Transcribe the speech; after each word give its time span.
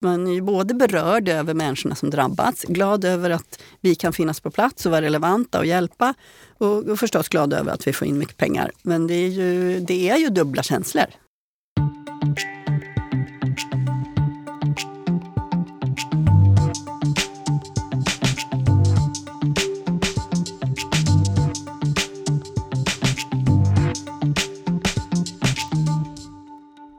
man 0.00 0.26
är 0.26 0.32
ju 0.32 0.40
både 0.40 0.74
berörd 0.74 1.28
över 1.28 1.54
människorna 1.54 1.94
som 1.94 2.10
drabbats, 2.10 2.64
glad 2.64 3.04
över 3.04 3.30
att 3.30 3.62
vi 3.80 3.94
kan 3.94 4.12
finnas 4.12 4.40
på 4.40 4.50
plats 4.50 4.86
och 4.86 4.92
vara 4.92 5.02
relevanta 5.02 5.58
och 5.58 5.66
hjälpa 5.66 6.14
och, 6.58 6.88
och 6.88 6.98
förstås 6.98 7.28
glad 7.28 7.52
över 7.52 7.72
att 7.72 7.86
vi 7.86 7.92
får 7.92 8.08
in 8.08 8.18
mycket 8.18 8.36
pengar. 8.36 8.70
Men 8.82 9.06
det 9.06 9.14
är 9.14 9.28
ju, 9.28 9.80
det 9.80 10.08
är 10.10 10.16
ju 10.16 10.28
dubbla 10.28 10.62
känslor. 10.62 11.06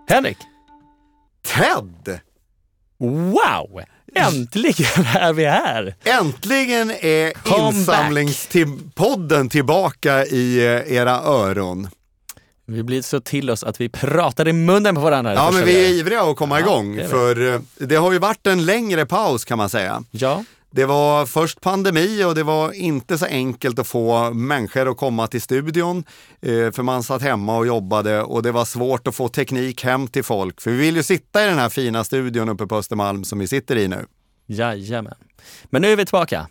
Henrik! 0.07 0.38
Ted! 1.43 2.29
Wow! 3.00 3.81
Äntligen 4.16 5.05
är 5.16 5.34
vi 5.34 5.45
här! 5.45 5.95
Äntligen 6.03 6.91
är 6.91 7.34
insamlingspodden 7.67 9.49
tillbaka 9.49 10.25
i 10.25 10.58
eh, 10.58 10.94
era 10.94 11.12
öron. 11.22 11.88
Vi 12.66 12.84
blir 12.84 13.02
så 13.02 13.20
till 13.20 13.49
oss 13.49 13.63
att 13.63 13.81
vi 13.81 13.89
pratar 13.89 14.48
i 14.48 14.53
munnen 14.53 14.95
på 14.95 15.02
varandra. 15.02 15.34
Ja, 15.34 15.52
men 15.53 15.66
vi 15.66 15.85
är 15.85 15.89
ivriga 15.89 16.22
att 16.22 16.35
komma 16.35 16.59
Ja, 16.59 16.66
igång. 16.66 16.95
det 16.95 17.08
för 17.08 17.53
eh, 17.53 17.59
det 17.77 17.95
har 17.95 18.12
ju 18.12 18.20
varit 18.20 18.48
en 18.48 18.66
längre 18.66 19.05
paus 19.05 19.45
kan 19.45 19.58
man 19.58 19.70
säga. 19.70 20.03
Ja, 20.11 20.44
Det 20.72 20.86
var 20.86 21.26
först 21.26 21.62
pandemi 21.62 22.23
och 22.23 22.36
det 22.36 22.44
var 22.44 22.72
inte 22.72 23.18
så 23.18 23.26
enkelt 23.26 23.80
att 23.80 23.88
få 23.88 24.34
människor 24.34 24.92
att 24.92 24.98
komma 24.98 25.28
till 25.28 25.42
studion. 25.42 26.04
eh, 26.42 26.72
För 26.72 26.84
man 26.84 27.04
satt 27.04 27.22
hemma 27.22 27.58
och 27.58 27.68
jobbade 27.68 28.22
och 28.23 28.44
det 28.44 28.52
var 28.52 28.66
svårt 28.66 29.08
att 29.08 29.16
få 29.16 29.28
teknik 29.28 29.84
hem 29.84 30.08
till 30.08 30.23
folk. 30.23 30.62
För 30.62 30.72
vi 30.72 30.78
vill 30.78 30.95
ju 30.95 31.04
sitta 31.04 31.44
i 31.44 31.48
den 31.48 31.58
här 31.58 31.70
fina 31.70 32.04
studion 32.04 32.50
uppe 32.50 32.68
på 32.68 32.76
Östermalm 32.78 33.23
som 33.23 33.40
vi 33.40 33.48
sitter 33.48 33.76
i 33.76 33.88
nu. 33.88 34.05
jajamän. 34.48 35.16
Men 35.70 35.82
nu 35.82 35.92
är 35.92 35.95
vi 35.95 36.05
tillbaka. 36.05 36.48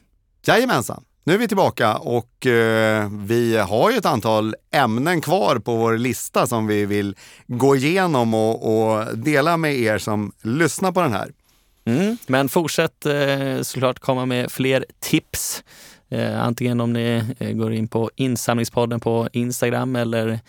Jajamensan, 0.47 1.05
nu 1.25 1.35
är 1.35 1.39
vi 1.39 1.49
tillbaka 1.49 1.97
och 1.97 2.47
eh, 2.47 3.09
vi 3.11 3.57
har 3.57 3.91
ju 3.91 3.97
ett 3.97 4.07
antal 4.07 4.55
ämnen 4.73 5.21
kvar 5.21 5.59
på 5.59 5.77
vår 5.77 5.97
lista 5.99 6.47
som 6.47 6.67
vi 6.67 6.87
vill 6.87 7.17
gå 7.47 7.77
igenom 7.77 8.35
och, 8.35 8.55
och 8.99 9.19
dela 9.19 9.57
med 9.57 9.79
er 9.79 9.99
som 9.99 10.33
lyssnar 10.43 10.93
på 10.93 11.01
den 11.01 11.13
här. 11.13 11.33
Mm. 11.89 12.17
Men 12.27 12.49
fortsätt 12.49 13.07
eh, 13.07 13.63
såklart 13.63 13.99
komma 13.99 14.27
med 14.27 14.53
fler 14.53 14.85
tips. 15.01 15.65
Eh, 16.11 16.43
antingen 16.43 16.81
om 16.81 16.93
ni 16.93 17.25
eh, 17.39 17.51
går 17.51 17.73
in 17.73 17.89
på 17.89 18.11
insamlingspodden 18.17 19.01
på 19.01 19.29
Instagram 19.33 19.97
eller 19.97 20.41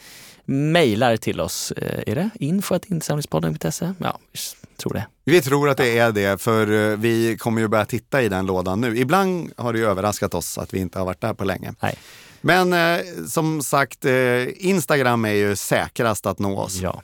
mejlar 0.46 1.18
till 1.18 1.40
oss. 1.40 1.72
Eh, 1.72 2.04
är 2.08 2.16
det 2.16 2.30
info.insamlingspodden.se? 2.40 3.94
Ja, 3.98 4.20
tror 4.80 4.94
det. 4.94 5.08
Vi 5.26 5.42
tror 5.42 5.70
att 5.70 5.78
det 5.78 5.98
är 5.98 6.12
det, 6.12 6.42
för 6.42 6.92
eh, 6.92 6.98
vi 6.98 7.38
kommer 7.38 7.62
ju 7.62 7.68
börja 7.68 7.86
titta 7.86 8.22
i 8.22 8.30
den 8.30 8.46
lådan 8.46 8.82
nu. 8.82 8.98
Ibland 8.98 9.52
har 9.58 9.74
det 9.74 9.80
ju 9.80 9.86
överraskat 9.86 10.34
oss 10.34 10.58
att 10.58 10.74
vi 10.74 10.80
inte 10.80 11.00
har 11.00 11.06
varit 11.06 11.22
där 11.22 11.34
på 11.34 11.44
länge. 11.44 11.74
Nej. 11.82 11.98
Men 12.42 12.74
eh, 12.74 13.06
som 13.28 13.62
sagt, 13.62 14.06
eh, 14.06 14.66
Instagram 14.68 15.26
är 15.26 15.34
ju 15.34 15.56
säkrast 15.56 16.26
att 16.26 16.40
nå 16.40 16.60
oss. 16.60 16.76
Ja. 16.76 17.02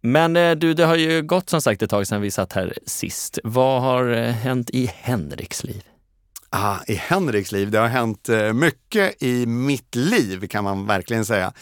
Men 0.00 0.36
eh, 0.36 0.50
du, 0.50 0.74
det 0.74 0.84
har 0.84 0.96
ju 0.96 1.22
gått 1.22 1.50
som 1.50 1.62
sagt 1.62 1.82
ett 1.82 1.90
tag 1.90 2.06
sedan 2.06 2.20
vi 2.20 2.30
satt 2.30 2.52
här 2.52 2.78
sist. 2.86 3.38
Vad 3.44 3.82
har 3.82 4.10
eh, 4.10 4.32
hänt 4.32 4.70
i 4.70 4.90
Henriks 4.94 5.64
liv? 5.64 5.82
Ah, 6.50 6.76
I 6.86 6.94
Henriks 6.94 7.52
liv, 7.52 7.70
det 7.70 7.78
har 7.78 7.88
hänt 7.88 8.28
eh, 8.28 8.52
mycket 8.52 9.22
i 9.22 9.46
mitt 9.46 9.94
liv 9.94 10.46
kan 10.46 10.64
man 10.64 10.86
verkligen 10.86 11.24
säga. 11.24 11.52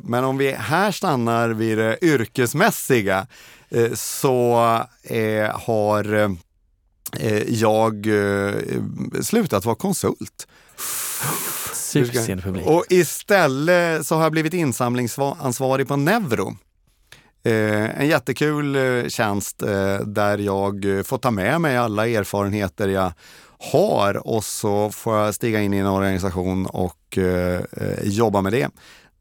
Men 0.00 0.24
om 0.24 0.38
vi 0.38 0.52
här 0.52 0.92
stannar 0.92 1.48
vid 1.48 1.78
det 1.78 1.98
yrkesmässiga 2.02 3.26
så 3.94 4.54
har 5.52 6.30
jag 7.48 8.06
slutat 9.22 9.64
vara 9.64 9.74
konsult. 9.74 10.46
Susen 11.74 12.42
publik. 12.42 12.66
Och 12.66 12.84
istället 12.88 14.06
så 14.06 14.14
har 14.14 14.22
jag 14.22 14.32
blivit 14.32 14.54
insamlingsansvarig 14.54 15.88
på 15.88 15.96
Neuro. 15.96 16.56
Eh, 17.46 18.00
en 18.00 18.06
jättekul 18.06 18.76
eh, 18.76 19.08
tjänst 19.08 19.62
eh, 19.62 20.00
där 20.00 20.38
jag 20.38 20.98
eh, 20.98 21.02
får 21.02 21.18
ta 21.18 21.30
med 21.30 21.60
mig 21.60 21.76
alla 21.76 22.08
erfarenheter 22.08 22.88
jag 22.88 23.12
har 23.72 24.26
och 24.26 24.44
så 24.44 24.90
får 24.90 25.16
jag 25.16 25.34
stiga 25.34 25.60
in 25.60 25.74
i 25.74 25.78
en 25.78 25.86
organisation 25.86 26.66
och 26.66 27.18
eh, 27.18 27.60
eh, 27.72 28.02
jobba 28.02 28.42
med 28.42 28.52
det. 28.52 28.68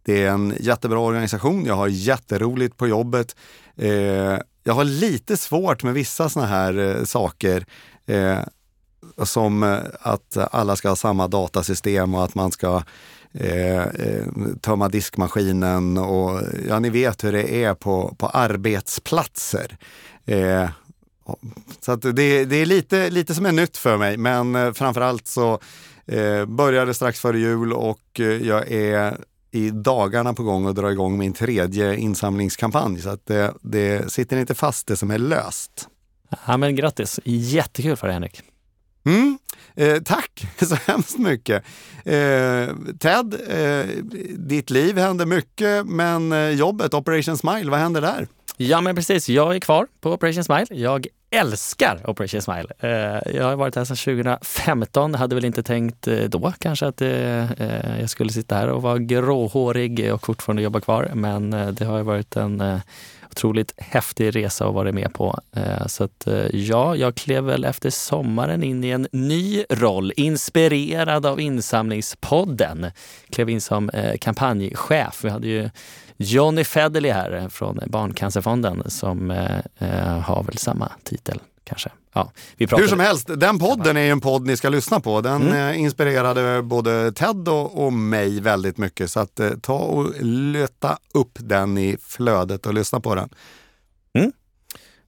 Det 0.04 0.24
är 0.24 0.30
en 0.30 0.54
jättebra 0.60 1.00
organisation, 1.00 1.66
jag 1.66 1.76
har 1.76 1.88
jätteroligt 1.88 2.78
på 2.78 2.88
jobbet. 2.88 3.36
Eh, 3.78 4.38
jag 4.64 4.74
har 4.74 4.84
lite 4.84 5.38
svårt 5.38 5.84
med 5.84 5.94
vissa 5.94 6.30
såna 6.30 6.46
här 6.46 6.78
eh, 6.78 7.04
saker. 7.04 7.66
Eh, 8.06 8.40
som 9.24 9.80
att 10.02 10.38
alla 10.52 10.76
ska 10.76 10.90
ha 10.90 10.96
samma 10.96 11.28
datasystem 11.28 12.16
och 12.16 12.24
att 12.24 12.36
man 12.36 12.52
ska 12.52 12.84
eh, 13.40 13.82
eh, 13.82 14.26
tömma 14.62 14.90
diskmaskinen 14.90 15.98
och 15.98 16.42
ja, 16.68 16.80
ni 16.80 16.90
vet 16.90 17.24
hur 17.24 17.32
det 17.32 17.64
är 17.64 17.74
på, 17.74 18.16
på 18.18 18.28
arbetsplatser. 18.28 19.78
Eh, 20.26 20.70
så 21.80 21.92
att 21.92 22.02
det, 22.02 22.46
det 22.46 22.56
är 22.56 22.66
lite, 22.66 23.10
lite 23.10 23.36
som 23.36 23.46
är 23.46 23.52
nytt 23.52 23.78
för 23.78 23.98
mig, 23.98 24.18
men 24.18 24.56
eh, 24.56 24.74
framförallt 24.74 25.28
så 25.28 25.60
eh, 26.06 26.46
började 26.46 26.94
strax 26.94 27.20
före 27.20 27.40
jul 27.40 27.74
och 27.74 28.20
eh, 28.20 28.26
jag 28.26 28.72
är 28.72 29.18
i 29.52 29.70
dagarna 29.70 30.34
på 30.34 30.44
gång 30.44 30.68
att 30.68 30.76
dra 30.76 30.92
igång 30.92 31.18
min 31.18 31.34
tredje 31.34 31.96
insamlingskampanj. 31.96 33.02
Så 33.02 33.10
att 33.10 33.26
det, 33.26 33.54
det 33.62 34.12
sitter 34.12 34.38
inte 34.38 34.56
fast 34.56 34.88
det 34.88 34.98
som 34.98 35.12
är 35.12 35.18
löst. 35.18 35.88
Ja, 36.48 36.58
men 36.58 36.76
grattis! 36.76 37.20
Jättekul 37.24 37.96
för 37.96 38.08
dig 38.08 38.14
Henrik. 38.14 38.42
Mm. 39.06 39.38
Eh, 39.76 40.02
tack 40.04 40.48
så 40.68 40.76
hemskt 40.92 41.18
mycket. 41.20 41.64
Eh, 42.06 42.76
Ted, 43.00 43.36
eh, 43.50 43.86
ditt 44.38 44.70
liv 44.70 44.98
händer 44.98 45.26
mycket, 45.26 45.86
men 45.86 46.32
eh, 46.32 46.50
jobbet, 46.50 46.94
Operation 46.94 47.38
Smile, 47.38 47.72
vad 47.72 47.80
händer 47.80 48.02
där? 48.02 48.28
Ja, 48.58 48.82
men 48.82 48.96
precis. 48.96 49.30
Jag 49.30 49.56
är 49.56 49.60
kvar 49.60 49.88
på 50.02 50.14
Operation 50.14 50.44
Smile. 50.44 50.66
Jag 50.70 51.08
älskar 51.32 52.10
Operation 52.10 52.42
Smile. 52.42 52.66
Eh, 52.80 53.36
Jag 53.36 53.44
har 53.44 53.56
varit 53.56 53.76
här 53.76 53.86
sedan 53.86 53.98
2015. 53.98 55.16
Hade 55.16 55.36
väl 55.36 55.46
inte 55.46 55.64
tänkt 55.64 56.08
eh, 56.08 56.18
då 56.24 56.54
kanske 56.60 56.88
att 56.88 57.02
eh, 57.02 57.52
eh, 57.52 58.00
jag 58.00 58.10
skulle 58.10 58.32
sitta 58.32 58.56
här 58.56 58.68
och 58.68 58.82
vara 58.82 58.98
gråhårig 58.98 60.14
och 60.14 60.26
fortfarande 60.26 60.62
jobba 60.62 60.80
kvar. 60.80 61.12
Men 61.14 61.54
eh, 61.54 61.68
det 61.68 61.86
har 61.86 61.98
ju 61.98 62.04
varit 62.04 62.36
en 62.36 62.62
eh, 62.62 62.80
otroligt 63.36 63.74
häftig 63.78 64.36
resa 64.36 64.68
att 64.68 64.74
vara 64.74 64.92
med 64.92 65.14
på. 65.14 65.40
Eh, 65.56 65.88
så 65.88 66.04
att 66.04 66.28
eh, 66.28 66.46
ja, 66.54 66.96
jag 66.96 67.16
klev 67.16 67.44
väl 67.44 67.64
efter 67.64 67.90
sommaren 67.90 68.64
in 68.64 68.84
i 68.84 68.90
en 68.90 69.08
ny 69.12 69.64
roll, 69.70 70.12
inspirerad 70.16 71.26
av 71.26 71.40
insamlingspodden. 71.40 72.92
Klev 73.30 73.50
in 73.50 73.62
som 73.62 73.90
eh, 73.90 74.18
kampanjchef. 74.18 75.24
Vi 75.24 75.30
hade 75.30 75.48
ju 75.48 75.70
Johnny 76.18 76.64
Federley 76.64 77.12
här 77.12 77.50
från 77.50 77.80
Barncancerfonden 77.88 78.84
som 78.86 79.30
har 80.24 80.44
väl 80.44 80.58
samma 80.58 80.92
titel 81.04 81.40
kanske. 81.66 81.90
Ja, 82.14 82.32
vi 82.58 82.68
Hur 82.72 82.88
som 82.88 83.00
helst, 83.00 83.30
den 83.36 83.60
podden 83.60 83.98
är 83.98 84.02
ju 84.02 84.10
en 84.10 84.22
podd 84.22 84.48
ni 84.48 84.58
ska 84.58 84.70
lyssna 84.70 85.00
på. 85.00 85.22
Den 85.22 85.54
eh, 85.54 85.80
inspirerade 85.80 86.62
både 86.62 87.12
Ted 87.12 87.50
och, 87.50 87.86
och 87.86 87.94
mig 87.94 88.42
väldigt 88.42 88.78
mycket. 88.78 89.12
Så 89.12 89.20
att 89.20 89.40
eh, 89.40 89.50
ta 89.62 89.78
och 89.78 90.14
löta 90.22 90.98
upp 91.14 91.38
den 91.40 91.78
i 91.78 91.98
flödet 92.02 92.66
och 92.66 92.74
lyssna 92.74 93.00
på 93.00 93.16
den. 93.16 93.30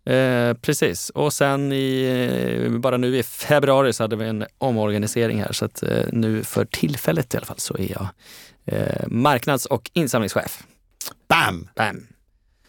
Eh, 0.08 0.54
precis. 0.54 1.10
Och 1.10 1.34
sen 1.34 1.72
i, 1.72 2.62
eh, 2.64 2.72
bara 2.72 2.98
nu 2.98 3.18
i 3.18 3.24
februari 3.24 3.94
så 3.94 4.04
hade 4.04 4.16
vi 4.16 4.26
en 4.26 4.46
omorganisering 4.58 5.42
här 5.42 5.52
så 5.52 5.66
att 5.66 5.84
eh, 5.84 6.06
nu 6.12 6.44
för 6.44 6.66
tillfället 6.66 7.34
i 7.34 7.38
alla 7.38 7.46
fall 7.46 7.60
så 7.60 7.78
är 7.78 7.92
jag 7.92 8.08
eh, 8.66 9.08
marknads 9.08 9.66
och 9.66 9.92
insamlingschef. 9.94 10.64
Bam! 11.28 11.70
Bam. 11.76 12.08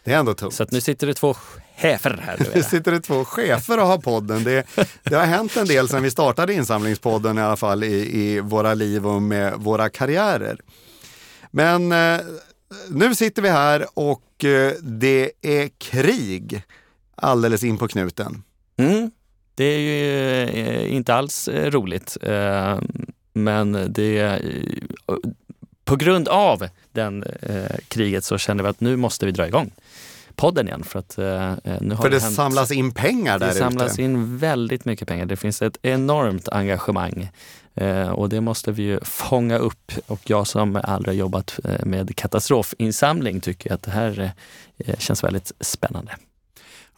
Det 0.05 0.13
är 0.13 0.19
ändå 0.19 0.35
tungt. 0.35 0.55
Så 0.55 0.63
att 0.63 0.71
nu 0.71 0.81
sitter 0.81 1.07
det 1.07 1.15
två 1.15 1.37
chefer 1.79 2.21
här. 2.23 2.47
Nu 2.55 2.63
sitter 2.71 2.93
det 2.93 3.01
två 3.01 3.25
chefer 3.25 3.79
och 3.79 3.87
har 3.87 3.99
podden. 3.99 4.45
Det, 4.45 4.67
det 5.03 5.15
har 5.15 5.27
hänt 5.27 5.57
en 5.57 5.67
del 5.67 5.89
sedan 5.89 6.03
vi 6.03 6.11
startade 6.11 6.55
insamlingspodden 6.55 7.39
i 7.39 7.41
alla 7.41 7.57
fall 7.57 7.85
i, 7.85 8.21
i 8.21 8.41
våra 8.41 8.75
liv 8.75 9.07
och 9.07 9.23
med 9.23 9.55
våra 9.55 9.89
karriärer. 9.89 10.61
Men 11.51 11.93
eh, 11.93 12.21
nu 12.89 13.15
sitter 13.15 13.43
vi 13.43 13.49
här 13.49 13.87
och 13.95 14.45
eh, 14.45 14.73
det 14.83 15.33
är 15.43 15.69
krig 15.79 16.63
alldeles 17.15 17.65
in 17.65 17.79
på 17.79 17.89
knuten. 17.89 18.43
Mm. 18.77 19.11
Det 19.55 19.65
är 19.65 19.79
ju 19.79 20.43
eh, 20.43 20.95
inte 20.95 21.15
alls 21.15 21.49
eh, 21.49 21.71
roligt. 21.71 22.17
Eh, 22.23 22.79
men 23.33 23.93
det 23.93 24.19
är, 24.19 24.63
på 25.85 25.97
grund 25.97 26.29
av 26.29 26.69
den 26.93 27.25
kriget 27.89 28.25
så 28.25 28.39
kände 28.39 28.63
vi 28.63 28.69
att 28.69 28.81
nu 28.81 28.97
måste 28.97 29.27
vi 29.27 29.33
dra 29.33 29.47
igång 29.47 29.71
podden 30.39 30.69
igen. 30.69 30.85
För 30.85 30.99
att 30.99 31.19
eh, 31.19 31.25
nu 31.81 31.95
har 31.95 32.03
För 32.03 32.11
det 32.11 32.19
hänt- 32.23 32.35
samlas 32.35 32.71
in 32.71 32.93
pengar 32.93 33.39
Det 33.39 33.47
där 33.47 33.53
samlas 33.53 33.93
ute. 33.93 34.03
in 34.03 34.39
väldigt 34.39 34.85
mycket 34.85 35.09
pengar. 35.09 35.27
Det 35.27 35.37
finns 35.37 35.63
ett 35.63 35.79
enormt 35.83 36.49
engagemang 36.49 37.31
eh, 37.75 38.09
och 38.09 38.29
det 38.29 38.41
måste 38.41 38.73
vi 38.73 38.83
ju 38.83 39.01
fånga 39.05 39.59
upp. 39.59 39.93
Och 40.07 40.21
jag 40.31 40.47
som 40.47 40.77
aldrig 40.85 41.15
har 41.15 41.19
jobbat 41.19 41.59
eh, 41.65 41.85
med 41.87 42.17
katastrofinsamling 42.17 43.41
tycker 43.41 43.73
att 43.75 43.83
det 43.83 43.91
här 43.91 44.33
eh, 44.79 44.97
känns 44.99 45.25
väldigt 45.25 45.53
spännande. 45.61 46.17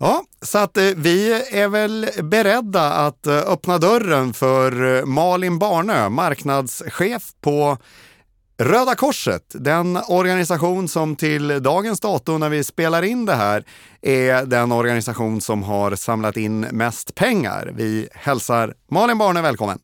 Ja, 0.03 0.23
så 0.43 0.59
att 0.59 0.77
eh, 0.77 0.85
vi 0.97 1.33
är 1.53 1.69
väl 1.69 2.09
beredda 2.23 2.93
att 2.93 3.27
eh, 3.27 3.37
öppna 3.39 3.79
dörren 3.79 4.33
för 4.33 4.97
eh, 4.99 5.05
Malin 5.05 5.59
Barnö, 5.59 6.09
marknadschef 6.09 7.23
på 7.41 7.79
Röda 8.61 8.95
Korset, 8.95 9.43
den 9.49 9.99
organisation 10.09 10.89
som 10.89 11.17
till 11.17 11.63
dagens 11.63 12.01
dato 12.01 12.39
när 12.39 12.49
vi 12.49 12.65
spelar 12.65 13.03
in 13.03 13.27
det 13.27 13.35
här 13.35 13.65
är 14.03 14.47
den 14.47 14.73
organisation 14.73 15.41
som 15.41 15.63
har 15.63 15.95
samlat 15.95 16.37
in 16.37 16.61
mest 16.61 17.15
pengar. 17.15 17.73
Vi 17.75 18.09
hälsar 18.13 18.75
Malin 18.91 19.19
Barnö 19.19 19.43
välkommen! 19.43 19.79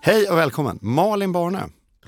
Hej 0.00 0.30
och 0.30 0.38
välkommen! 0.38 0.78
Malin 0.82 1.32
Barnö. 1.32 1.60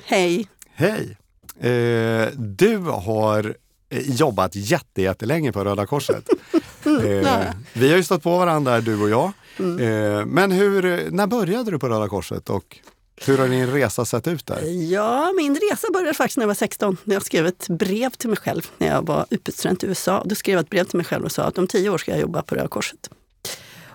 Hej! 0.04 0.48
Hej! 0.74 1.16
Eh, 1.60 2.28
du 2.36 2.78
har 2.78 3.56
jobbat 3.90 4.54
jättelänge 4.54 5.52
på 5.52 5.64
Röda 5.64 5.86
Korset. 5.86 6.28
eh, 6.84 7.52
vi 7.72 7.90
har 7.90 7.96
ju 7.96 8.04
stått 8.04 8.22
på 8.22 8.38
varandra, 8.38 8.80
du 8.80 9.02
och 9.02 9.10
jag. 9.10 9.32
Mm. 9.58 9.78
Eh, 9.78 10.26
men 10.26 10.52
hur, 10.52 11.10
när 11.10 11.26
började 11.26 11.70
du 11.70 11.78
på 11.78 11.88
Röda 11.88 12.08
Korset 12.08 12.50
och 12.50 12.78
hur 13.16 13.38
har 13.38 13.48
din 13.48 13.66
resa 13.72 14.04
sett 14.04 14.28
ut 14.28 14.46
där? 14.46 14.90
Ja, 14.92 15.32
min 15.36 15.58
resa 15.70 15.86
började 15.92 16.14
faktiskt 16.14 16.36
när 16.36 16.42
jag 16.42 16.48
var 16.48 16.54
16. 16.54 16.96
När 17.04 17.14
jag 17.14 17.24
skrev 17.24 17.46
ett 17.46 17.68
brev 17.68 18.10
till 18.10 18.28
mig 18.28 18.38
själv 18.38 18.70
när 18.78 18.88
jag 18.88 19.06
var 19.06 19.26
utbytesstudent 19.30 19.84
i 19.84 19.86
USA. 19.86 20.22
Då 20.24 20.34
skrev 20.34 20.52
jag 20.52 20.62
ett 20.62 20.70
brev 20.70 20.84
till 20.84 20.96
mig 20.96 21.06
själv 21.06 21.24
och 21.24 21.32
sa 21.32 21.42
att 21.42 21.58
om 21.58 21.66
tio 21.66 21.90
år 21.90 21.98
ska 21.98 22.10
jag 22.10 22.20
jobba 22.20 22.42
på 22.42 22.54
Röda 22.54 22.68
Korset. 22.68 23.10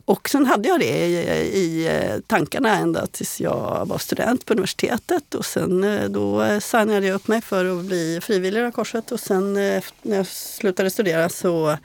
Och 0.05 0.29
sen 0.29 0.45
hade 0.45 0.69
jag 0.69 0.79
det 0.79 1.05
i, 1.05 1.15
i 1.59 1.87
eh, 1.87 2.19
tankarna 2.27 2.77
ända 2.77 3.07
tills 3.07 3.41
jag 3.41 3.85
var 3.85 3.97
student 3.97 4.45
på 4.45 4.53
universitetet. 4.53 5.35
Och 5.35 5.45
sen 5.45 5.83
eh, 5.83 6.09
då 6.09 6.59
signade 6.61 7.07
jag 7.07 7.15
upp 7.15 7.27
mig 7.27 7.41
för 7.41 7.79
att 7.79 7.85
bli 7.85 8.19
frivillig 8.21 8.59
i 8.59 8.61
Röda 8.61 8.71
Korset. 8.71 9.11
Och 9.11 9.19
sen 9.19 9.53
när 9.53 10.17
jag 10.17 10.27
slutade 10.27 10.89
studera 10.89 11.29
så 11.29 11.77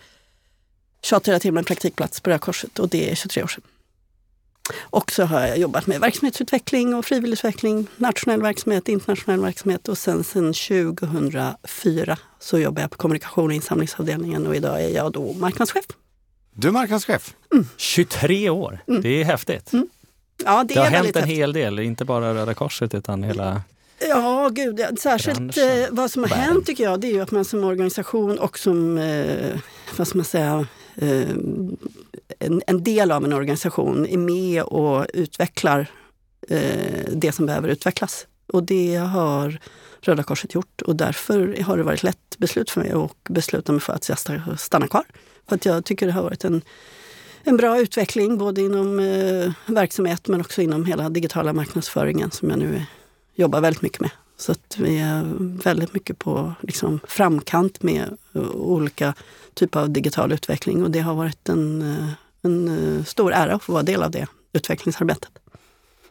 tjatade 1.05 1.39
till 1.41 1.57
en 1.57 1.65
praktikplats 1.65 2.21
på 2.21 2.31
Röda 2.31 2.39
Korset 2.39 2.79
och 2.79 2.89
det 2.89 3.11
är 3.11 3.15
23 3.15 3.43
år 3.43 3.47
sedan. 3.47 3.63
Och 4.81 5.13
så 5.13 5.25
har 5.25 5.41
jag 5.41 5.59
jobbat 5.59 5.87
med 5.87 6.01
verksamhetsutveckling 6.01 6.95
och 6.95 7.05
frivilligutveckling, 7.05 7.87
nationell 7.97 8.43
verksamhet, 8.43 8.89
internationell 8.89 9.41
verksamhet 9.41 9.89
och 9.89 9.99
sen, 9.99 10.25
sen 10.25 10.53
2004 10.53 12.19
så 12.39 12.59
jobbar 12.59 12.83
jag 12.83 12.91
på 12.91 12.97
kommunikation 12.97 13.47
och 13.47 13.53
insamlingsavdelningen 13.55 14.47
och 14.47 14.57
idag 14.57 14.83
är 14.85 14.89
jag 14.89 15.13
då 15.13 15.33
marknadschef. 15.33 15.85
Du 16.53 16.69
är 16.69 16.73
marknadschef? 16.73 17.35
Mm. 17.53 17.69
23 17.77 18.51
år, 18.51 18.79
mm. 18.89 19.03
det 19.03 19.09
är 19.09 19.25
häftigt. 19.25 19.73
Mm. 19.73 19.89
Ja, 20.45 20.65
det, 20.65 20.75
det 20.75 20.81
har 20.81 20.87
hänt 20.87 20.95
en 20.95 21.15
häftigt. 21.15 21.37
hel 21.37 21.53
del, 21.53 21.79
inte 21.79 22.05
bara 22.05 22.35
Röda 22.35 22.55
Korset 22.55 22.95
utan 22.95 23.23
hela 23.23 23.63
Ja, 24.09 24.49
gud. 24.53 24.99
Särskilt 24.99 25.57
eh, 25.57 25.65
vad 25.91 26.11
som 26.11 26.23
har 26.23 26.31
världen. 26.31 26.45
hänt 26.45 26.67
tycker 26.67 26.85
jag, 26.85 27.01
det 27.01 27.07
är 27.07 27.13
ju 27.13 27.21
att 27.21 27.31
man 27.31 27.45
som 27.45 27.65
organisation 27.65 28.39
och 28.39 28.59
som, 28.59 28.99
eh, 28.99 29.59
vad 29.97 30.09
ska 30.09 30.19
man 30.19 30.25
säga, 30.25 30.67
Eh, 30.95 31.31
en, 32.39 32.63
en, 32.67 32.85
del 32.85 33.11
av 33.11 33.25
en 33.25 33.33
organisation 33.33 34.07
är 34.07 34.19
med 34.19 34.63
och 34.63 35.07
utvecklar 35.15 35.91
eh, 36.49 37.05
det 37.13 37.33
som 37.33 37.47
behöver 37.47 37.69
utvecklas. 37.69 38.27
Och 38.47 38.63
det 38.63 38.97
har 38.97 39.59
Röda 40.01 40.23
Korset 40.23 40.55
gjort 40.55 40.83
och 40.83 40.97
därför 40.97 41.63
har 41.63 41.77
det 41.77 41.83
varit 41.83 41.99
ett 41.99 42.03
lätt 42.03 42.39
beslut 42.39 42.71
för 42.71 42.81
mig 42.81 42.91
att 42.93 43.25
besluta 43.29 43.73
mig 43.73 43.81
för 43.81 43.93
att 43.93 44.09
jag 44.09 44.19
stannar 44.61 44.87
kvar. 44.87 45.05
För 45.49 45.55
att 45.55 45.65
jag 45.65 45.85
tycker 45.85 46.07
det 46.07 46.13
har 46.13 46.23
varit 46.23 46.45
en, 46.45 46.63
en 47.43 47.57
bra 47.57 47.81
utveckling 47.81 48.39
både 48.39 48.61
inom 48.61 48.99
eh, 48.99 49.53
verksamhet 49.67 50.29
men 50.29 50.41
också 50.41 50.63
inom 50.63 50.85
hela 50.85 51.09
digitala 51.09 51.53
marknadsföringen 51.53 52.31
som 52.31 52.51
jag 52.51 52.59
nu 52.59 52.83
jobbar 53.35 53.61
väldigt 53.61 53.83
mycket 53.83 54.01
med. 54.01 54.11
Så 54.37 54.53
att 54.53 54.77
vi 54.79 54.99
är 54.99 55.25
väldigt 55.39 55.95
mycket 55.95 56.19
på 56.19 56.55
liksom, 56.61 57.01
framkant 57.09 57.83
med 57.83 58.17
uh, 58.37 58.51
olika 58.51 59.15
typer 59.55 59.81
av 59.81 59.91
digital 59.91 60.33
utveckling 60.33 60.83
och 60.83 60.91
det 60.91 61.01
har 61.01 61.15
varit 61.15 61.49
en, 61.49 61.83
uh, 61.83 62.11
en 62.43 62.69
uh, 62.69 63.05
stor 63.05 63.33
ära 63.33 63.55
att 63.55 63.63
få 63.63 63.73
vara 63.73 63.83
del 63.83 64.03
av 64.03 64.11
det 64.11 64.27
utvecklingsarbetet. 64.53 65.31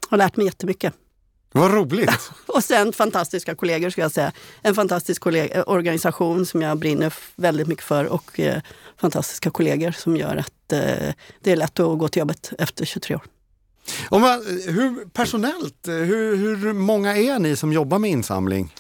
Har 0.10 0.18
lärt 0.18 0.36
mig 0.36 0.46
jättemycket. 0.46 0.94
Vad 1.52 1.74
roligt! 1.74 2.32
och 2.48 2.64
sen 2.64 2.94
fantastiska 2.94 3.56
kollegor 3.56 3.90
ska 3.90 4.02
jag 4.02 4.12
säga. 4.12 4.32
En 4.62 4.76
fantastisk 4.76 5.26
organisation 5.66 6.46
som 6.46 6.62
jag 6.62 6.78
brinner 6.78 7.14
väldigt 7.36 7.68
mycket 7.68 7.86
för 7.86 8.06
och 8.06 8.40
eh, 8.40 8.62
fantastiska 8.98 9.50
kollegor 9.50 9.92
som 9.92 10.18
gör 10.18 10.38
att 10.38 10.74
eh, 10.74 11.14
det 11.42 11.52
är 11.52 11.56
lätt 11.56 11.80
att 11.80 11.98
gå 12.00 12.08
till 12.08 12.20
jobbet 12.20 12.54
efter 12.58 12.86
23 12.86 13.16
år. 13.16 13.22
Om 14.10 14.22
man, 14.22 14.46
hur 14.68 15.10
personellt, 15.10 15.88
hur, 15.88 16.36
hur 16.36 16.74
många 16.74 17.18
är 17.18 17.40
ni 17.40 17.56
som 17.56 17.74
jobbar 17.74 18.00
med 18.00 18.12
insamling? 18.12 18.74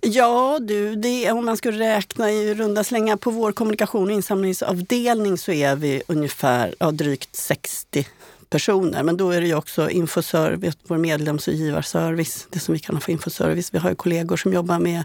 Ja 0.00 0.58
du, 0.62 0.96
det, 0.96 1.32
om 1.32 1.44
man 1.44 1.56
skulle 1.56 1.78
räkna 1.78 2.30
i 2.30 2.54
runda 2.54 2.84
slängar 2.84 3.16
på 3.16 3.30
vår 3.30 3.52
kommunikation 3.52 4.04
och 4.04 4.12
insamlingsavdelning 4.12 5.38
så 5.38 5.52
är 5.52 5.76
vi 5.76 6.02
ungefär 6.06 6.74
ja, 6.78 6.90
drygt 6.90 7.36
60 7.36 8.06
personer. 8.50 9.02
Men 9.02 9.16
då 9.16 9.30
är 9.30 9.40
det 9.40 9.46
ju 9.46 9.54
också 9.54 9.90
infoservice, 9.90 10.76
vår 10.82 10.98
medlems 10.98 11.48
och 11.48 11.54
givarservice, 11.54 12.46
det 12.50 12.58
som 12.58 12.74
vi 12.74 12.78
kallar 12.78 13.00
för 13.00 13.12
infoservice. 13.12 13.74
Vi 13.74 13.78
har 13.78 13.90
ju 13.90 13.96
kollegor 13.96 14.36
som 14.36 14.52
jobbar 14.52 14.78
med 14.78 15.04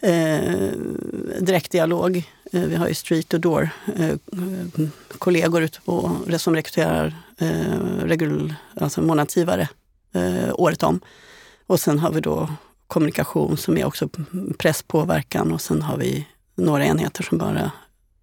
eh, 0.00 0.70
direktdialog. 1.40 2.24
Eh, 2.52 2.62
vi 2.62 2.76
har 2.76 2.88
ju 2.88 2.94
street 2.94 3.28
to 3.28 3.38
door 3.38 3.68
eh, 3.96 4.16
kollegor 5.18 5.62
ute 5.62 5.80
på, 5.80 6.16
som 6.38 6.54
rekryterar 6.54 7.14
eh, 7.38 7.78
regul, 8.04 8.54
alltså 8.74 9.02
månadsgivare 9.02 9.68
året 10.52 10.82
om. 10.82 11.00
Och 11.66 11.80
sen 11.80 11.98
har 11.98 12.12
vi 12.12 12.20
då 12.20 12.48
kommunikation 12.86 13.56
som 13.56 13.78
är 13.78 13.84
också 13.84 14.08
presspåverkan 14.58 15.52
och 15.52 15.60
sen 15.60 15.82
har 15.82 15.96
vi 15.96 16.26
några 16.54 16.84
enheter 16.84 17.22
som 17.22 17.38
bara 17.38 17.70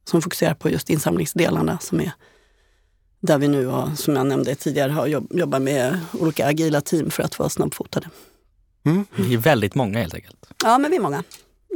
som 0.05 0.21
fokuserar 0.21 0.53
på 0.53 0.69
just 0.69 0.89
insamlingsdelarna 0.89 1.79
som 1.79 1.99
är 1.99 2.11
där 3.19 3.37
vi 3.37 3.47
nu, 3.47 3.65
har, 3.65 3.95
som 3.95 4.15
jag 4.15 4.27
nämnde 4.27 4.55
tidigare, 4.55 4.91
har 4.91 5.07
jobb, 5.07 5.27
jobbar 5.31 5.59
med 5.59 5.99
olika 6.11 6.47
agila 6.47 6.81
team 6.81 7.09
för 7.09 7.23
att 7.23 7.39
vara 7.39 7.49
snabbfotade. 7.49 8.09
Mm. 8.85 9.05
Vi 9.15 9.33
är 9.33 9.37
väldigt 9.37 9.75
många 9.75 9.99
helt 9.99 10.13
enkelt. 10.13 10.45
Ja, 10.63 10.77
men 10.77 10.91
vi 10.91 10.97
är 10.97 11.01
många. 11.01 11.23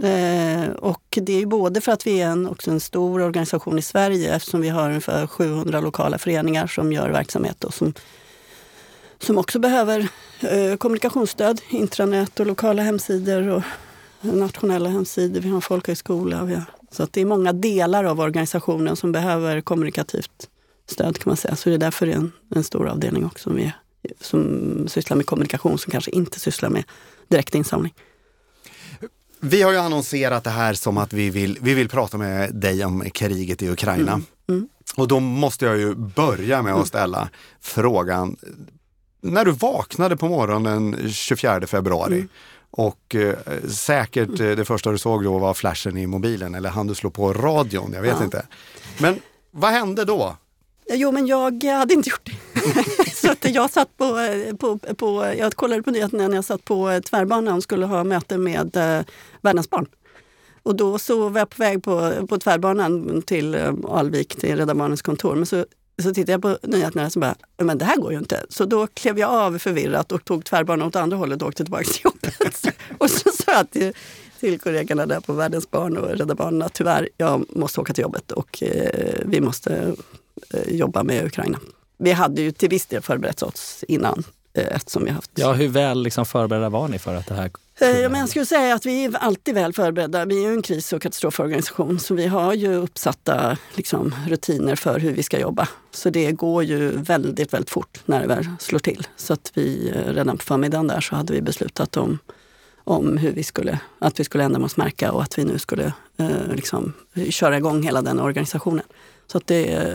Eh, 0.04 0.70
och 0.70 1.04
det 1.22 1.42
är 1.42 1.46
både 1.46 1.82
för 1.82 1.92
att 1.92 2.08
vi 2.08 2.22
är 2.22 2.28
en, 2.28 2.48
också 2.48 2.72
en 2.72 2.80
stor 2.80 3.22
organisation 3.22 3.80
i 3.80 3.82
Sverige 3.82 4.36
eftersom 4.36 4.62
vi 4.62 4.70
har 4.70 4.90
ungefär 4.90 5.28
700 5.28 5.82
lokala 5.82 6.18
föreningar 6.18 6.68
som 6.68 6.94
gör 6.94 7.10
verksamhet 7.10 7.64
och 7.64 7.74
som, 7.74 7.94
som 9.20 9.38
också 9.38 9.60
behöver 9.60 10.08
eh, 10.42 10.78
kommunikationsstöd, 10.78 11.62
intranät 11.70 12.40
och 12.40 12.46
lokala 12.46 12.82
hemsidor 12.82 13.48
och 13.48 13.64
nationella 14.22 14.90
hemsidor. 14.90 15.42
Vi 15.42 15.50
har 15.50 15.56
en 15.56 15.62
folkhögskola. 15.62 16.44
Vi 16.44 16.54
har, 16.54 16.64
så 16.92 17.04
att 17.04 17.14
det 17.14 17.22
är 17.22 17.26
många 17.26 17.54
delar 17.54 18.04
av 18.04 18.20
organisationen 18.20 18.96
som 18.96 19.12
behöver 19.12 19.62
kommunikativt 19.62 20.50
stöd 20.90 21.18
kan 21.18 21.30
man 21.30 21.38
säga. 21.38 21.56
Så 21.56 21.70
det 21.70 21.76
är 21.76 21.80
därför 21.80 22.06
det 22.06 22.12
är 22.12 22.18
en, 22.18 22.32
en 22.56 22.64
stor 22.64 22.88
avdelning 22.88 23.26
också 23.26 23.44
som, 23.44 23.56
vi, 23.56 23.74
som 24.22 24.88
sysslar 24.88 25.18
med 25.18 25.26
kommunikation 25.26 25.78
som 25.78 25.92
kanske 25.92 26.12
inte 26.12 26.40
sysslar 26.40 26.70
med 26.70 26.84
direktinsamling. 27.28 27.94
Vi 29.40 29.62
har 29.62 29.72
ju 29.72 29.78
annonserat 29.78 30.44
det 30.44 30.50
här 30.50 30.74
som 30.74 30.98
att 30.98 31.14
vi 31.14 31.30
vill, 31.30 31.58
vi 31.62 31.74
vill 31.74 31.90
prata 31.90 32.18
med 32.18 32.56
dig 32.56 32.86
om 32.86 33.10
kriget 33.14 33.62
i 33.62 33.70
Ukraina. 33.70 34.12
Mm. 34.12 34.26
Mm. 34.50 34.68
Och 34.96 35.08
då 35.08 35.20
måste 35.20 35.66
jag 35.66 35.78
ju 35.78 35.96
börja 35.96 36.62
med 36.62 36.72
att 36.72 36.78
mm. 36.78 36.88
ställa 36.88 37.18
mm. 37.18 37.30
frågan, 37.62 38.38
när 39.22 39.46
du 39.46 39.52
vaknade 39.52 40.18
på 40.18 40.28
morgonen 40.28 41.10
24 41.10 41.68
februari 41.68 42.16
mm. 42.16 42.28
och 42.72 43.16
eh, 43.16 43.36
säkert 43.70 44.40
eh, 44.40 44.52
det 44.52 44.66
första 44.66 44.92
du 44.92 44.98
såg 44.98 45.24
då 45.24 45.38
var 45.38 45.54
flashen 45.54 45.98
i 45.98 46.08
mobilen 46.08 46.56
eller 46.56 46.70
hann 46.70 46.88
du 46.88 46.96
slå 46.96 47.10
på 47.10 47.34
radion? 47.34 47.92
Jag 47.94 48.02
vet 48.02 48.16
ja. 48.20 48.24
inte. 48.24 48.46
Men 48.98 49.20
vad 49.52 49.72
hände 49.72 50.06
då? 50.06 50.38
Jo, 50.90 51.12
men 51.12 51.28
jag 51.28 51.64
hade 51.64 51.94
inte 51.94 52.10
gjort 52.10 52.26
det. 52.26 53.12
så 53.16 53.32
att 53.32 53.56
jag 53.56 53.70
satt 53.70 53.98
på, 53.98 54.20
på, 54.60 54.78
på, 54.78 55.34
jag 55.38 55.54
kollade 55.54 55.84
på 55.84 55.92
nyheterna 55.92 56.28
när 56.28 56.36
jag 56.36 56.46
satt 56.46 56.66
på 56.66 57.02
tvärbanan 57.10 57.58
och 57.58 57.64
skulle 57.64 57.86
ha 57.86 58.04
möte 58.04 58.38
med 58.38 58.78
eh, 58.78 59.06
Världens 59.42 59.70
barn. 59.70 59.86
Och 60.64 60.76
då 60.76 61.00
så 61.00 61.30
var 61.30 61.40
jag 61.40 61.50
på 61.50 61.64
väg 61.64 61.84
på, 61.84 62.28
på 62.30 62.38
tvärbanan 62.38 63.22
till 63.22 63.56
eh, 63.56 63.74
Alvik, 63.88 64.36
till 64.36 64.58
Rädda 64.58 64.76
Barnens 64.76 65.02
kontor. 65.02 65.36
Men 65.36 65.46
så, 65.46 65.66
så 66.04 66.14
tittade 66.14 66.32
jag 66.32 66.42
på 66.42 66.58
nyheterna 66.68 67.06
och 67.06 67.22
bara, 67.22 67.36
men 67.58 67.78
det 67.78 67.86
här 67.86 67.96
går 67.96 68.12
ju 68.12 68.18
inte. 68.18 68.46
Så 68.50 68.66
då 68.66 68.88
klev 68.88 69.20
jag 69.20 69.30
av 69.30 69.58
förvirrat 69.58 70.12
och 70.12 70.26
tog 70.26 70.46
tvärbanan 70.46 70.88
åt 70.88 70.96
andra 70.96 71.18
hållet 71.18 71.42
och 71.42 71.48
åkte 71.48 71.64
tillbaka 71.64 71.84
till 71.84 72.02
jobbet. 72.04 72.76
och 72.98 73.10
så 73.10 73.30
sa 73.30 73.52
jag 73.52 73.70
till, 73.70 73.94
till 74.40 74.60
kollegorna 74.60 75.06
där 75.06 75.20
på 75.20 75.34
Världens 75.34 75.72
barn 75.72 75.98
och 75.98 76.10
Rädda 76.10 76.36
Barnen 76.36 76.62
att 76.62 76.74
tyvärr, 76.74 77.10
jag 77.18 77.46
måste 77.50 77.82
åka 77.82 77.94
till 77.94 78.02
jobbet 78.02 78.32
och 78.32 78.64
eh, 78.64 79.22
vi 79.26 79.42
måste 79.42 79.96
jobba 80.68 81.04
med 81.04 81.26
Ukraina. 81.26 81.60
Vi 81.98 82.12
hade 82.12 82.42
ju 82.42 82.52
till 82.52 82.70
viss 82.70 82.86
del 82.86 83.02
förberett 83.02 83.44
oss 83.44 83.84
innan 83.88 84.24
eh, 84.54 84.76
eftersom 84.76 85.06
vi 85.06 85.12
haft... 85.12 85.32
Ja, 85.36 85.54
hur 85.54 85.68
väl 85.68 86.04
liksom 86.04 86.26
förberedda 86.26 86.70
var 86.70 86.88
ni 86.88 87.00
för 87.00 87.16
att 87.16 87.28
det 87.28 87.34
här 87.34 87.52
eh, 87.80 88.00
Ja, 88.00 88.10
men 88.10 88.20
jag 88.20 88.30
skulle 88.30 88.46
säga 88.46 88.76
att 88.76 88.86
vi 88.86 89.06
är 89.06 89.18
alltid 89.18 89.56
väl 89.56 89.74
förberedda. 89.74 90.26
Vi 90.26 90.44
är 90.46 90.50
ju 90.50 90.54
en 90.54 90.62
kris 90.62 90.94
och 90.94 91.02
katastroforganisation 91.02 92.00
så 92.00 92.14
vi 92.16 92.28
har 92.28 92.54
ju 92.54 92.76
uppsatta 92.76 93.58
liksom, 93.76 94.16
rutiner 94.28 94.76
för 94.76 95.00
hur 95.00 95.12
vi 95.12 95.24
ska 95.24 95.40
jobba. 95.40 95.68
Så 95.92 96.10
det 96.10 96.32
går 96.32 96.64
ju 96.64 96.92
väldigt, 96.92 97.54
väldigt 97.54 97.70
fort 97.70 98.02
när 98.06 98.22
det 98.22 98.28
väl 98.28 98.46
slår 98.60 98.80
till. 98.80 99.08
Så 99.16 99.34
att 99.34 99.52
vi 99.54 99.94
redan 100.08 100.38
på 100.38 100.44
förmiddagen 100.44 100.88
där 100.88 101.02
så 101.02 101.16
hade 101.16 101.34
vi 101.34 101.42
beslutat 101.42 101.98
om, 101.98 102.20
om 102.84 103.18
hur 103.18 103.32
vi 103.32 103.44
skulle, 103.44 103.80
att 104.00 104.20
vi 104.20 104.24
skulle 104.24 104.44
ändamålsmärka 104.44 105.12
och 105.12 105.24
att 105.24 105.38
vi 105.38 105.44
nu 105.44 105.60
skulle 105.60 105.94
eh, 106.18 106.54
liksom, 106.56 106.94
köra 107.30 107.58
igång 107.58 107.84
hela 107.84 108.02
den 108.02 108.20
organisationen. 108.20 108.86
Så 109.28 109.38
att 109.38 109.48
det, 109.48 109.90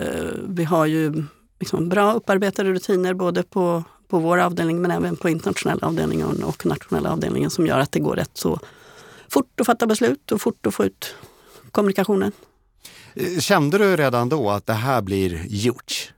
vi 0.49 0.65
har 0.65 0.87
ju 0.87 1.25
liksom 1.61 1.89
bra 1.89 2.12
upparbetade 2.12 2.73
rutiner 2.73 3.15
både 3.15 3.43
på, 3.43 3.85
på 4.09 4.19
vår 4.19 4.39
avdelning 4.39 4.83
men 4.83 4.91
även 4.91 5.17
på 5.17 5.29
internationella 5.29 5.87
avdelningen 5.87 6.43
och 6.43 6.67
nationella 6.67 7.12
avdelningen 7.12 7.51
som 7.51 7.67
gör 7.67 7.79
att 7.79 7.93
det 7.93 8.01
går 8.01 8.17
rätt 8.17 8.31
så 8.35 8.61
fort 9.29 9.61
att 9.61 9.67
fatta 9.67 9.87
beslut 9.87 10.33
och 10.33 10.41
fort 10.41 10.67
att 10.67 10.75
få 10.75 10.85
ut 10.85 11.15
kommunikationen. 11.71 12.33
Eh, 13.15 13.39
kände 13.39 13.79
du 13.79 13.97
redan 13.97 14.29
då 14.29 14.51
att 14.51 14.67
det 14.67 14.73
här 14.73 15.03
blir 15.03 15.43
gjort? 15.49 16.12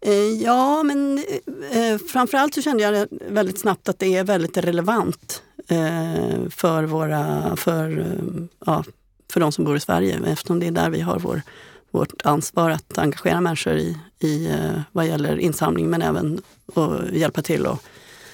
Eh, 0.00 0.42
ja, 0.42 0.82
men 0.82 1.24
eh, 1.70 1.98
framförallt 1.98 2.54
så 2.54 2.62
kände 2.62 2.82
jag 2.82 3.06
väldigt 3.10 3.60
snabbt 3.60 3.88
att 3.88 3.98
det 3.98 4.16
är 4.16 4.24
väldigt 4.24 4.56
relevant 4.56 5.42
eh, 5.68 6.48
för, 6.50 6.84
våra, 6.84 7.56
för, 7.56 7.98
eh, 7.98 8.44
ja, 8.66 8.84
för 9.32 9.40
de 9.40 9.52
som 9.52 9.64
bor 9.64 9.76
i 9.76 9.80
Sverige 9.80 10.20
eftersom 10.26 10.60
det 10.60 10.66
är 10.66 10.70
där 10.70 10.90
vi 10.90 11.00
har 11.00 11.18
vår, 11.18 11.42
vårt 11.90 12.26
ansvar 12.26 12.70
att 12.70 12.98
engagera 12.98 13.40
människor 13.40 13.76
i, 13.76 13.98
i 14.18 14.46
eh, 14.46 14.80
vad 14.92 15.06
gäller 15.06 15.38
insamling 15.38 15.90
men 15.90 16.02
även 16.02 16.42
att 16.74 17.12
hjälpa 17.12 17.42
till 17.42 17.66
och 17.66 17.82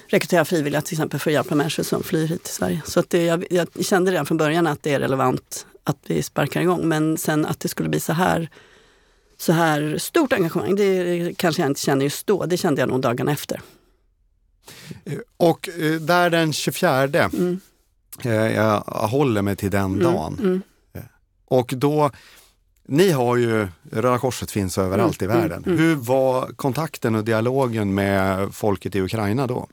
rekrytera 0.07 0.45
frivilliga 0.45 0.81
till 0.81 0.93
exempel 0.93 1.19
för 1.19 1.29
att 1.29 1.33
hjälpa 1.33 1.55
människor 1.55 1.83
som 1.83 2.03
flyr 2.03 2.27
hit 2.27 2.43
till 2.43 2.53
Sverige. 2.53 2.81
Så 2.85 2.99
att 2.99 3.09
det, 3.09 3.23
jag, 3.23 3.45
jag 3.49 3.67
kände 3.85 4.11
redan 4.11 4.25
från 4.25 4.37
början 4.37 4.67
att 4.67 4.83
det 4.83 4.93
är 4.93 4.99
relevant 4.99 5.65
att 5.83 5.97
vi 6.07 6.23
sparkar 6.23 6.61
igång. 6.61 6.87
Men 6.87 7.17
sen 7.17 7.45
att 7.45 7.59
det 7.59 7.67
skulle 7.67 7.89
bli 7.89 7.99
så 7.99 8.13
här, 8.13 8.49
så 9.37 9.53
här 9.53 9.97
stort 9.97 10.33
engagemang, 10.33 10.75
det 10.75 11.33
kanske 11.37 11.61
jag 11.61 11.69
inte 11.69 11.81
känner 11.81 12.03
just 12.03 12.27
då. 12.27 12.45
Det 12.45 12.57
kände 12.57 12.81
jag 12.81 12.89
nog 12.89 13.01
dagarna 13.01 13.31
efter. 13.31 13.61
Och 15.37 15.69
eh, 15.69 15.91
där 16.01 16.29
den 16.29 16.53
24, 16.53 17.03
mm. 17.03 17.59
Eh, 18.23 18.31
jag 18.31 18.81
håller 18.81 19.41
mig 19.41 19.55
till 19.55 19.71
den 19.71 19.85
mm, 19.85 19.99
dagen. 20.03 20.37
Mm. 20.39 20.61
Och 21.45 21.73
då, 21.75 22.11
ni 22.87 23.11
har 23.11 23.37
ju, 23.37 23.67
Röda 23.91 24.17
Korset 24.17 24.51
finns 24.51 24.77
överallt 24.77 25.21
mm, 25.21 25.35
i 25.35 25.39
världen. 25.39 25.63
Mm, 25.65 25.77
Hur 25.77 25.95
var 25.95 26.47
kontakten 26.55 27.15
och 27.15 27.23
dialogen 27.23 27.93
med 27.93 28.53
folket 28.53 28.95
i 28.95 29.01
Ukraina 29.01 29.47
då? 29.47 29.67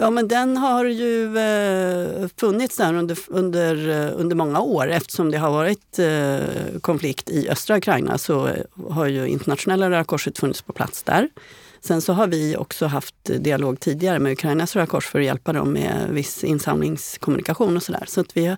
Ja, 0.00 0.10
men 0.10 0.28
den 0.28 0.56
har 0.56 0.84
ju 0.84 1.38
eh, 1.38 2.28
funnits 2.36 2.76
där 2.76 2.94
under, 2.94 3.18
under, 3.28 3.88
eh, 3.88 4.20
under 4.20 4.36
många 4.36 4.60
år. 4.60 4.88
Eftersom 4.88 5.30
det 5.30 5.38
har 5.38 5.50
varit 5.50 5.98
eh, 5.98 6.80
konflikt 6.80 7.30
i 7.30 7.48
östra 7.48 7.76
Ukraina 7.76 8.18
så 8.18 8.50
har 8.90 9.06
ju 9.06 9.28
internationella 9.28 9.90
Röda 9.90 10.04
Korset 10.04 10.38
funnits 10.38 10.62
på 10.62 10.72
plats 10.72 11.02
där. 11.02 11.28
Sen 11.80 12.02
så 12.02 12.12
har 12.12 12.26
vi 12.26 12.56
också 12.56 12.86
haft 12.86 13.14
dialog 13.24 13.80
tidigare 13.80 14.18
med 14.18 14.32
Ukrainas 14.32 14.76
Röda 14.76 14.86
Kors 14.86 15.06
för 15.06 15.18
att 15.18 15.24
hjälpa 15.24 15.52
dem 15.52 15.72
med 15.72 16.08
viss 16.10 16.44
insamlingskommunikation 16.44 17.76
och 17.76 17.82
sådär. 17.82 18.04
Så 18.06 18.20
att 18.20 18.36
vi 18.36 18.56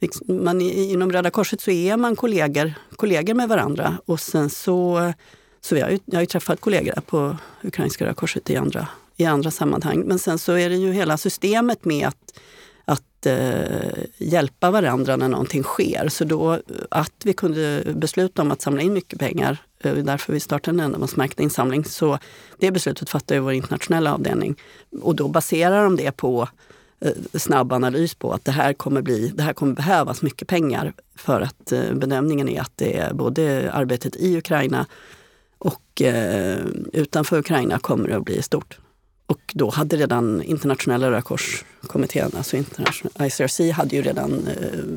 Liksom, 0.00 0.44
man, 0.44 0.60
inom 0.60 1.12
Röda 1.12 1.30
Korset 1.30 1.60
så 1.60 1.70
är 1.70 1.96
man 1.96 2.16
kollegor, 2.16 2.72
kollegor 2.96 3.34
med 3.34 3.48
varandra 3.48 3.98
och 4.06 4.20
sen 4.20 4.50
så, 4.50 5.12
så 5.60 5.74
vi 5.74 5.80
har 5.80 5.90
ju, 5.90 5.98
jag 6.04 6.14
har 6.14 6.22
ju 6.22 6.26
träffat 6.26 6.60
kollegor 6.60 7.00
på 7.06 7.36
Ukrainska 7.62 8.04
Röda 8.04 8.14
Korset 8.14 8.50
i 8.50 8.56
andra 8.56 8.88
i 9.16 9.24
andra 9.24 9.50
sammanhang. 9.50 10.02
Men 10.06 10.18
sen 10.18 10.38
så 10.38 10.52
är 10.52 10.70
det 10.70 10.76
ju 10.76 10.92
hela 10.92 11.16
systemet 11.16 11.84
med 11.84 12.08
att, 12.08 12.38
att 12.84 13.26
eh, 13.26 14.04
hjälpa 14.16 14.70
varandra 14.70 15.16
när 15.16 15.28
någonting 15.28 15.62
sker. 15.62 16.08
Så 16.08 16.24
då 16.24 16.60
att 16.90 17.22
vi 17.24 17.32
kunde 17.32 17.82
besluta 17.94 18.42
om 18.42 18.50
att 18.50 18.62
samla 18.62 18.82
in 18.82 18.92
mycket 18.92 19.18
pengar, 19.18 19.58
eh, 19.80 19.94
därför 19.94 20.32
vi 20.32 20.40
startade 20.40 20.76
en 20.76 20.80
ändamålsmärkt 20.80 21.40
insamling, 21.40 21.84
så 21.84 22.18
det 22.58 22.70
beslutet 22.70 23.10
fattade 23.10 23.40
vår 23.40 23.52
internationella 23.52 24.14
avdelning. 24.14 24.56
Och 25.02 25.16
då 25.16 25.28
baserar 25.28 25.84
de 25.84 25.96
det 25.96 26.12
på 26.12 26.48
Eh, 27.00 27.12
snabb 27.34 27.72
analys 27.72 28.14
på 28.14 28.32
att 28.32 28.44
det 28.44 28.52
här 28.52 28.72
kommer, 28.72 29.02
bli, 29.02 29.28
det 29.28 29.42
här 29.42 29.52
kommer 29.52 29.72
behövas 29.72 30.22
mycket 30.22 30.48
pengar 30.48 30.92
för 31.14 31.40
att 31.40 31.72
eh, 31.72 31.92
bedömningen 31.94 32.48
är 32.48 32.60
att 32.60 32.72
det 32.76 32.96
är 32.96 33.12
både 33.12 33.72
arbetet 33.72 34.16
i 34.16 34.36
Ukraina 34.36 34.86
och 35.58 36.02
eh, 36.02 36.58
utanför 36.92 37.38
Ukraina 37.38 37.78
kommer 37.78 38.08
att 38.10 38.24
bli 38.24 38.42
stort. 38.42 38.78
Och 39.26 39.40
då 39.54 39.70
hade 39.70 39.96
redan 39.96 40.42
internationella 40.42 41.10
Röda 41.10 41.22
Korskommittén, 41.22 42.30
alltså 42.36 42.56
ICRC, 42.56 43.72
hade 43.72 43.96
ju 43.96 44.02
redan 44.02 44.48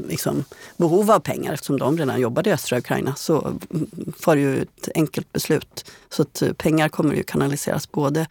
liksom 0.07 0.43
behov 0.77 1.11
av 1.11 1.19
pengar 1.19 1.53
eftersom 1.53 1.79
de 1.79 1.97
redan 1.97 2.21
jobbade 2.21 2.49
i 2.49 2.53
östra 2.53 2.77
Ukraina. 2.77 3.15
Så 3.15 3.39
mm, 3.41 3.89
var 4.25 4.35
det 4.35 4.41
ju 4.41 4.61
ett 4.61 4.89
enkelt 4.95 5.33
beslut. 5.33 5.91
Så 6.09 6.21
att 6.21 6.43
pengar 6.57 6.89
kommer 6.89 7.15
ju 7.15 7.23
kanaliseras 7.23 7.91
både 7.91 8.27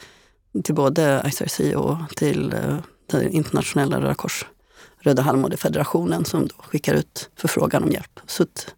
till 0.64 0.74
både 0.74 1.22
ICRC 1.26 1.60
och 1.76 1.96
till, 2.16 2.54
eh, 3.14 3.20
till 3.20 3.28
internationella 3.28 4.00
Röda 4.00 4.14
Kors, 4.14 4.46
Röda 5.00 5.22
Halvmånefederationen 5.22 6.24
som 6.24 6.46
då 6.46 6.54
skickar 6.58 6.94
ut 6.94 7.30
förfrågan 7.36 7.84
om 7.84 7.90
hjälp. 7.90 8.20
Så 8.26 8.42
att 8.42 8.74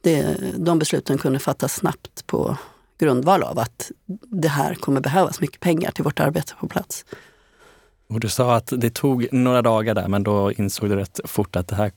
det, 0.00 0.36
de 0.56 0.78
besluten 0.78 1.18
kunde 1.18 1.38
fattas 1.38 1.74
snabbt 1.74 2.26
på 2.26 2.56
grundval 2.98 3.42
av 3.42 3.58
att 3.58 3.90
det 4.30 4.48
här 4.48 4.74
kommer 4.74 5.00
behövas 5.00 5.40
mycket 5.40 5.60
pengar 5.60 5.90
till 5.90 6.04
vårt 6.04 6.20
arbete 6.20 6.52
på 6.60 6.68
plats. 6.68 7.04
Och 8.08 8.20
du 8.20 8.28
sa 8.28 8.56
att 8.56 8.72
det 8.76 8.90
tog 8.90 9.32
några 9.32 9.62
dagar 9.62 9.94
där, 9.94 10.08
men 10.08 10.22
då 10.22 10.52
insåg 10.52 10.88
du 10.90 10.96
rätt 10.96 11.20
fort 11.24 11.56
att 11.56 11.68
det 11.68 11.76
här 11.76 11.92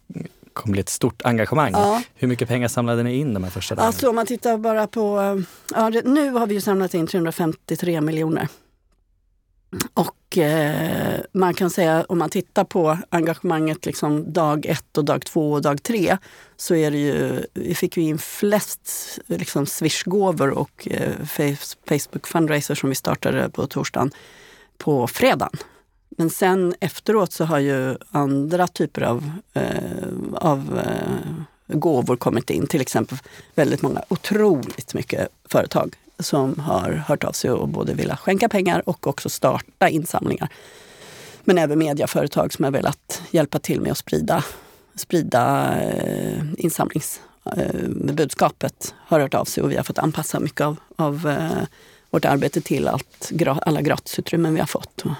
kommer 0.53 0.71
bli 0.71 0.81
ett 0.81 0.89
stort 0.89 1.21
engagemang. 1.21 1.71
Ja. 1.71 2.01
Hur 2.15 2.27
mycket 2.27 2.47
pengar 2.47 2.67
samlade 2.67 3.03
ni 3.03 3.15
in 3.15 3.33
de 3.33 3.43
här 3.43 3.51
första 3.51 3.75
dagarna? 3.75 3.87
Alltså 3.87 4.09
om 4.09 4.15
man 4.15 4.25
tittar 4.25 4.57
bara 4.57 4.87
på, 4.87 5.43
ja, 5.73 5.89
nu 5.89 6.31
har 6.31 6.47
vi 6.47 6.61
samlat 6.61 6.93
in 6.93 7.07
353 7.07 8.01
miljoner. 8.01 8.47
Och 9.93 10.37
eh, 10.37 11.21
man 11.31 11.53
kan 11.53 11.69
säga 11.69 12.05
om 12.09 12.17
man 12.17 12.29
tittar 12.29 12.63
på 12.63 12.97
engagemanget 13.09 13.85
liksom 13.85 14.33
dag 14.33 14.65
ett 14.65 14.97
och 14.97 15.05
dag 15.05 15.25
två 15.25 15.51
och 15.51 15.61
dag 15.61 15.83
tre 15.83 16.17
så 16.57 16.75
är 16.75 16.91
det 16.91 16.97
ju, 16.97 17.45
vi 17.53 17.75
fick 17.75 17.97
ju 17.97 18.03
in 18.03 18.17
flest 18.17 18.91
liksom 19.25 19.65
swishgåvor 19.65 20.49
och 20.49 20.87
eh, 20.91 21.25
Facebook 21.87 22.27
fundraiser 22.27 22.75
som 22.75 22.89
vi 22.89 22.95
startade 22.95 23.49
på 23.49 23.67
torsdagen 23.67 24.11
på 24.77 25.07
fredagen. 25.07 25.57
Men 26.17 26.29
sen 26.29 26.75
efteråt 26.79 27.31
så 27.31 27.45
har 27.45 27.59
ju 27.59 27.97
andra 28.11 28.67
typer 28.67 29.01
av, 29.01 29.31
eh, 29.53 29.63
av 30.33 30.79
eh, 30.79 31.77
gåvor 31.77 32.15
kommit 32.15 32.49
in. 32.49 32.67
Till 32.67 32.81
exempel 32.81 33.17
väldigt 33.55 33.81
många, 33.81 34.03
otroligt 34.09 34.93
mycket 34.93 35.27
företag 35.45 35.95
som 36.23 36.59
har 36.59 36.91
hört 36.91 37.23
av 37.23 37.31
sig 37.31 37.51
och 37.51 37.67
både 37.67 37.93
velat 37.93 38.19
skänka 38.19 38.49
pengar 38.49 38.89
och 38.89 39.07
också 39.07 39.29
starta 39.29 39.89
insamlingar. 39.89 40.49
Men 41.43 41.57
även 41.57 41.79
mediaföretag 41.79 42.53
som 42.53 42.65
har 42.65 42.71
velat 42.71 43.21
hjälpa 43.31 43.59
till 43.59 43.81
med 43.81 43.91
att 43.91 43.97
sprida, 43.97 44.43
sprida 44.95 45.73
eh, 45.81 46.43
insamlingsbudskapet 46.57 48.87
eh, 48.87 48.93
har 49.07 49.19
hört 49.19 49.33
av 49.33 49.45
sig 49.45 49.63
och 49.63 49.71
vi 49.71 49.75
har 49.75 49.83
fått 49.83 49.97
anpassa 49.97 50.39
mycket 50.39 50.61
av, 50.61 50.77
av 50.95 51.27
eh, 51.27 51.63
vårt 52.09 52.25
arbete 52.25 52.61
till 52.61 52.87
allt, 52.87 53.31
alla 53.61 53.81
gratisutrymmen 53.81 54.53
vi 54.53 54.59
har 54.59 54.67
fått 54.67 55.01
och, 55.01 55.11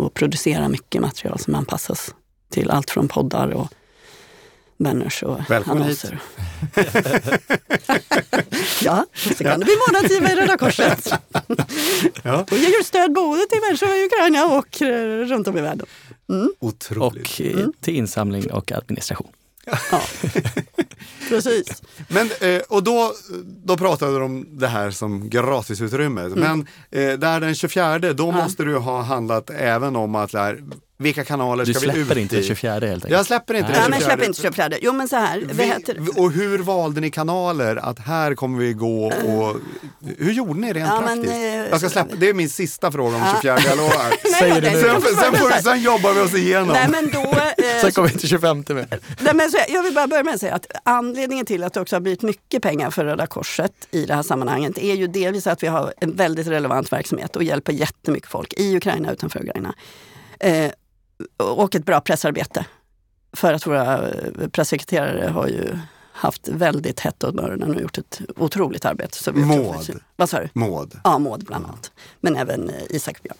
och 0.00 0.14
producera 0.14 0.68
mycket 0.68 1.00
material 1.00 1.38
som 1.38 1.54
anpassas 1.54 2.14
till 2.48 2.70
allt 2.70 2.90
från 2.90 3.08
poddar 3.08 3.48
och 3.48 3.68
banners 4.80 5.22
och 5.22 5.40
Välkommen 5.48 5.82
annonser. 5.82 6.18
Ja, 8.82 9.06
så 9.14 9.44
kan 9.44 9.60
det 9.60 9.64
bli 9.64 9.74
månadsgivare 9.88 10.32
i 10.32 10.36
Röda 10.36 10.56
Korset. 10.56 11.08
ja. 12.22 12.46
Och 12.50 12.56
ger 12.56 12.84
stöd 12.84 13.12
både 13.12 13.46
till 13.46 13.60
människor 13.60 13.88
i 13.88 14.04
Ukraina 14.04 14.46
och 14.46 14.82
eh, 14.82 15.26
runt 15.26 15.48
om 15.48 15.58
i 15.58 15.60
världen. 15.60 15.86
Mm. 16.28 16.52
Otroligt. 16.58 17.40
Och 17.40 17.40
eh, 17.40 17.52
mm. 17.52 17.72
till 17.80 17.94
insamling 17.94 18.50
och 18.50 18.72
administration. 18.72 19.28
Ja, 19.66 20.00
precis. 21.28 21.82
Men, 22.08 22.30
eh, 22.40 22.60
och 22.68 22.82
då, 22.82 23.12
då 23.64 23.76
pratade 23.76 24.18
du 24.18 24.24
om 24.24 24.46
det 24.58 24.68
här 24.68 24.90
som 24.90 25.30
gratisutrymme. 25.30 26.20
Mm. 26.20 26.40
Men 26.40 26.66
där 27.20 27.40
den 27.40 27.54
24, 27.54 27.98
då 27.98 28.26
ja. 28.26 28.30
måste 28.30 28.64
du 28.64 28.76
ha 28.76 29.02
handlat 29.02 29.50
även 29.50 29.96
om 29.96 30.14
att 30.14 30.34
vilka 31.00 31.24
kanaler 31.24 31.64
du 31.64 31.74
ska 31.74 31.80
vi 31.80 31.86
ut 31.86 31.94
Du 31.94 32.04
släpper 32.04 32.20
inte 32.20 32.42
24 32.42 32.72
helt 32.72 32.84
enkelt? 32.84 33.10
Jag 33.10 33.26
släpper 33.26 33.54
inte 33.54 33.70
Nej. 33.70 33.80
den 33.80 33.92
24. 33.92 34.00
Ja, 34.00 34.16
men 34.16 34.16
släpper 34.16 34.24
inte 34.24 34.42
24. 34.42 34.78
Jo 34.82 34.92
men 34.92 35.08
så 35.08 35.16
här. 35.16 35.38
Vi, 35.38 36.10
och 36.16 36.32
hur 36.32 36.58
valde 36.58 37.00
ni 37.00 37.10
kanaler? 37.10 37.76
Att 37.76 37.98
här 37.98 38.34
kommer 38.34 38.58
vi 38.58 38.72
gå 38.72 39.06
och... 39.06 39.56
Hur 40.18 40.32
gjorde 40.32 40.60
ni 40.60 40.72
rent 40.72 40.88
ja, 40.88 41.02
praktiskt? 41.06 41.32
Men, 41.32 41.68
jag 41.70 41.78
ska 41.78 41.88
släppa, 41.88 42.14
det 42.16 42.28
är 42.28 42.34
min 42.34 42.50
sista 42.50 42.92
fråga 42.92 43.16
om 43.16 43.22
24, 43.34 43.58
jag 43.66 43.76
lovar. 43.76 44.38
Säger 44.38 44.60
det 44.60 44.70
sen, 44.70 45.02
sen, 45.02 45.34
får, 45.34 45.62
sen 45.62 45.82
jobbar 45.82 46.12
vi 46.12 46.20
oss 46.20 46.34
igenom. 46.34 46.68
Nej, 46.68 46.88
men 46.88 47.10
då, 47.10 47.20
eh, 47.20 47.80
sen 47.80 47.92
kommer 47.92 48.08
vi 48.08 48.18
till 48.18 48.28
25 48.28 48.64
med. 48.68 49.00
Nej, 49.20 49.34
men 49.34 49.50
så, 49.50 49.58
jag 49.68 49.82
vill 49.82 49.94
bara 49.94 50.06
börja 50.06 50.24
med 50.24 50.34
att 50.34 50.40
säga 50.40 50.54
att 50.54 50.66
anledningen 50.84 51.46
till 51.46 51.64
att 51.64 51.72
det 51.72 51.80
också 51.80 51.96
har 51.96 52.00
blivit 52.00 52.22
mycket 52.22 52.62
pengar 52.62 52.90
för 52.90 53.04
Röda 53.04 53.26
Korset 53.26 53.72
i 53.90 54.06
det 54.06 54.14
här 54.14 54.22
sammanhanget 54.22 54.78
är 54.78 54.94
ju 54.94 55.06
delvis 55.06 55.46
att 55.46 55.62
vi 55.62 55.66
har 55.66 55.94
en 56.00 56.16
väldigt 56.16 56.46
relevant 56.46 56.92
verksamhet 56.92 57.36
och 57.36 57.42
hjälper 57.42 57.72
jättemycket 57.72 58.30
folk 58.30 58.52
i 58.52 58.76
Ukraina 58.76 59.08
och 59.08 59.12
utanför 59.12 59.40
Ukraina. 59.40 59.74
Eh, 60.40 60.70
och 61.36 61.74
ett 61.74 61.84
bra 61.84 62.00
pressarbete. 62.00 62.66
För 63.32 63.52
att 63.52 63.66
våra 63.66 64.00
pressekreterare 64.52 65.28
har 65.28 65.46
ju 65.46 65.78
haft 66.20 66.48
väldigt 66.48 67.00
hett 67.00 67.24
om 67.24 67.38
öronen 67.38 67.74
och 67.74 67.82
gjort 67.82 67.98
ett 67.98 68.20
otroligt 68.36 68.84
arbete. 68.84 69.16
Så 69.16 69.32
vi 69.32 69.44
Maud. 69.44 70.00
Vad 70.16 70.30
sa 70.30 70.40
du? 70.40 70.48
Maud. 70.52 71.00
Ja, 71.04 71.18
Maud 71.18 71.44
bland 71.44 71.64
annat. 71.64 71.90
Men 72.20 72.36
även 72.36 72.70
eh, 72.70 72.82
Isak 72.90 73.22
Björn. 73.22 73.36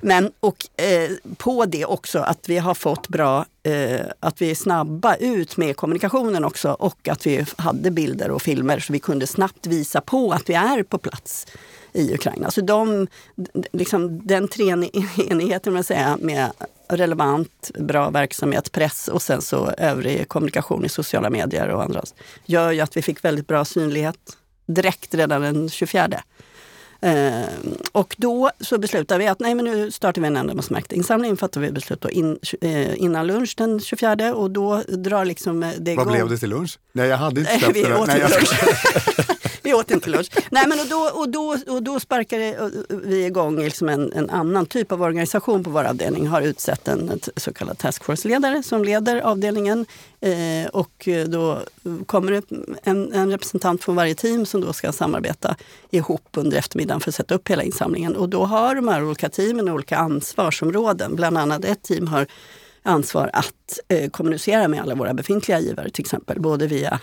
Men 0.00 0.32
och 0.40 0.66
eh, 0.82 1.10
på 1.36 1.64
det 1.64 1.84
också 1.84 2.18
att 2.18 2.48
vi 2.48 2.58
har 2.58 2.74
fått 2.74 3.08
bra, 3.08 3.46
eh, 3.62 4.00
att 4.20 4.42
vi 4.42 4.50
är 4.50 4.54
snabba 4.54 5.14
ut 5.16 5.56
med 5.56 5.76
kommunikationen 5.76 6.44
också 6.44 6.70
och 6.72 7.08
att 7.08 7.26
vi 7.26 7.46
hade 7.56 7.90
bilder 7.90 8.30
och 8.30 8.42
filmer 8.42 8.78
så 8.78 8.92
vi 8.92 8.98
kunde 8.98 9.26
snabbt 9.26 9.66
visa 9.66 10.00
på 10.00 10.32
att 10.32 10.50
vi 10.50 10.54
är 10.54 10.82
på 10.82 10.98
plats 10.98 11.46
i 11.92 12.14
Ukraina. 12.14 12.50
Så 12.50 12.60
de, 12.60 13.06
liksom, 13.72 14.26
den 14.26 14.48
treenigheten 14.48 15.72
man 15.72 15.84
säga, 15.84 16.18
med 16.20 16.50
relevant, 16.88 17.70
bra 17.78 18.10
verksamhet, 18.10 18.72
press 18.72 19.08
och 19.08 19.22
sen 19.22 19.42
så 19.42 19.70
övrig 19.78 20.28
kommunikation 20.28 20.84
i 20.84 20.88
sociala 20.88 21.30
medier 21.30 21.68
och 21.68 21.82
andra 21.82 22.02
gör 22.46 22.70
ju 22.72 22.80
att 22.80 22.96
vi 22.96 23.02
fick 23.02 23.24
väldigt 23.24 23.46
bra 23.46 23.64
synlighet 23.64 24.16
direkt 24.66 25.14
redan 25.14 25.42
den 25.42 25.68
24. 25.68 26.22
Eh, 27.00 27.42
och 27.92 28.14
då 28.18 28.50
så 28.60 28.78
beslutade 28.78 29.18
vi 29.18 29.26
att 29.28 29.40
nej, 29.40 29.54
men 29.54 29.64
nu 29.64 29.90
startar 29.90 30.20
vi 30.22 30.26
en 30.28 30.36
ändamålsmärkt 30.36 30.92
insamling. 30.92 31.36
Fattar 31.36 31.60
vi 31.60 31.72
beslut 31.72 32.00
då 32.00 32.10
in, 32.10 32.38
eh, 32.60 33.02
innan 33.02 33.26
lunch 33.26 33.54
den 33.56 33.80
24 33.80 34.34
och 34.34 34.50
då 34.50 34.82
drar 34.88 35.24
liksom 35.24 35.62
eh, 35.62 35.68
det 35.78 35.94
Vad 35.94 36.02
igång. 36.06 36.12
blev 36.14 36.28
det 36.28 36.38
till 36.38 36.50
lunch? 36.50 36.78
Nej, 36.92 37.08
jag 37.08 37.16
hade 37.16 37.40
inte 37.40 37.52
släppt 37.58 37.74
det. 37.74 37.96
åt 37.96 38.06
Nej, 38.08 38.20
jag 38.20 38.30
lunch. 38.30 38.50
vi 39.66 39.74
åt 39.74 39.90
inte 39.90 40.10
lunch. 40.10 40.30
Nej, 40.50 40.66
men 40.68 40.80
och 40.80 40.86
då, 40.86 41.10
och 41.20 41.28
då, 41.28 41.56
och 41.66 41.82
då 41.82 42.00
sparkade 42.00 42.70
vi 42.88 43.24
igång 43.24 43.58
liksom 43.58 43.88
en, 43.88 44.12
en 44.12 44.30
annan 44.30 44.66
typ 44.66 44.92
av 44.92 45.02
organisation 45.02 45.64
på 45.64 45.70
vår 45.70 45.84
avdelning. 45.84 46.26
Har 46.26 46.42
utsett 46.42 46.88
en 46.88 47.20
så 47.36 47.52
kallad 47.52 47.78
taskforce-ledare 47.78 48.62
som 48.62 48.84
leder 48.84 49.20
avdelningen. 49.20 49.86
Eh, 50.20 50.68
och 50.72 51.08
då 51.26 51.60
kommer 52.06 52.32
det 52.32 52.42
en, 52.82 53.12
en 53.12 53.30
representant 53.30 53.84
från 53.84 53.96
varje 53.96 54.14
team 54.14 54.46
som 54.46 54.60
då 54.60 54.72
ska 54.72 54.92
samarbeta 54.92 55.56
ihop 55.90 56.28
under 56.34 56.56
eftermiddagen 56.56 57.00
för 57.00 57.10
att 57.10 57.14
sätta 57.14 57.34
upp 57.34 57.48
hela 57.48 57.62
insamlingen. 57.62 58.16
Och 58.16 58.28
då 58.28 58.44
har 58.44 58.74
de 58.74 58.88
här 58.88 59.04
olika 59.04 59.28
teamen 59.28 59.68
olika 59.68 59.96
ansvarsområden. 59.96 61.16
Bland 61.16 61.38
annat 61.38 61.64
ett 61.64 61.82
team 61.82 62.06
har 62.08 62.26
ansvar 62.82 63.30
att 63.32 63.80
eh, 63.88 64.10
kommunicera 64.10 64.68
med 64.68 64.80
alla 64.80 64.94
våra 64.94 65.14
befintliga 65.14 65.60
givare 65.60 65.90
till 65.90 66.02
exempel. 66.02 66.40
Både 66.40 66.66
via 66.66 67.00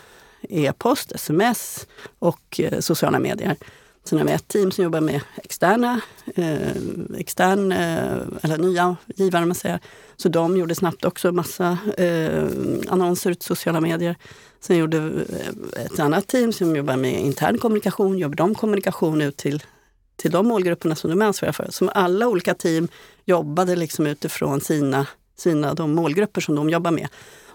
e-post, 0.50 1.12
sms 1.12 1.88
och 2.19 2.59
eh, 2.59 2.79
sociala 2.79 3.19
medier. 3.19 3.57
Sen 4.05 4.17
har 4.17 4.25
vi 4.25 4.31
ett 4.31 4.47
team 4.47 4.71
som 4.71 4.83
jobbar 4.83 5.01
med 5.01 5.21
externa, 5.35 6.01
eh, 6.35 6.71
extern, 7.17 7.71
eh, 7.71 8.17
eller 8.41 8.57
nya 8.57 8.95
givare 9.15 9.45
man 9.45 9.55
säger. 9.55 9.79
Så 10.17 10.29
de 10.29 10.57
gjorde 10.57 10.75
snabbt 10.75 11.05
också 11.05 11.31
massa 11.31 11.77
eh, 11.97 12.43
annonser 12.88 13.31
ut 13.31 13.43
sociala 13.43 13.81
medier. 13.81 14.15
Sen 14.59 14.77
gjorde 14.77 15.12
ett 15.85 16.00
annat 16.00 16.27
team 16.27 16.53
som 16.53 16.75
jobbar 16.75 16.95
med 16.95 17.21
intern 17.21 17.57
kommunikation, 17.57 18.17
jobbar 18.17 18.35
de 18.35 18.55
kommunikation 18.55 19.21
ut 19.21 19.38
till, 19.38 19.63
till 20.15 20.31
de 20.31 20.47
målgrupperna 20.47 20.95
som 20.95 21.09
de 21.09 21.21
är 21.21 21.25
ansvariga 21.25 21.53
för. 21.53 21.67
Som 21.69 21.89
alla 21.93 22.27
olika 22.27 22.53
team 22.53 22.88
jobbade 23.25 23.75
liksom 23.75 24.07
utifrån 24.07 24.62
sina, 24.62 25.07
sina 25.38 25.73
de 25.73 25.91
målgrupper 25.91 26.41
som 26.41 26.55
de 26.55 26.69
jobbar 26.69 26.91
med. 26.91 27.07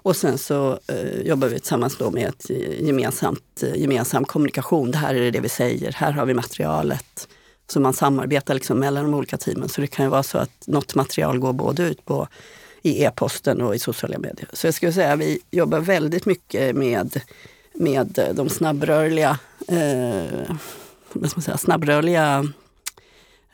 Och 0.03 0.17
sen 0.17 0.39
så 0.39 0.79
eh, 0.87 1.21
jobbar 1.21 1.49
vi 1.49 1.59
tillsammans 1.59 1.97
då 1.97 2.11
med 2.11 2.29
ett 2.29 2.51
gemensamt, 2.81 3.63
eh, 3.63 3.81
gemensam 3.81 4.25
kommunikation. 4.25 4.91
Det 4.91 4.99
här 4.99 5.15
är 5.15 5.31
det 5.31 5.41
vi 5.41 5.49
säger, 5.49 5.93
här 5.93 6.13
har 6.13 6.27
vi 6.27 6.35
materialet. 6.35 7.29
Så 7.71 7.81
man 7.81 7.93
samarbetar 7.93 8.55
liksom 8.55 8.79
mellan 8.79 9.05
de 9.05 9.15
olika 9.15 9.37
teamen. 9.37 9.69
Så 9.69 9.81
det 9.81 9.87
kan 9.87 10.05
ju 10.05 10.11
vara 10.11 10.23
så 10.23 10.39
att 10.39 10.67
något 10.67 10.95
material 10.95 11.39
går 11.39 11.53
både 11.53 11.83
ut 11.83 12.05
på 12.05 12.29
i 12.83 13.05
e-posten 13.05 13.61
och 13.61 13.75
i 13.75 13.79
sociala 13.79 14.19
medier. 14.19 14.49
Så 14.53 14.67
jag 14.67 14.75
skulle 14.75 14.93
säga 14.93 15.13
att 15.13 15.19
vi 15.19 15.39
jobbar 15.51 15.81
väldigt 15.81 16.27
mycket 16.27 16.77
med, 16.77 17.21
med 17.75 18.19
eh, 18.19 18.35
de 18.35 18.49
snabbrörliga, 18.49 19.39
eh, 19.69 20.57
vad 21.13 21.31
ska 21.31 21.39
man 21.39 21.43
säga, 21.43 21.57
snabbrörliga 21.57 22.53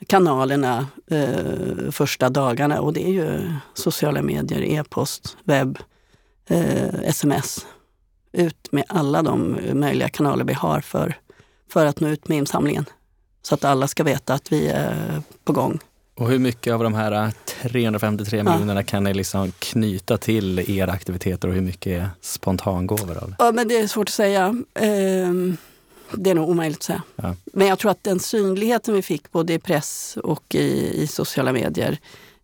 kanalerna 0.07 0.87
eh, 1.07 1.91
första 1.91 2.29
dagarna 2.29 2.81
och 2.81 2.93
det 2.93 3.07
är 3.07 3.11
ju 3.11 3.51
sociala 3.73 4.21
medier, 4.21 4.61
e-post, 4.61 5.37
webb, 5.43 5.79
eh, 6.49 6.93
sms. 7.03 7.65
Ut 8.31 8.71
med 8.71 8.83
alla 8.87 9.21
de 9.21 9.59
möjliga 9.73 10.09
kanaler 10.09 10.43
vi 10.45 10.53
har 10.53 10.81
för, 10.81 11.17
för 11.71 11.85
att 11.85 11.99
nå 11.99 12.07
ut 12.07 12.27
med 12.27 12.37
insamlingen. 12.37 12.85
Så 13.41 13.55
att 13.55 13.63
alla 13.63 13.87
ska 13.87 14.03
veta 14.03 14.33
att 14.33 14.51
vi 14.51 14.67
är 14.67 15.21
på 15.43 15.53
gång. 15.53 15.79
Och 16.17 16.29
hur 16.29 16.39
mycket 16.39 16.73
av 16.73 16.83
de 16.83 16.93
här 16.93 17.31
353 17.61 18.37
Ja. 18.37 18.43
miljonerna 18.43 18.83
kan 18.83 19.03
ni 19.03 19.13
liksom 19.13 19.51
knyta 19.59 20.17
till 20.17 20.59
era 20.79 20.91
aktiviteter 20.91 21.47
och 21.47 21.53
hur 21.53 21.61
mycket 21.61 22.01
är 22.01 22.09
spontangåvor 22.21 23.17
av 23.17 23.29
det? 23.29 23.35
Ja, 23.39 23.51
men 23.51 23.67
det 23.67 23.77
är 23.77 23.87
svårt 23.87 24.09
att 24.09 24.13
säga. 24.13 24.63
Ehm, 24.73 25.57
det 26.13 26.29
är 26.29 26.35
nog 26.35 26.49
omöjligt 26.49 26.77
att 26.77 26.83
säga. 26.83 27.01
Ja. 27.15 27.35
Men 27.53 27.67
jag 27.67 27.79
tror 27.79 27.91
att 27.91 28.03
den 28.03 28.19
synligheten 28.19 28.93
vi 28.93 29.01
fick 29.01 29.31
både 29.31 29.53
i 29.53 29.59
press 29.59 30.17
och 30.23 30.55
i, 30.55 30.91
i 31.03 31.07
sociala 31.07 31.53
medier 31.53 31.97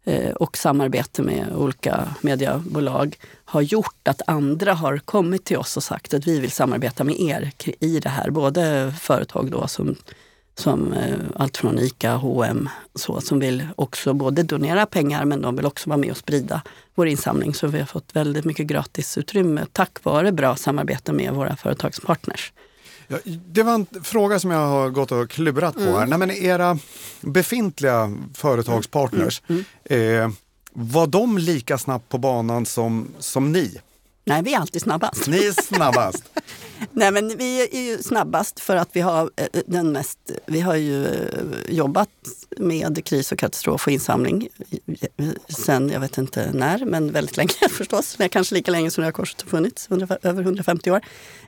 Eh, 0.03 0.31
och 0.31 0.57
samarbete 0.57 1.21
med 1.21 1.55
olika 1.55 2.15
mediebolag 2.21 3.17
har 3.45 3.61
gjort 3.61 4.07
att 4.07 4.21
andra 4.27 4.73
har 4.73 4.97
kommit 4.97 5.45
till 5.45 5.57
oss 5.57 5.77
och 5.77 5.83
sagt 5.83 6.13
att 6.13 6.27
vi 6.27 6.39
vill 6.39 6.51
samarbeta 6.51 7.03
med 7.03 7.19
er 7.19 7.51
i 7.79 7.99
det 7.99 8.09
här. 8.09 8.29
Både 8.29 8.93
företag 8.99 9.51
då 9.51 9.67
som, 9.67 9.95
som 10.55 10.93
eh, 10.93 11.15
allt 11.35 11.57
från 11.57 11.79
ICA, 11.79 12.15
H&M 12.15 12.69
så, 12.95 13.21
som 13.21 13.39
vill 13.39 13.67
också 13.75 14.13
både 14.13 14.43
donera 14.43 14.85
pengar 14.85 15.25
men 15.25 15.41
de 15.41 15.55
vill 15.55 15.65
också 15.65 15.89
vara 15.89 15.97
med 15.97 16.11
och 16.11 16.17
sprida 16.17 16.61
vår 16.95 17.07
insamling. 17.07 17.53
Så 17.53 17.67
vi 17.67 17.79
har 17.79 17.85
fått 17.85 18.15
väldigt 18.15 18.45
mycket 18.45 18.67
gratisutrymme 18.67 19.65
tack 19.71 20.03
vare 20.03 20.31
bra 20.31 20.55
samarbete 20.55 21.13
med 21.13 21.33
våra 21.33 21.55
företagspartners. 21.55 22.53
Ja, 23.11 23.17
det 23.47 23.63
var 23.63 23.73
en 23.73 23.85
fråga 24.03 24.39
som 24.39 24.51
jag 24.51 24.67
har 24.67 24.89
gått 24.89 25.11
och 25.11 25.29
klurat 25.29 25.75
på 25.75 25.81
Mm. 25.81 25.93
här. 25.93 26.05
Nej, 26.05 26.17
men 26.19 26.31
era 26.31 26.77
befintliga 27.21 28.11
företagspartners, 28.33 29.41
Mm. 29.47 29.63
Eh, 29.83 30.31
var 30.73 31.07
de 31.07 31.37
lika 31.37 31.77
snabbt 31.77 32.09
på 32.09 32.17
banan 32.17 32.65
som, 32.65 33.07
som 33.19 33.51
ni? 33.51 33.77
Nej, 34.25 34.41
vi 34.43 34.53
är 34.53 34.59
alltid 34.59 34.81
snabbast. 34.81 35.27
Ni 35.27 35.45
är 35.45 35.51
snabbast. 35.61 36.23
Nej, 36.91 37.11
men 37.11 37.37
vi 37.37 37.61
är 37.61 37.81
ju 37.81 37.97
snabbast 38.03 38.59
för 38.59 38.75
att 38.75 38.89
vi 38.93 39.01
har 39.01 39.31
eh, 39.35 39.45
den 39.65 39.91
mest... 39.91 40.19
Vi 40.45 40.59
har 40.59 40.75
ju 40.75 41.05
eh, 41.05 41.11
jobbat 41.69 42.09
med 42.57 43.05
kris 43.05 43.31
och 43.31 43.39
katastrof 43.39 43.87
och 43.87 43.93
insamling 43.93 44.47
sen, 45.49 45.89
jag 45.89 45.99
vet 45.99 46.17
inte 46.17 46.51
när, 46.53 46.85
men 46.85 47.11
väldigt 47.11 47.37
länge 47.37 47.53
förstås. 47.69 48.19
Men 48.19 48.29
Kanske 48.29 48.55
lika 48.55 48.71
länge 48.71 48.91
som 48.91 49.03
Röda 49.03 49.11
Korset 49.11 49.41
har 49.41 49.49
funnits, 49.49 49.87
100, 49.91 50.17
över 50.21 50.41
150 50.43 50.91
år. 50.91 51.01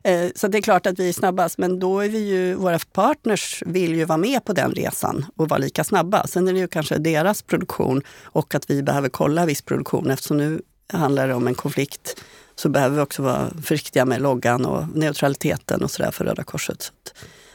Eh, 0.04 0.30
Så 0.36 0.48
det 0.48 0.58
är 0.58 0.62
klart 0.62 0.86
att 0.86 1.00
vi 1.00 1.10
är 1.10 1.14
snabbast, 1.14 1.58
men 1.58 1.80
då 1.80 2.00
är 2.00 2.10
vi 2.10 2.20
ju, 2.30 2.56
våra 2.56 2.80
partners 2.80 3.64
vill 3.66 3.96
ju 3.96 4.06
vara 4.06 4.18
med 4.18 4.46
på 4.46 4.54
den 4.54 4.72
resan 4.72 5.26
och 5.36 5.50
vara 5.50 5.58
lika 5.58 5.84
snabba. 5.84 6.28
Sen 6.28 6.48
är 6.48 6.54
det 6.54 6.60
ju 6.60 6.68
kanske 6.68 6.98
deras 6.98 7.42
produktion 7.42 8.02
och 8.24 8.56
att 8.56 8.70
vi 8.70 8.84
behöver 8.84 9.10
kolla 9.10 9.46
viss 9.46 9.62
produktion 9.62 10.12
eftersom 10.12 10.38
nu 10.38 10.62
handlar 10.94 11.28
det 11.28 11.34
om 11.34 11.48
en 11.48 11.56
konflikt 11.56 12.22
så 12.56 12.70
behöver 12.70 12.96
vi 12.96 13.02
också 13.02 13.22
vara 13.22 13.50
försiktiga 13.64 14.06
med 14.06 14.22
loggan 14.22 14.66
och 14.66 14.88
neutraliteten 14.96 15.84
och 15.84 15.92
sådär 15.92 16.12
för 16.12 16.26
Röda 16.26 16.44
Korset. 16.44 16.92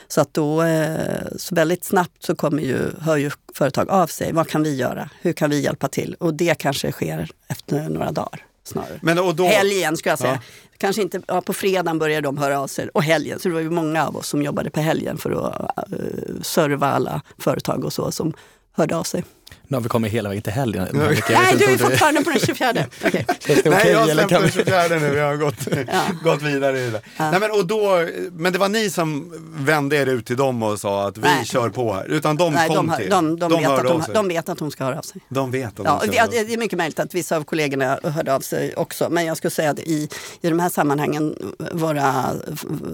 Så 0.09 0.21
att, 0.21 0.35
då, 0.35 0.63
eh, 0.63 1.27
så 1.37 1.55
väldigt 1.55 1.85
snabbt 1.85 2.23
så 2.23 2.35
kommer 2.35 2.63
ju, 2.63 2.79
hör 3.01 3.17
ju 3.17 3.31
företag 3.55 3.91
av 3.91 4.07
sig. 4.07 4.33
Vad 4.33 4.49
kan 4.49 4.63
vi 4.63 4.77
göra? 4.77 5.11
Hur 5.21 5.33
kan 5.33 5.51
vi 5.51 5.61
hjälpa 5.61 5.89
till? 5.89 6.17
Och 6.19 6.35
det 6.35 6.59
kanske 6.59 6.93
sker 6.93 7.31
efter 7.49 7.89
några 7.89 8.13
dagar 8.13 8.45
snarare. 8.65 8.99
Men, 9.03 9.19
och 9.19 9.35
då, 9.35 9.45
Helgen 9.45 9.97
ska 9.97 10.11
jag 10.11 10.19
säga. 10.19 10.33
Ja. 10.33 10.41
Kanske 10.79 11.03
inte, 11.03 11.21
ja, 11.27 11.41
på 11.41 11.53
fredagen 11.53 11.99
börjar 11.99 12.23
de 12.23 12.39
höra 12.39 12.61
av 12.61 12.67
sig 12.67 12.89
och 12.89 13.03
helgen. 13.03 13.39
Så 13.39 13.49
det 13.49 13.55
var 13.55 13.61
ju 13.61 13.71
många 13.71 14.07
av 14.07 14.17
oss 14.17 14.29
som 14.29 14.43
jobbade 14.43 14.71
på 14.71 14.81
helgen 14.81 15.19
för 15.19 15.31
att 15.31 15.93
uh, 15.93 16.43
serva 16.43 16.87
alla 16.87 17.23
företag 17.39 17.85
och 17.85 17.93
så 17.93 18.13
som 18.13 18.35
hörde 18.73 18.97
av 18.97 19.03
sig. 19.03 19.25
Nu 19.71 19.77
har 19.77 19.83
vi 19.83 19.89
kommit 19.89 20.13
hela 20.13 20.29
vägen 20.29 20.43
till 20.43 20.53
helgen. 20.53 20.87
Jag 20.95 21.01
Nej, 21.31 21.57
du 21.59 21.65
är 21.65 21.79
fortfarande 21.79 22.25
på 22.25 22.31
den 22.31 22.39
24. 22.41 22.73
Okej. 23.07 23.27
Känns 23.39 23.63
det 23.63 23.71
Nej, 23.71 23.89
jag 23.91 23.99
har 23.99 24.09
eller 24.09 24.15
släppt 24.15 24.29
kan 24.29 24.41
den 24.43 24.51
vi- 24.51 24.53
24 24.53 24.89
nu, 24.89 25.11
vi 25.15 25.21
har 25.21 25.37
gått, 25.37 25.55
Ja. 25.93 26.03
gått 26.25 26.43
vidare 26.43 26.81
i 26.81 26.91
det. 26.91 27.01
Ja. 27.17 27.31
Nej, 27.31 27.41
men, 27.41 27.51
och 27.51 27.67
då, 27.67 28.07
men 28.33 28.53
det 28.53 28.59
var 28.59 28.69
ni 28.69 28.91
som 28.91 29.33
vände 29.59 29.97
er 29.97 30.07
ut 30.07 30.27
till 30.27 30.37
dem 30.37 30.63
och 30.63 30.81
sa 30.81 31.09
att 31.09 31.19
vi 31.19 31.23
Nej. 31.23 31.45
kör 31.45 31.69
på 31.69 31.95
här, 31.95 32.05
utan 32.05 32.37
de 32.37 32.53
Nej, 32.53 32.69
kom 32.69 32.87
de, 32.87 32.97
till 32.97 33.11
de, 33.11 33.39
de, 33.39 33.49
vet 33.61 33.69
att 33.71 33.83
de, 33.85 34.03
de 34.15 34.29
vet 34.29 34.49
att 34.49 34.59
de 34.59 34.71
ska 34.71 34.85
höra 34.85 34.99
av 34.99 35.03
sig. 35.03 35.21
De 35.29 35.51
vet 35.51 35.81
att 35.81 35.87
Ja, 35.87 35.99
de 36.01 36.07
det 36.07 36.13
ska 36.13 36.21
höra 36.21 36.29
av 36.29 36.33
sig. 36.33 36.45
det 36.45 36.53
är 36.55 36.59
mycket 36.59 36.79
möjligt 36.79 36.99
att 37.01 37.15
vissa 37.15 37.37
av 37.37 37.45
kollegorna 37.45 37.99
hörde 38.05 38.35
av 38.35 38.41
sig 38.41 38.75
också. 38.77 39.09
Men 39.11 39.25
jag 39.27 39.37
skulle 39.37 39.51
säga 39.51 39.71
att 39.71 39.79
i, 39.79 40.09
i 40.41 40.49
de 40.49 40.59
här 40.61 40.69
sammanhangen, 40.69 41.37
våra 41.73 42.25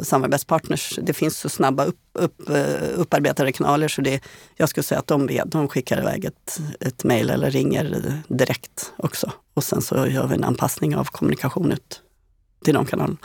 samarbetspartners, 0.02 0.98
det 1.02 1.12
finns 1.12 1.38
så 1.38 1.48
snabba 1.48 1.84
upp, 1.84 1.96
upp, 2.18 2.50
eh, 2.50 2.62
upparbetade 2.96 3.52
kanaler 3.52 3.88
så 3.88 4.00
det, 4.00 4.20
jag 4.56 4.68
skulle 4.68 4.84
säga 4.84 4.98
att 4.98 5.06
de 5.06 5.26
vet, 5.26 5.50
de 5.52 5.68
skickar 5.68 6.00
iväg 6.00 6.24
ett, 6.24 6.58
ett 6.80 7.04
mejl 7.04 7.30
eller 7.30 7.50
ringer 7.50 8.12
direkt 8.28 8.92
också. 8.96 9.32
Och 9.54 9.64
sen 9.64 9.82
så 9.82 10.06
gör 10.06 10.26
vi 10.26 10.34
en 10.34 10.44
anpassning 10.44 10.96
av 10.96 11.04
kommunikation 11.04 11.72
ut 11.72 12.00
till 12.64 12.74
de 12.74 12.86
kanalerna. 12.86 13.16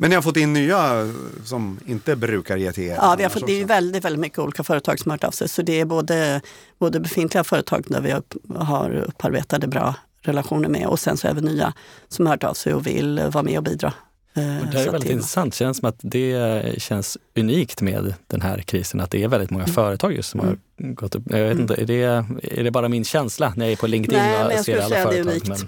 Men 0.00 0.10
ni 0.10 0.16
har 0.16 0.22
fått 0.22 0.36
in 0.36 0.52
nya 0.52 1.12
som 1.44 1.80
inte 1.86 2.16
brukar 2.16 2.56
ge 2.56 2.72
till 2.72 2.84
er? 2.84 2.94
Ja, 2.94 3.14
vi 3.18 3.22
har 3.22 3.30
fått, 3.30 3.46
det 3.46 3.60
är 3.60 3.64
väldigt, 3.64 4.04
väldigt 4.04 4.20
mycket 4.20 4.38
olika 4.38 4.64
företag 4.64 4.98
som 4.98 5.10
har 5.10 5.18
hört 5.18 5.24
av 5.24 5.30
sig. 5.30 5.48
Så 5.48 5.62
det 5.62 5.80
är 5.80 5.84
både, 5.84 6.40
både 6.78 7.00
befintliga 7.00 7.44
företag 7.44 7.84
där 7.88 8.00
vi 8.00 8.14
upp, 8.14 8.34
har 8.56 8.94
upparbetade 8.94 9.66
bra 9.66 9.94
relationer 10.22 10.68
med 10.68 10.86
och 10.86 11.00
sen 11.00 11.16
så 11.16 11.28
även 11.28 11.44
nya 11.44 11.72
som 12.08 12.26
har 12.26 12.32
hört 12.32 12.44
av 12.44 12.54
sig 12.54 12.74
och 12.74 12.86
vill 12.86 13.20
vara 13.32 13.42
med 13.42 13.58
och 13.58 13.64
bidra 13.64 13.92
Och 14.38 14.72
det 14.72 14.80
är 14.80 14.90
väldigt 14.90 15.10
intressant. 15.10 15.52
Det 15.52 15.56
känns 15.56 15.78
som 15.78 15.88
att 15.88 15.98
det 15.98 16.82
känns 16.82 17.18
unikt 17.36 17.82
med 17.82 18.14
den 18.26 18.40
här 18.40 18.58
krisen. 18.58 19.00
Att 19.00 19.10
det 19.10 19.22
är 19.22 19.28
väldigt 19.28 19.50
många 19.50 19.64
mm. 19.64 19.74
företag 19.74 20.12
just 20.12 20.30
som 20.30 20.40
mm. 20.40 20.60
har 20.78 20.92
gått 20.92 21.14
upp. 21.14 21.22
Jag 21.26 21.38
vet 21.38 21.52
mm. 21.52 21.60
inte, 21.60 21.74
är 21.74 21.86
det, 21.86 22.24
är 22.42 22.64
det 22.64 22.70
bara 22.70 22.88
min 22.88 23.04
känsla 23.04 23.52
när 23.56 23.64
jag 23.64 23.72
är 23.72 23.76
på 23.76 23.86
LinkedIn 23.86 24.18
Nej, 24.18 24.58
och 24.58 24.64
ser 24.64 24.78
alla 24.78 24.96
företag? 24.96 25.12
Det 25.12 25.18
är 25.18 25.22
unikt. 25.22 25.48
Men... 25.48 25.58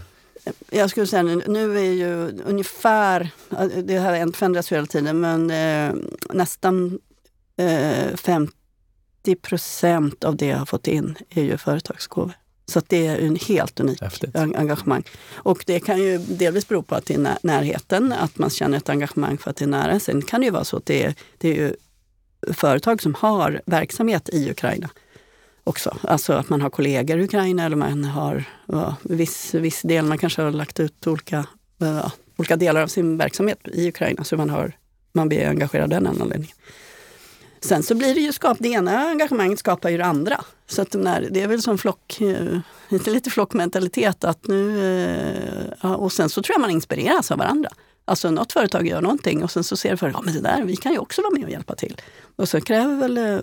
Jag 0.70 0.90
skulle 0.90 1.06
säga 1.06 1.22
nu 1.22 1.78
är 1.78 1.92
ju 1.92 2.42
ungefär, 2.46 3.30
det 3.83 3.98
här 3.98 4.33
förändras 4.33 4.72
ju 4.72 4.76
hela 4.76 4.87
tiden, 4.87 5.20
men 5.20 5.50
eh, 5.50 5.94
nästan 6.33 6.98
eh, 7.56 8.16
50 8.16 8.54
procent 9.42 10.24
av 10.24 10.37
det 10.37 10.46
jag 10.46 10.59
har 10.59 10.66
fått 10.66 10.87
in 10.87 11.18
är 11.30 11.42
ju 11.42 11.56
företagsgåvor. 11.56 12.33
Så 12.70 12.83
det 12.87 13.06
är 13.06 13.18
en 13.18 13.37
helt 13.37 13.80
unik 13.80 14.02
Häftigt. 14.02 14.37
engagemang. 14.37 15.02
Och 15.35 15.64
det 15.66 15.80
kan 15.80 15.98
ju 15.98 16.18
delvis 16.18 16.68
bero 16.68 16.83
på 16.83 16.94
att 16.94 17.06
det 17.06 17.14
är 17.14 17.37
närheten, 17.42 18.12
att 18.12 18.38
man 18.38 18.50
känner 18.50 18.76
ett 18.78 18.88
engagemang 18.88 19.38
för 19.38 19.50
att 19.50 19.56
det 19.56 19.64
är 19.64 19.68
nära. 19.68 20.00
Sen 20.00 20.22
kan 20.22 20.40
det 20.40 20.44
ju 20.44 20.50
vara 20.50 20.64
så 20.64 20.76
att 20.76 20.87
det 20.87 21.04
är, 21.04 21.14
det 21.38 21.59
är 21.59 21.76
företag 22.52 23.02
som 23.02 23.14
har 23.14 23.62
verksamhet 23.66 24.28
i 24.33 24.50
Ukraina 24.50 24.90
också. 25.64 25.96
Alltså 26.02 26.33
att 26.33 26.48
man 26.48 26.61
har 26.61 26.70
kollegor 26.70 27.18
i 27.18 27.24
Ukraina 27.24 27.64
eller 27.64 27.76
man 27.76 28.04
har 28.04 28.44
ja, 28.66 28.96
viss, 29.02 29.54
viss 29.54 29.83
del, 29.83 30.04
man 30.04 30.18
kanske 30.18 30.42
har 30.42 30.50
lagt 30.50 30.80
ut 30.80 31.06
olika, 31.06 31.46
ja, 31.78 32.12
olika 32.37 32.56
delar 32.56 32.83
av 32.83 32.87
sin 32.87 33.16
verksamhet 33.16 33.59
i 33.72 33.88
Ukraina 33.88 34.24
så 34.24 34.37
man, 34.37 34.50
har, 34.50 34.72
man 35.12 35.28
blir 35.28 35.48
engagerad 35.48 35.83
av 35.92 36.02
den 36.02 36.20
anledningen. 36.20 36.56
Sen 37.61 37.83
så 37.83 37.94
blir 37.94 38.14
det 38.14 38.20
ju 38.20 38.33
skap, 38.33 38.57
det 38.61 38.68
ena 38.68 39.09
engagemanget 39.09 39.59
skapar 39.59 39.88
ju 39.88 39.99
det 39.99 40.05
andra. 40.05 40.44
Så 40.66 40.83
att 40.83 40.94
när, 40.94 41.29
det 41.31 41.42
är 41.42 41.49
väl 41.49 41.62
som 41.62 41.79
flock, 41.79 42.20
eh, 42.20 42.59
lite, 42.88 43.11
lite 43.11 43.31
flockmentalitet. 43.31 44.25
Att 44.25 44.46
nu, 44.46 45.75
eh, 45.83 45.92
och 45.92 46.12
sen 46.12 46.29
så 46.29 46.42
tror 46.42 46.55
jag 46.55 46.61
man 46.61 46.70
inspireras 46.70 47.31
av 47.31 47.38
varandra. 47.38 47.70
Alltså 48.05 48.31
något 48.31 48.53
företag 48.53 48.87
gör 48.87 49.03
någonting 49.03 49.44
och 49.44 49.51
sen 49.51 49.64
så 49.64 49.77
ser 49.77 49.96
företaget, 49.96 50.27
ja 50.27 50.33
men 50.33 50.42
det 50.42 50.49
där, 50.49 50.64
vi 50.64 50.77
kan 50.77 50.92
ju 50.92 50.99
också 50.99 51.23
vara 51.23 51.35
med 51.35 51.44
och 51.44 51.51
hjälpa 51.51 51.75
till. 51.75 52.01
Och 52.37 52.49
så 52.49 52.61
kräver 52.61 52.96
väl 52.96 53.18
eh, 53.18 53.38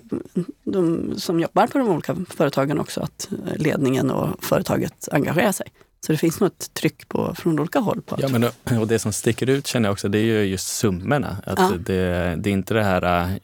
de 0.64 1.12
som 1.16 1.40
jobbar 1.40 1.66
på 1.66 1.78
de 1.78 1.88
olika 1.88 2.16
företagen 2.30 2.78
också 2.78 3.00
att 3.00 3.28
ledningen 3.56 4.10
och 4.10 4.44
företaget 4.44 5.08
engagerar 5.12 5.52
sig. 5.52 5.66
Så 6.06 6.12
det 6.12 6.18
finns 6.18 6.40
nog 6.40 6.46
ett 6.46 6.74
tryck 6.74 7.08
på, 7.08 7.34
från 7.34 7.60
olika 7.60 7.78
håll. 7.78 8.02
På 8.02 8.16
ja, 8.18 8.28
men, 8.28 8.80
och 8.80 8.86
det 8.86 8.98
som 8.98 9.12
sticker 9.12 9.48
ut 9.48 9.66
känner 9.66 9.88
jag 9.88 9.92
också, 9.92 10.08
det 10.08 10.18
är 10.18 10.22
ju 10.22 10.42
just 10.42 10.68
summorna. 10.68 11.36
Att 11.46 11.58
ja. 11.58 11.72
det, 11.78 12.36
det 12.38 12.50
är 12.50 12.52
inte 12.52 12.74
det 12.74 12.84
här 12.84 13.40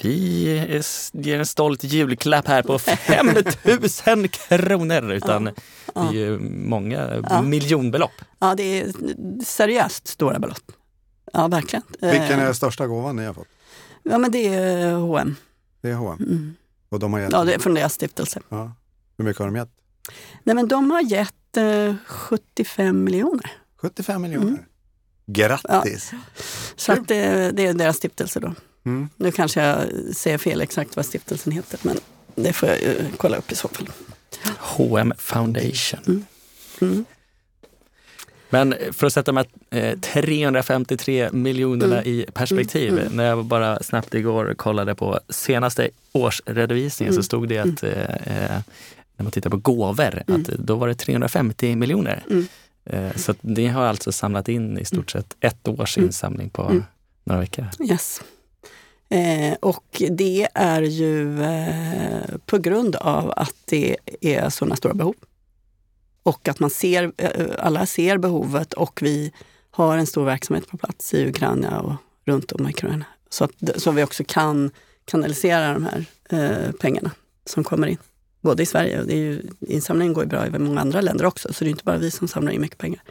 vi 0.00 0.90
ger 1.12 1.38
en 1.38 1.46
stolt 1.46 1.84
julklapp 1.84 2.48
här 2.48 2.62
på 2.62 2.78
5000 2.78 4.28
kronor. 4.28 5.12
Utan 5.12 5.50
ja, 5.94 6.08
det 6.12 6.18
är 6.18 6.26
ju 6.26 6.38
många 6.38 7.22
ja. 7.30 7.42
miljonbelopp. 7.42 8.12
Ja, 8.38 8.54
det 8.54 8.80
är 8.80 8.92
seriöst 9.44 10.08
stora 10.08 10.38
belopp. 10.38 10.72
Ja, 11.32 11.48
verkligen. 11.48 11.82
Vilken 12.00 12.40
är 12.40 12.44
den 12.44 12.54
största 12.54 12.86
gåvan 12.86 13.16
ni 13.16 13.24
har 13.24 13.34
fått? 13.34 13.48
Ja, 14.02 14.18
men 14.18 14.30
det 14.30 14.54
är 14.54 14.94
H&M. 14.94 15.36
Det 15.80 15.90
är 15.90 15.94
H&M. 15.94 16.18
Mm. 16.20 16.54
Och 16.88 16.98
de 16.98 17.12
har 17.12 17.20
gett? 17.20 17.32
Ja, 17.32 17.44
det 17.44 17.54
är 17.54 17.58
från 17.58 17.74
deras 17.74 17.94
stiftelse. 17.94 18.40
Ja. 18.48 18.72
Hur 19.16 19.24
mycket 19.24 19.38
har 19.38 19.46
de 19.46 19.56
gett? 19.56 19.70
Nej, 20.42 20.54
men 20.54 20.68
de 20.68 20.90
har 20.90 21.02
gett 21.02 21.56
eh, 21.56 21.94
75 22.06 23.04
miljoner. 23.04 23.52
75 23.76 24.22
miljoner? 24.22 24.48
Mm. 24.48 24.64
Grattis! 25.26 26.08
Ja. 26.12 26.18
Så 26.76 26.92
att 26.92 27.08
det, 27.08 27.50
det, 27.50 27.66
är 27.66 27.74
deras 27.74 27.96
stiftelse 27.96 28.40
då. 28.40 28.54
Mm. 28.84 29.08
Nu 29.16 29.32
kanske 29.32 29.62
jag 29.62 29.86
säger 30.16 30.38
fel 30.38 30.60
exakt 30.60 30.96
vad 30.96 31.06
stiftelsen 31.06 31.52
heter, 31.52 31.80
men 31.82 31.98
det 32.34 32.52
får 32.52 32.68
jag 32.68 32.80
ju 32.80 32.96
kolla 33.16 33.36
upp 33.36 33.52
i 33.52 33.54
så 33.54 33.68
fall. 33.68 33.88
H&M 34.58 35.12
Foundation. 35.18 36.00
Mm. 36.06 36.24
Mm. 36.80 37.04
Men 38.50 38.74
för 38.92 39.06
att 39.06 39.12
sätta 39.12 39.32
de 39.32 39.44
här 39.70 39.96
353 39.96 41.28
miljonerna 41.32 41.96
mm. 42.02 42.08
i 42.08 42.26
perspektiv. 42.32 42.88
Mm. 42.88 43.00
Mm. 43.00 43.16
När 43.16 43.24
jag 43.24 43.44
bara 43.44 43.82
snabbt 43.82 44.14
igår 44.14 44.54
kollade 44.56 44.94
på 44.94 45.20
senaste 45.28 45.90
årsredovisningen 46.12 47.14
så 47.14 47.22
stod 47.22 47.48
det 47.48 47.58
att 47.58 47.82
eh, 47.82 48.14
eh, 48.14 48.60
när 49.16 49.22
man 49.22 49.30
tittar 49.30 49.50
på 49.50 49.56
gåvor, 49.56 50.22
att 50.26 50.44
då 50.44 50.74
var 50.74 50.88
det 50.88 50.94
350 50.94 51.76
miljoner. 51.76 52.24
Eh, 52.84 53.16
så 53.16 53.34
ni 53.40 53.66
har 53.66 53.84
alltså 53.84 54.12
samlat 54.12 54.48
in 54.48 54.78
i 54.78 54.84
stort 54.84 55.10
sett 55.10 55.36
ett 55.40 55.68
års 55.68 55.98
insamling 55.98 56.50
på 56.50 56.82
några 57.24 57.40
veckor. 57.40 57.66
Yes. 57.90 58.20
Eh, 59.08 59.54
och 59.60 60.02
det 60.10 60.48
är 60.54 60.82
ju 60.82 61.42
eh, 61.42 62.36
på 62.46 62.58
grund 62.58 62.96
av 62.96 63.32
att 63.36 63.54
det 63.64 63.96
är 64.20 64.50
sådana 64.50 64.76
stora 64.76 64.94
behov. 64.94 65.14
Och 66.22 66.48
att 66.48 66.60
man 66.60 66.70
ser, 66.70 67.12
eh, 67.16 67.30
alla 67.58 67.86
ser 67.86 68.18
behovet 68.18 68.72
och 68.72 69.02
vi 69.02 69.32
har 69.70 69.98
en 69.98 70.06
stor 70.06 70.24
verksamhet 70.24 70.68
på 70.68 70.76
plats 70.76 71.14
i 71.14 71.28
Ukraina 71.28 71.80
och 71.80 71.94
runt 72.24 72.52
om 72.52 72.66
i 72.66 72.70
Ukraina. 72.70 73.04
Så 73.30 73.44
att 73.44 73.52
så 73.76 73.90
vi 73.90 74.04
också 74.04 74.24
kan 74.26 74.70
kanalisera 75.04 75.72
de 75.72 75.84
här 75.84 76.04
eh, 76.30 76.72
pengarna 76.72 77.10
som 77.46 77.64
kommer 77.64 77.86
in. 77.86 77.98
Både 78.40 78.62
i 78.62 78.66
Sverige 78.66 79.00
och 79.00 79.06
det 79.06 79.12
är 79.12 79.18
ju, 79.18 79.42
insamlingen 79.60 80.12
går 80.14 80.24
ju 80.24 80.30
bra 80.30 80.46
i 80.46 80.50
många 80.50 80.80
andra 80.80 81.00
länder 81.00 81.24
också. 81.24 81.52
Så 81.52 81.64
det 81.64 81.68
är 81.68 81.70
inte 81.70 81.84
bara 81.84 81.98
vi 81.98 82.10
som 82.10 82.28
samlar 82.28 82.52
in 82.52 82.60
mycket 82.60 82.78
pengar 82.78 83.02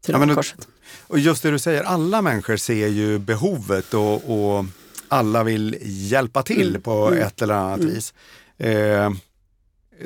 till 0.00 0.14
ja, 0.14 0.34
korset. 0.34 0.68
Och 1.06 1.18
just 1.18 1.42
det 1.42 1.50
du 1.50 1.58
säger, 1.58 1.82
alla 1.82 2.22
människor 2.22 2.56
ser 2.56 2.88
ju 2.88 3.18
behovet 3.18 3.94
och, 3.94 4.14
och 4.14 4.64
alla 5.10 5.44
vill 5.44 5.76
hjälpa 5.82 6.42
till 6.42 6.68
mm. 6.68 6.82
på 6.82 7.08
mm. 7.08 7.22
ett 7.22 7.42
eller 7.42 7.54
annat 7.54 7.80
mm. 7.80 7.94
vis. 7.94 8.14
Eh, 8.58 9.10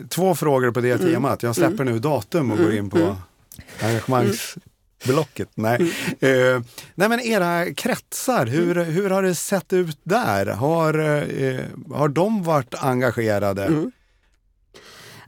två 0.09 0.35
frågor 0.35 0.71
på 0.71 0.81
det 0.81 1.01
mm. 1.01 1.13
temat. 1.13 1.43
Jag 1.43 1.55
släpper 1.55 1.83
mm. 1.83 1.95
nu 1.95 1.99
datum 1.99 2.51
och 2.51 2.59
går 2.59 2.75
in 2.75 2.91
på 2.91 3.17
engagemangs 3.83 4.57
Nej. 5.55 5.93
Eh, 6.21 6.63
nej 6.95 7.09
men 7.09 7.21
era 7.21 7.75
kretsar, 7.75 8.47
hur, 8.47 8.85
hur 8.85 9.11
har 9.11 9.23
det 9.23 9.35
sett 9.35 9.73
ut 9.73 9.99
där? 10.03 10.47
Har, 10.47 10.99
eh, 10.99 11.61
har 11.95 12.09
de 12.09 12.43
varit 12.43 12.75
engagerade? 12.75 13.91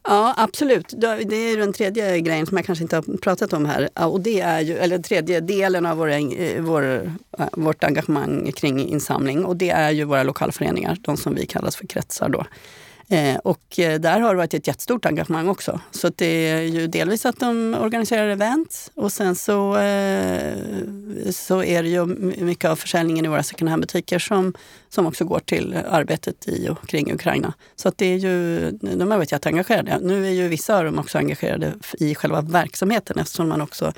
Ja, 0.08 0.34
absolut. 0.36 0.94
Det 0.96 1.36
är 1.36 1.56
den 1.56 1.72
tredje 1.72 2.20
grejen 2.20 2.46
som 2.46 2.56
jag 2.56 2.66
kanske 2.66 2.82
inte 2.82 2.96
har 2.96 3.16
pratat 3.16 3.52
om 3.52 3.66
här. 3.66 3.88
Och 3.94 4.20
det 4.20 4.40
är 4.40 4.60
ju, 4.60 4.76
eller 4.76 4.98
tredje 4.98 5.40
delen 5.40 5.86
av 5.86 5.96
vår, 5.96 6.60
vår, 6.60 7.12
vårt 7.52 7.84
engagemang 7.84 8.52
kring 8.52 8.88
insamling. 8.88 9.44
Och 9.44 9.56
det 9.56 9.70
är 9.70 9.90
ju 9.90 10.04
våra 10.04 10.22
lokalföreningar, 10.22 10.96
de 11.00 11.16
som 11.16 11.34
vi 11.34 11.46
kallas 11.46 11.76
för 11.76 11.86
kretsar. 11.86 12.28
Då. 12.28 12.44
Eh, 13.08 13.36
och 13.36 13.78
eh, 13.78 14.00
där 14.00 14.20
har 14.20 14.30
det 14.30 14.36
varit 14.36 14.54
ett 14.54 14.66
jättestort 14.66 15.06
engagemang 15.06 15.48
också. 15.48 15.80
Så 15.90 16.10
det 16.16 16.26
är 16.26 16.60
ju 16.60 16.86
delvis 16.86 17.26
att 17.26 17.40
de 17.40 17.76
organiserar 17.80 18.28
event 18.28 18.90
och 18.94 19.12
sen 19.12 19.34
så, 19.34 19.76
eh, 19.78 20.54
så 21.30 21.62
är 21.62 21.82
det 21.82 21.88
ju 21.88 22.06
mycket 22.44 22.70
av 22.70 22.76
försäljningen 22.76 23.24
i 23.24 23.28
våra 23.28 23.42
second 23.42 23.70
hand-butiker 23.70 24.18
som, 24.18 24.54
som 24.88 25.06
också 25.06 25.24
går 25.24 25.40
till 25.40 25.76
arbetet 25.90 26.48
i 26.48 26.68
och 26.68 26.88
kring 26.88 27.12
Ukraina. 27.12 27.52
Så 27.76 27.88
att 27.88 27.98
det 27.98 28.06
är 28.06 28.16
ju, 28.16 28.70
de 28.70 29.10
har 29.10 29.18
varit 29.18 29.32
jätteengagerade. 29.32 29.98
Nu 30.02 30.26
är 30.26 30.30
ju 30.30 30.48
vissa 30.48 30.78
av 30.78 30.84
dem 30.84 30.98
också 30.98 31.18
engagerade 31.18 31.72
i 31.98 32.14
själva 32.14 32.40
verksamheten 32.40 33.18
eftersom 33.18 33.48
man 33.48 33.60
också 33.60 33.92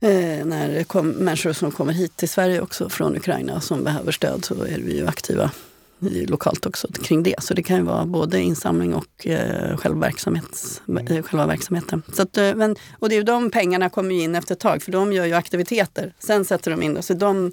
Eh, 0.00 0.44
när 0.46 0.68
det 0.68 0.84
kom 0.84 1.08
människor 1.08 1.52
som 1.52 1.70
kommer 1.70 1.92
hit 1.92 2.16
till 2.16 2.28
Sverige 2.28 2.60
också 2.60 2.88
från 2.88 3.16
Ukraina 3.16 3.60
som 3.60 3.84
behöver 3.84 4.12
stöd 4.12 4.44
så 4.44 4.54
är 4.54 4.78
vi 4.78 4.96
ju 4.96 5.06
aktiva 5.06 5.50
lokalt 6.00 6.66
också 6.66 6.88
kring 7.02 7.22
det. 7.22 7.34
Så 7.38 7.54
det 7.54 7.62
kan 7.62 7.76
ju 7.76 7.82
vara 7.82 8.06
både 8.06 8.40
insamling 8.40 8.94
och 8.94 9.26
eh, 9.26 9.76
själva, 9.76 10.00
verksamhets, 10.00 10.82
mm. 10.88 11.22
själva 11.22 11.46
verksamheten. 11.46 12.02
Så 12.12 12.22
att, 12.22 12.36
eh, 12.36 12.54
men, 12.54 12.76
och 12.98 13.08
det 13.08 13.16
är 13.16 13.22
de 13.22 13.50
pengarna 13.50 13.90
kommer 13.90 14.14
in 14.14 14.34
efter 14.34 14.54
ett 14.54 14.60
tag 14.60 14.82
för 14.82 14.92
de 14.92 15.12
gör 15.12 15.26
ju 15.26 15.34
aktiviteter. 15.34 16.12
Sen 16.18 16.44
sätter 16.44 16.70
de 16.70 16.82
in 16.82 16.94
det. 16.94 17.02
Så 17.02 17.14
de, 17.14 17.52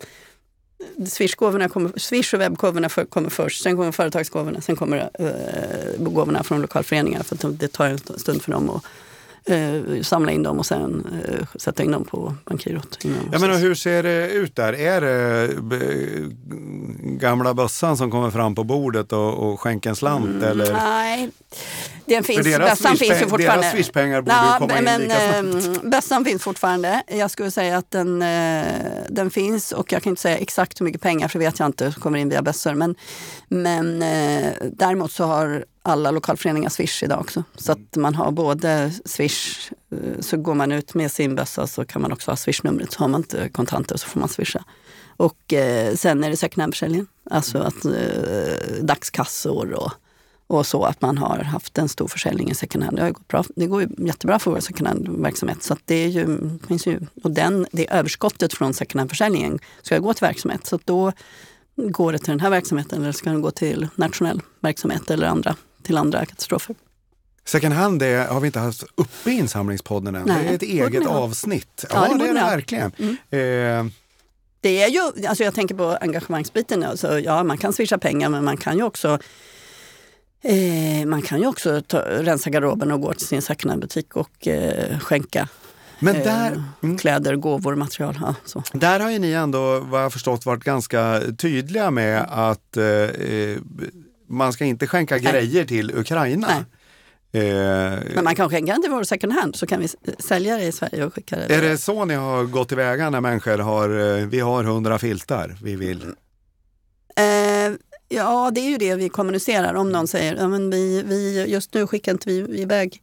Swish-gåvorna 1.07 1.69
kommer, 1.69 1.91
Swish 1.99 2.33
och 2.33 2.41
webbgåvorna 2.41 2.89
för, 2.89 3.05
kommer 3.05 3.29
först, 3.29 3.63
sen 3.63 3.75
kommer 3.75 3.91
företagsgåvorna, 3.91 4.61
sen 4.61 4.75
kommer 4.75 5.09
eh, 5.13 6.03
gåvorna 6.03 6.43
från 6.43 6.61
lokalföreningar 6.61 7.23
för 7.23 7.35
att 7.35 7.59
det 7.59 7.67
tar 7.67 7.85
en 7.85 7.97
stund 7.97 8.41
för 8.41 8.51
dem 8.51 8.69
att 8.69 8.83
eh, 9.45 10.01
samla 10.01 10.31
in 10.31 10.43
dem 10.43 10.59
och 10.59 10.65
sen 10.65 11.07
eh, 11.27 11.45
sätta 11.55 11.83
in 11.83 11.91
dem 11.91 12.05
på 12.05 12.33
bankgirot. 12.45 12.97
Ja, 13.31 13.39
men 13.39 13.51
hur 13.51 13.75
ser 13.75 14.03
det 14.03 14.29
ut 14.29 14.55
där? 14.55 14.73
Är 14.73 15.01
det 15.01 15.49
gamla 17.01 17.53
bössan 17.53 17.97
som 17.97 18.11
kommer 18.11 18.31
fram 18.31 18.55
på 18.55 18.63
bordet 18.63 19.13
och, 19.13 19.33
och 19.33 19.59
skänker 19.59 19.89
en 19.89 19.95
slant? 19.95 20.25
Mm, 20.25 20.43
eller? 20.43 20.73
Nej, 20.73 21.29
den 22.05 22.23
finns, 22.23 22.57
bössan 22.57 22.97
finns 22.97 23.21
ju 23.21 23.27
fortfarande. 23.27 23.61
Deras 23.61 23.71
swishpengar 23.71 24.21
borde 24.21 24.35
ja, 24.35 24.55
komma 24.59 24.81
men, 24.81 25.01
in 25.01 25.07
lika 25.07 25.19
snabbt. 25.19 25.83
Ehm, 25.83 25.89
bössan 25.89 26.25
finns 26.25 26.43
fortfarande. 26.43 27.03
Jag 27.07 27.31
skulle 27.31 27.51
säga 27.51 27.77
att 27.77 27.91
den, 27.91 28.21
eh, 28.21 28.65
den 29.09 29.31
finns 29.31 29.71
och 29.71 29.91
jag 29.91 30.03
kan 30.03 30.09
inte 30.09 30.21
säga 30.21 30.37
exakt 30.37 30.81
hur 30.81 30.85
mycket 30.85 31.01
pengar 31.01 31.27
för 31.27 31.39
det 31.39 31.45
vet 31.45 31.59
jag 31.59 31.65
inte, 31.65 31.93
kommer 31.99 32.19
in 32.19 32.29
via 32.29 32.41
bössor. 32.41 32.73
Men, 32.73 32.95
men 33.47 34.01
eh, 34.01 34.53
däremot 34.71 35.11
så 35.11 35.23
har 35.23 35.65
alla 35.85 36.11
lokalföreningar 36.11 36.69
Swish 36.69 37.03
idag 37.03 37.19
också. 37.19 37.43
Så 37.55 37.71
att 37.71 37.95
man 37.95 38.15
har 38.15 38.31
både 38.31 38.91
Swish, 39.05 39.71
eh, 39.91 40.19
så 40.19 40.37
går 40.37 40.53
man 40.53 40.71
ut 40.71 40.93
med 40.93 41.11
sin 41.11 41.35
bössa 41.35 41.67
så 41.67 41.85
kan 41.85 42.01
man 42.01 42.11
också 42.11 42.31
ha 42.31 42.35
Swish-numret. 42.35 42.91
Så 42.91 42.99
har 42.99 43.07
man 43.07 43.19
inte 43.19 43.49
kontanter 43.49 43.97
så 43.97 44.07
får 44.07 44.19
man 44.19 44.29
swisha. 44.29 44.63
Och 45.17 45.53
eh, 45.53 45.95
sen 45.95 46.23
är 46.23 46.29
det 46.29 46.37
second 46.37 46.61
hand-försäljning. 46.61 47.07
Alltså 47.29 47.57
att 47.57 47.85
eh, 47.85 48.81
dagskassor 48.81 49.73
och 49.73 49.91
och 50.47 50.65
så 50.65 50.83
att 50.83 51.01
man 51.01 51.17
har 51.17 51.37
haft 51.37 51.77
en 51.77 51.89
stor 51.89 52.07
försäljning 52.07 52.51
i 52.51 52.55
second 52.55 52.83
hand. 52.83 52.97
Det, 52.97 53.03
har 53.03 53.11
gått 53.11 53.27
bra. 53.27 53.43
det 53.55 53.65
går 53.65 53.81
ju 53.81 53.87
jättebra 53.97 54.39
för 54.39 54.51
vår 54.51 54.59
second 54.59 54.87
hand-verksamhet. 54.87 55.63
Så 55.63 55.77
det, 55.85 55.95
är 55.95 56.07
ju, 56.07 56.39
finns 56.67 56.87
ju, 56.87 56.99
och 57.23 57.31
den, 57.31 57.67
det 57.71 57.93
överskottet 57.93 58.53
från 58.53 58.73
second 58.73 58.99
hand-försäljningen 58.99 59.59
ska 59.81 59.99
gå 59.99 60.13
till 60.13 60.25
verksamhet. 60.25 60.65
Så 60.65 60.79
då 60.85 61.11
går 61.75 62.11
det 62.11 62.17
till 62.17 62.31
den 62.31 62.39
här 62.39 62.49
verksamheten 62.49 63.01
eller 63.01 63.11
ska 63.11 63.29
den 63.29 63.41
gå 63.41 63.51
till 63.51 63.87
nationell 63.95 64.41
verksamhet 64.59 65.11
eller 65.11 65.27
andra, 65.27 65.55
till 65.85 65.97
andra 65.97 66.25
katastrofer. 66.25 66.75
Second 67.45 67.73
hand 67.73 68.01
är, 68.01 68.27
har 68.27 68.39
vi 68.39 68.45
inte 68.45 68.59
haft 68.59 68.83
uppe 68.95 69.31
i 69.31 69.33
insamlingspodden 69.33 70.15
än. 70.15 70.23
Nej, 70.25 70.43
det 70.43 70.49
är 70.49 70.55
ett 70.55 70.61
eget 70.61 71.07
avsnitt. 71.07 71.85
Ja, 71.89 72.07
ja 72.09 72.17
det, 72.17 72.23
är 72.23 72.33
det 72.33 72.39
verkligen. 72.39 72.91
Mm. 72.97 73.13
Eh, 73.13 73.91
det 74.61 74.83
är 74.83 74.89
ju, 74.89 75.27
alltså 75.27 75.43
jag 75.43 75.53
tänker 75.53 75.75
på 75.75 75.97
engagemangsbiten. 76.01 76.83
Alltså, 76.83 77.19
ja, 77.19 77.43
man 77.43 77.57
kan 77.57 77.73
swisha 77.73 77.97
pengar 77.97 78.29
men 78.29 78.43
man 78.43 78.57
kan 78.57 78.77
ju 78.77 78.83
också 78.83 79.19
eh, 80.41 81.05
man 81.05 81.21
kan 81.21 81.39
ju 81.39 81.47
också 81.47 81.81
ta, 81.81 81.99
rensa 81.99 82.49
garderoben 82.49 82.91
och 82.91 83.01
gå 83.01 83.13
till 83.13 83.41
sin 83.41 83.79
butik 83.79 84.15
och 84.15 84.47
eh, 84.47 84.99
skänka 84.99 85.47
men 85.99 86.15
där, 86.15 86.51
eh, 86.51 86.63
mm. 86.83 86.97
kläder, 86.97 87.35
gåvor, 87.35 87.75
material. 87.75 88.17
Ja, 88.21 88.35
så. 88.45 88.63
Där 88.73 88.99
har 88.99 89.11
ju 89.11 89.19
ni 89.19 89.31
ändå, 89.31 89.79
vad 89.79 90.03
jag 90.03 90.13
förstått, 90.13 90.45
varit 90.45 90.63
ganska 90.63 91.21
tydliga 91.37 91.91
med 91.91 92.25
att 92.29 92.77
eh, 92.77 92.83
man 94.27 94.53
ska 94.53 94.65
inte 94.65 94.87
skänka 94.87 95.15
Nej. 95.15 95.31
grejer 95.31 95.65
till 95.65 95.97
Ukraina. 95.97 96.47
Nej. 96.47 96.63
Eh, 97.43 97.99
Men 98.15 98.23
man 98.23 98.35
kan 98.35 98.49
skänka 98.49 98.71
den 98.73 98.81
till 98.81 98.91
vår 98.91 99.03
second 99.03 99.33
hand 99.33 99.55
så 99.55 99.67
kan 99.67 99.79
vi 99.79 99.87
sälja 100.19 100.57
det 100.57 100.63
i 100.63 100.71
Sverige 100.71 101.05
och 101.05 101.13
skicka 101.13 101.35
det. 101.35 101.55
Är 101.55 101.61
det 101.61 101.77
så 101.77 102.05
ni 102.05 102.13
har 102.13 102.43
gått 102.43 102.67
tillväga 102.67 103.09
när 103.09 103.21
människor 103.21 103.57
har, 103.57 104.17
eh, 104.19 104.25
vi 104.27 104.39
har 104.39 104.63
hundra 104.63 104.99
filtar 104.99 105.57
vi 105.63 105.75
vill? 105.75 106.03
Eh, 107.15 107.73
ja, 108.09 108.51
det 108.55 108.61
är 108.61 108.69
ju 108.69 108.77
det 108.77 108.95
vi 108.95 109.09
kommunicerar. 109.09 109.73
Om 109.73 109.91
någon 109.91 110.07
säger, 110.07 110.35
ja, 110.35 110.47
men 110.47 110.69
vi, 110.69 111.03
vi, 111.03 111.45
just 111.47 111.73
nu 111.73 111.87
skickar 111.87 112.11
inte 112.11 112.29
vi 112.29 112.61
iväg 112.61 113.01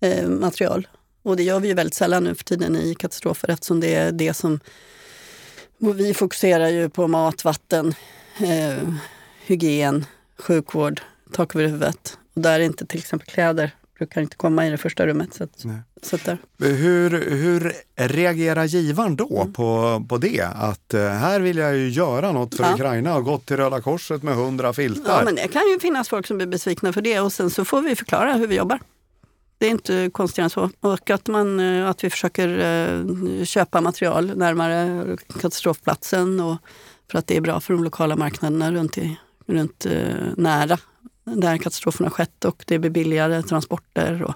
eh, 0.00 0.28
material. 0.28 0.88
Och 1.22 1.36
det 1.36 1.42
gör 1.42 1.60
vi 1.60 1.68
ju 1.68 1.74
väldigt 1.74 1.94
sällan 1.94 2.24
nu 2.24 2.34
för 2.34 2.44
tiden 2.44 2.76
i 2.76 2.94
katastrofer 2.94 3.50
eftersom 3.50 3.80
det 3.80 3.94
är 3.94 4.12
det 4.12 4.34
som... 4.34 4.60
Vi 5.78 6.14
fokuserar 6.14 6.68
ju 6.68 6.88
på 6.88 7.08
mat, 7.08 7.44
vatten, 7.44 7.94
eh, 8.40 8.88
hygien, 9.46 10.04
sjukvård, 10.38 11.00
tak 11.32 11.54
över 11.54 11.66
huvudet 11.66 12.18
och 12.34 12.42
där 12.42 12.60
är 12.60 12.64
inte 12.64 12.86
till 12.86 12.98
exempel 12.98 13.28
kläder 13.28 13.72
brukar 13.98 14.20
inte 14.20 14.36
komma 14.36 14.66
i 14.66 14.70
det 14.70 14.76
första 14.76 15.06
rummet. 15.06 15.34
Så 15.34 15.44
att, 15.44 15.64
så 16.02 16.16
att 16.16 16.24
där. 16.24 16.38
Hur, 16.58 17.10
hur 17.30 17.72
reagerar 17.96 18.64
givaren 18.64 19.16
då 19.16 19.40
mm. 19.40 19.52
på, 19.52 20.02
på 20.08 20.18
det? 20.18 20.42
Att 20.54 20.94
uh, 20.94 21.00
här 21.00 21.40
vill 21.40 21.56
jag 21.56 21.76
ju 21.76 21.88
göra 21.88 22.32
något 22.32 22.54
för 22.54 22.64
ja. 22.64 22.74
Ukraina 22.74 23.16
och 23.16 23.24
gått 23.24 23.46
till 23.46 23.56
Röda 23.56 23.80
Korset 23.80 24.22
med 24.22 24.34
hundra 24.34 24.72
filtar. 24.72 25.18
Ja, 25.18 25.24
men 25.24 25.34
det 25.34 25.48
kan 25.48 25.62
ju 25.72 25.80
finnas 25.80 26.08
folk 26.08 26.26
som 26.26 26.36
blir 26.36 26.46
besvikna 26.46 26.92
för 26.92 27.02
det 27.02 27.20
och 27.20 27.32
sen 27.32 27.50
så 27.50 27.64
får 27.64 27.80
vi 27.80 27.96
förklara 27.96 28.32
hur 28.32 28.46
vi 28.46 28.56
jobbar. 28.56 28.80
Det 29.58 29.66
är 29.66 29.70
inte 29.70 30.10
konstigare 30.12 30.44
än 30.44 30.50
så. 30.50 30.70
Och 30.80 31.10
att, 31.10 31.26
man, 31.26 31.60
eh, 31.60 31.88
att 31.88 32.04
vi 32.04 32.10
försöker 32.10 32.48
uh, 32.48 33.44
köpa 33.44 33.80
material 33.80 34.32
närmare 34.36 35.16
katastrofplatsen 35.32 36.40
och 36.40 36.56
för 37.10 37.18
att 37.18 37.26
det 37.26 37.36
är 37.36 37.40
bra 37.40 37.60
för 37.60 37.74
de 37.74 37.84
lokala 37.84 38.16
marknaderna 38.16 38.72
runt, 38.72 38.98
i, 38.98 39.18
runt 39.48 39.86
eh, 39.86 40.26
nära 40.36 40.78
där 41.24 41.58
katastrofen 41.58 42.06
har 42.06 42.10
skett 42.10 42.44
och 42.44 42.64
det 42.66 42.78
blir 42.78 42.90
billigare 42.90 43.42
transporter 43.42 44.22
och, 44.22 44.34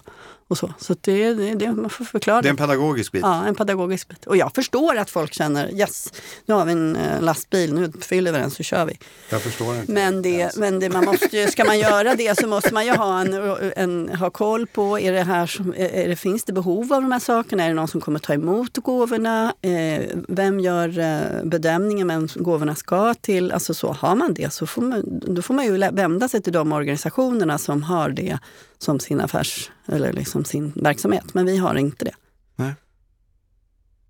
och 0.53 0.59
så. 0.59 0.75
Så 0.79 0.95
det, 1.01 1.35
det, 1.35 1.55
det, 1.55 1.73
man 1.73 1.91
får 1.91 2.05
förklara. 2.05 2.43
Det 2.43 2.49
är 2.49 2.51
en 2.51 2.57
pedagogisk 2.57 3.13
bit? 3.13 3.23
Ja, 3.23 3.47
en 3.47 3.55
pedagogisk 3.55 4.09
bit. 4.09 4.27
Och 4.27 4.37
jag 4.37 4.55
förstår 4.55 4.97
att 4.97 5.11
folk 5.11 5.33
känner 5.33 5.75
yes, 5.75 6.13
nu 6.47 6.55
har 6.55 6.65
vi 6.65 6.73
en 6.73 6.97
eh, 6.97 7.23
lastbil, 7.23 7.75
nu 7.75 7.93
fyller 8.01 8.33
vi 8.33 8.39
den 8.39 8.51
så 8.51 8.63
kör 8.63 8.85
vi. 8.85 8.99
Jag 9.31 9.43
förstår 9.43 9.77
inte. 9.77 9.93
Men, 9.93 10.23
det, 10.23 10.57
men 10.57 10.81
det, 10.81 10.91
man 10.91 11.05
måste, 11.05 11.47
ska 11.47 11.65
man 11.65 11.79
göra 11.79 12.15
det 12.15 12.39
så 12.39 12.47
måste 12.47 12.75
man 12.75 12.87
ju 12.87 12.93
ha, 12.93 13.21
en, 13.21 13.35
en, 13.77 14.17
ha 14.17 14.31
koll 14.31 14.67
på, 14.67 14.99
är 14.99 15.13
det 15.13 15.23
här 15.23 15.47
som, 15.47 15.75
är 15.77 16.09
det, 16.09 16.17
finns 16.17 16.45
det 16.45 16.53
behov 16.53 16.93
av 16.93 17.03
de 17.03 17.13
här 17.13 17.19
sakerna? 17.19 17.65
Är 17.65 17.69
det 17.69 17.75
någon 17.75 17.89
som 17.89 18.01
kommer 18.01 18.19
ta 18.19 18.35
emot 18.35 18.79
gåvorna? 18.79 19.55
Eh, 19.63 20.03
vem 20.29 20.61
gör 20.61 20.99
eh, 20.99 21.45
bedömningen 21.45 22.09
vem 22.09 22.29
gåvorna 22.35 22.75
ska 22.75 23.15
till? 23.15 23.53
Alltså 23.53 23.75
så, 23.75 23.93
har 23.93 24.15
man 24.15 24.35
det 24.35 24.53
så 24.53 24.67
får 24.67 24.83
man, 24.83 25.03
då 25.07 25.43
får 25.43 25.55
man 25.55 25.65
ju 25.65 25.79
vända 25.79 26.29
sig 26.29 26.43
till 26.43 26.53
de 26.53 26.73
organisationerna 26.73 27.59
som 27.59 27.83
har 27.83 28.11
det 28.11 28.39
som 28.83 29.01
sin 29.01 29.21
affärs 29.21 29.71
eller 29.87 30.13
liksom 30.13 30.45
sin 30.45 30.73
verksamhet. 30.75 31.35
Men 31.35 31.47
vi 31.47 31.57
har 31.57 31.75
inte 31.75 32.05
det. 32.05 32.15
Nej. 32.57 32.75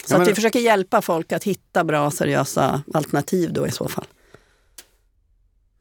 Så 0.05 0.17
att 0.17 0.29
vi 0.29 0.35
försöker 0.35 0.61
hjälpa 0.61 1.03
folk 1.03 1.33
att 1.33 1.45
hitta 1.45 1.85
bra 1.85 2.11
seriösa 2.11 2.83
alternativ 2.95 3.53
då 3.53 3.67
i 3.67 3.71
så 3.71 3.89
fall. 3.89 4.07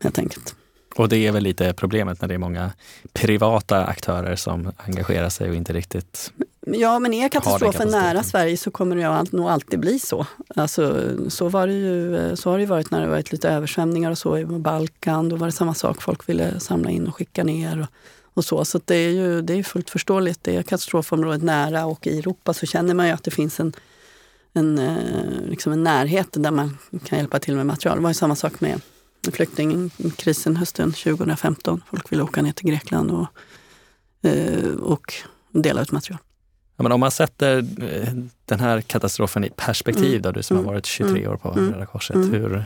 Helt 0.04 0.20
enkelt. 0.20 0.56
Och 0.96 1.10
det 1.10 1.18
är 1.18 1.32
väl 1.32 1.44
lite 1.44 1.74
problemet 1.74 2.22
när 2.22 2.28
det 2.28 2.34
är 2.34 2.38
många 2.38 2.72
privata 3.14 3.86
aktörer 3.86 4.36
som 4.36 4.72
engagerar 4.78 5.30
sig 5.30 5.50
och 5.50 5.56
inte 5.56 5.74
riktigt 5.74 6.32
Ja, 6.66 7.00
men 7.00 7.14
är 7.14 7.30
katastrofen 7.30 7.88
nära 7.88 8.24
Sverige 8.24 8.58
så 8.58 8.72
kommer 8.72 8.96
det 8.96 9.38
nog 9.38 9.50
alltid 9.50 9.80
bli 9.80 10.00
så. 10.00 10.26
Alltså, 10.56 11.10
så, 11.30 11.50
var 11.50 11.68
det 11.68 11.74
ju, 11.74 12.36
så 12.36 12.50
har 12.52 12.60
det 12.60 12.66
varit 12.66 12.92
när 12.92 13.02
det 13.02 13.08
varit 13.08 13.32
lite 13.32 13.50
översvämningar 13.50 14.12
och 14.12 14.18
så 14.18 14.38
i 14.38 14.46
Balkan. 14.46 15.30
Då 15.30 15.36
var 15.36 15.48
det 15.48 15.52
samma 15.52 15.74
sak. 15.74 16.02
Folk 16.02 16.30
ville 16.30 16.60
samla 16.60 16.90
in 16.90 17.08
och 17.08 17.16
skicka 17.16 17.44
ner. 17.44 17.80
Och, 17.80 17.88
och 18.34 18.46
så 18.46 18.66
så 18.66 18.80
det 18.86 18.96
är 18.96 19.10
ju 19.10 19.42
det 19.42 19.54
är 19.54 19.64
fullt 19.64 19.90
förståeligt. 19.90 20.44
Det 20.44 20.56
är 20.56 20.64
katastrofområdet 20.64 21.44
nära 21.44 21.86
och 21.86 22.08
i 22.08 22.20
Europa 22.20 22.54
så 22.54 22.66
känner 22.66 22.94
man 22.94 23.08
ju 23.08 23.14
att 23.14 23.24
det 23.24 23.32
finns 23.32 23.60
en, 23.60 23.74
en, 24.54 24.80
eh, 24.80 25.50
liksom 25.50 25.74
en 25.74 25.84
närhet 25.84 26.28
där 26.32 26.52
man 26.52 26.78
kan 27.06 27.18
hjälpa 27.18 27.40
till 27.40 27.56
med 27.56 27.66
material. 27.66 27.98
Det 27.98 28.04
var 28.04 28.10
ju 28.10 28.14
samma 28.14 28.36
sak 28.36 28.62
med 28.62 28.82
flyktingkrisen 29.32 30.58
hösten 30.58 30.94
2015. 30.94 31.84
Folk 31.90 32.12
ville 32.12 32.24
åka 32.24 32.42
ner 32.42 32.52
till 32.52 32.66
Grekland 32.66 33.12
och, 33.12 33.28
eh, 34.30 34.72
och 34.72 35.14
dela 35.52 35.82
ut 35.82 35.92
material. 35.92 36.20
Ja, 36.78 36.84
men 36.84 36.92
om 36.92 37.00
man 37.00 37.12
sätter 37.12 37.58
eh, 37.58 38.14
den 38.46 38.60
här 38.60 38.82
katastrofen 38.82 39.44
i 39.44 39.50
perspektiv, 39.50 40.10
mm. 40.10 40.22
då, 40.22 40.32
du 40.32 40.44
som 40.44 40.58
mm. 40.58 40.66
har 40.66 40.74
varit 40.74 40.86
23 40.86 41.20
mm. 41.20 41.32
år 41.32 41.38
på 41.38 41.52
mm. 41.52 41.74
Röda 41.74 41.86
Korset, 41.86 42.16
mm. 42.16 42.30
hur, 42.30 42.66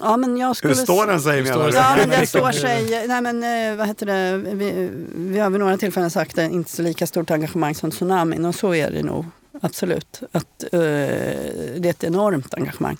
Ja, 0.00 0.16
men 0.16 0.36
jag 0.36 0.56
skulle... 0.56 0.74
Hur 0.74 0.82
står 0.82 1.06
den 1.06 1.20
sig? 1.20 1.46
Står 1.46 1.74
ja, 1.74 1.94
men 1.98 2.08
den 2.08 2.26
står 2.26 2.52
sig... 2.52 3.06
Nej, 3.08 3.20
men 3.20 3.42
eh, 3.42 3.76
vad 3.76 3.86
heter 3.86 4.06
det? 4.06 4.36
Vi, 4.36 4.90
vi 5.14 5.38
har 5.38 5.50
vid 5.50 5.60
några 5.60 5.76
tillfällen 5.76 6.10
sagt 6.10 6.30
att 6.30 6.36
det 6.36 6.44
inte 6.44 6.70
så 6.70 6.82
lika 6.82 7.06
stort 7.06 7.30
engagemang 7.30 7.74
som 7.74 7.90
tsunamin 7.90 8.44
och 8.44 8.54
så 8.54 8.74
är 8.74 8.90
det 8.90 9.02
nog 9.02 9.26
absolut. 9.60 10.22
Att, 10.32 10.64
uh, 10.64 10.80
det 10.80 11.84
är 11.84 11.90
ett 11.90 12.04
enormt 12.04 12.54
engagemang. 12.54 12.96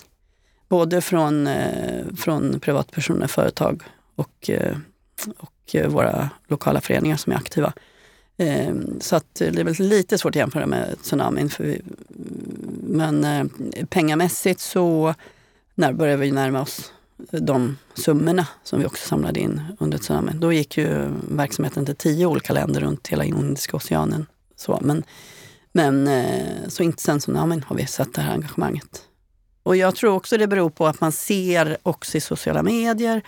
Både 0.69 1.01
från, 1.01 1.47
uh, 1.47 2.15
från 2.17 2.59
privatpersoner, 2.59 3.27
företag 3.27 3.83
och, 4.15 4.49
uh, 4.49 4.77
och 5.37 5.75
våra 5.87 6.29
lokala 6.47 6.81
föreningar 6.81 7.17
som 7.17 7.31
är 7.31 7.37
aktiva. 7.37 7.73
Så 8.99 9.15
att 9.15 9.35
det 9.35 9.59
är 9.59 9.63
väl 9.63 9.75
lite 9.79 10.17
svårt 10.17 10.31
att 10.31 10.35
jämföra 10.35 10.65
med 10.65 10.95
tsunamin. 11.01 11.49
För 11.49 11.63
vi, 11.63 11.81
men 12.81 13.49
pengamässigt 13.89 14.59
så 14.59 15.15
när 15.75 15.93
började 15.93 16.21
vi 16.21 16.31
närma 16.31 16.61
oss 16.61 16.91
eh, 17.31 17.39
de 17.41 17.77
summorna 17.93 18.47
som 18.63 18.79
vi 18.79 18.85
också 18.85 19.07
samlade 19.07 19.39
in 19.39 19.61
under 19.79 19.97
tsunamin. 19.97 20.39
Då 20.39 20.53
gick 20.53 20.77
ju 20.77 21.07
verksamheten 21.29 21.85
till 21.85 21.95
tio 21.95 22.25
olika 22.25 22.53
länder 22.53 22.81
runt 22.81 23.07
hela 23.07 23.23
Indiska 23.23 23.77
oceanen. 23.77 24.25
Så, 24.55 24.79
men, 24.81 25.03
men 25.71 26.07
eh, 26.07 26.67
så 26.67 26.83
inte 26.83 27.03
sen 27.03 27.19
tsunamin 27.19 27.63
har 27.67 27.75
vi 27.75 27.85
sett 27.85 28.13
det 28.13 28.21
här 28.21 28.33
engagemanget. 28.33 29.01
Och 29.63 29.75
jag 29.75 29.95
tror 29.95 30.13
också 30.13 30.37
det 30.37 30.47
beror 30.47 30.69
på 30.69 30.87
att 30.87 31.01
man 31.01 31.11
ser 31.11 31.77
också 31.83 32.17
i 32.17 32.21
sociala 32.21 32.63
medier 32.63 33.21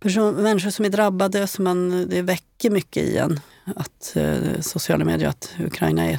person, 0.00 0.34
människor 0.34 0.70
som 0.70 0.84
är 0.84 0.88
drabbade, 0.88 1.46
så 1.46 1.62
man, 1.62 2.08
det 2.08 2.22
väcker 2.22 2.70
mycket 2.70 3.02
i 3.02 3.16
en. 3.16 3.40
Att 3.76 4.16
eh, 4.16 4.60
sociala 4.60 5.04
medier, 5.04 5.28
att 5.28 5.54
Ukraina 5.58 6.04
är 6.04 6.18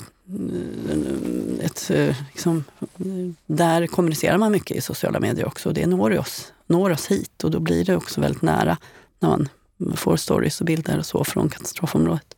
ett, 1.62 1.90
eh, 1.90 2.16
liksom, 2.32 2.64
där 3.46 3.88
kommunicerar 3.88 4.38
man 4.38 4.52
mycket 4.52 4.78
i 4.78 4.82
sociala 4.82 5.20
medier 5.20 5.48
också. 5.48 5.72
Det 5.72 5.86
når 5.86 6.20
oss, 6.20 6.54
når 6.68 6.90
oss 6.90 7.08
hit 7.08 7.44
och 7.44 7.52
då 7.52 7.60
blir 7.60 7.86
det 7.86 7.96
också 7.96 8.22
väldigt 8.22 8.42
nära 8.42 8.78
när 9.20 9.30
man 9.30 9.50
får 9.96 10.18
stories 10.18 10.60
och 10.60 10.66
bilder 10.66 11.00
och 11.00 11.06
så 11.06 11.24
från 11.24 11.50
katastrofområdet. 11.50 12.38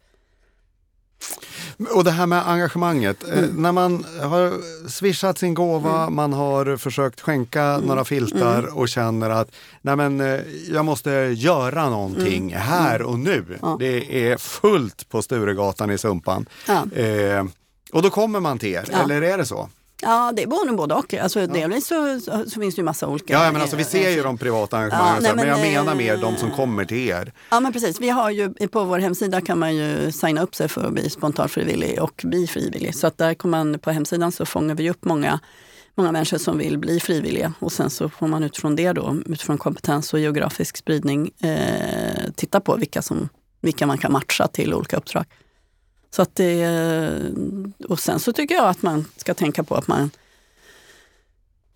Och 1.96 2.04
det 2.04 2.12
här 2.12 2.26
med 2.26 2.50
engagemanget. 2.50 3.24
Eh, 3.28 3.38
mm. 3.38 3.50
När 3.50 3.72
man 3.72 4.06
har 4.22 4.54
swishat 4.90 5.38
sin 5.38 5.54
gåva, 5.54 6.02
mm. 6.02 6.16
man 6.16 6.34
har 6.34 6.78
försökt 6.78 7.22
skänka 7.22 7.64
mm. 7.64 7.88
några 7.88 8.06
filtar 8.06 8.60
mm. 8.60 8.74
och 8.74 8.90
känner 8.90 9.30
att 9.30 9.52
Nej, 9.82 9.96
men, 9.96 10.22
eh, 10.22 10.40
jag 10.72 10.86
måste 10.86 11.12
göra 11.36 11.90
någonting 11.90 12.52
mm. 12.52 12.62
här 12.62 13.02
och 13.02 13.20
nu. 13.20 13.58
Ja. 13.62 13.78
Det 13.80 14.30
är 14.30 14.38
fullt 14.38 15.10
på 15.10 15.22
Sturegatan 15.22 15.92
i 15.92 15.98
Sumpan. 15.98 16.46
Ja. 16.68 16.86
Eh, 17.02 17.44
och 17.94 18.02
då 18.02 18.10
kommer 18.10 18.40
man 18.40 18.60
till 18.60 18.70
er, 18.70 18.86
ja. 18.92 19.04
eller 19.04 19.22
är 19.22 19.38
det 19.38 19.46
så? 19.46 19.70
Ja, 20.02 20.32
det 20.36 20.44
är 20.44 20.48
både, 20.48 20.72
både 20.72 20.96
och. 20.96 21.14
Alltså, 21.14 21.40
ja. 21.40 21.48
Delvis 21.48 21.88
så, 21.88 22.20
så, 22.20 22.60
finns 22.60 22.76
det 22.76 22.80
ju 22.80 22.84
massa 22.84 23.08
olika... 23.08 23.34
Ja, 23.34 23.52
men 23.52 23.62
alltså, 23.62 23.76
vi 23.76 23.84
ser 23.84 24.10
ju 24.10 24.24
de 24.24 24.38
privata 24.38 24.78
engagemangen, 24.78 25.24
ja, 25.26 25.36
men, 25.36 25.48
jag 25.48 25.60
menar 25.60 25.96
mer 25.96 26.18
de 26.18 26.38
som 26.38 26.52
kommer 26.52 26.86
till 26.86 27.10
er. 27.10 27.34
Ja, 27.52 27.60
men 27.60 27.74
precis. 27.74 28.02
Vi 28.02 28.10
har 28.10 28.30
ju, 28.30 28.50
på 28.50 28.84
vår 28.84 29.00
hemsida 29.00 29.42
kan 29.42 29.60
man 29.60 29.76
ju 29.76 30.12
signa 30.12 30.42
upp 30.42 30.56
sig 30.56 30.68
för 30.68 30.84
att 30.84 30.94
bli 30.94 31.10
spontanfrivillig 31.10 32.02
och 32.02 32.22
bli 32.24 32.48
frivillig. 32.48 32.96
Så 32.96 33.08
att 33.08 33.18
där 33.18 33.34
kommer 33.34 33.58
man, 33.58 33.80
på 33.80 33.92
hemsidan 33.92 34.32
så 34.32 34.46
fångar 34.46 34.76
vi 34.76 34.90
upp 34.90 35.06
många 35.06 35.40
många 35.96 36.12
människor 36.12 36.38
som 36.38 36.58
vill 36.58 36.78
bli 36.78 37.00
frivilliga 37.00 37.54
och 37.60 37.72
sen 37.72 37.90
så 37.90 38.10
får 38.10 38.28
man 38.28 38.44
utifrån 38.44 38.76
det 38.76 38.94
då, 38.94 39.18
utifrån 39.26 39.58
kompetens 39.58 40.14
och 40.14 40.20
geografisk 40.20 40.78
spridning, 40.78 41.32
eh, 41.44 42.32
titta 42.36 42.60
på 42.60 42.76
vilka, 42.76 43.02
som, 43.02 43.30
vilka 43.62 43.88
man 43.88 43.98
kan 43.98 44.12
matcha 44.12 44.48
till 44.48 44.74
olika 44.74 44.98
uppdrag. 44.98 45.26
Så 46.12 46.22
att 46.22 46.36
det, 46.36 46.68
och 47.90 48.00
sen 48.00 48.20
så 48.20 48.34
tycker 48.34 48.56
jag 48.56 48.70
att 48.70 48.82
man 48.82 49.06
ska 49.16 49.34
tänka 49.34 49.64
på 49.64 49.76
att 49.76 49.88
man, 49.88 50.12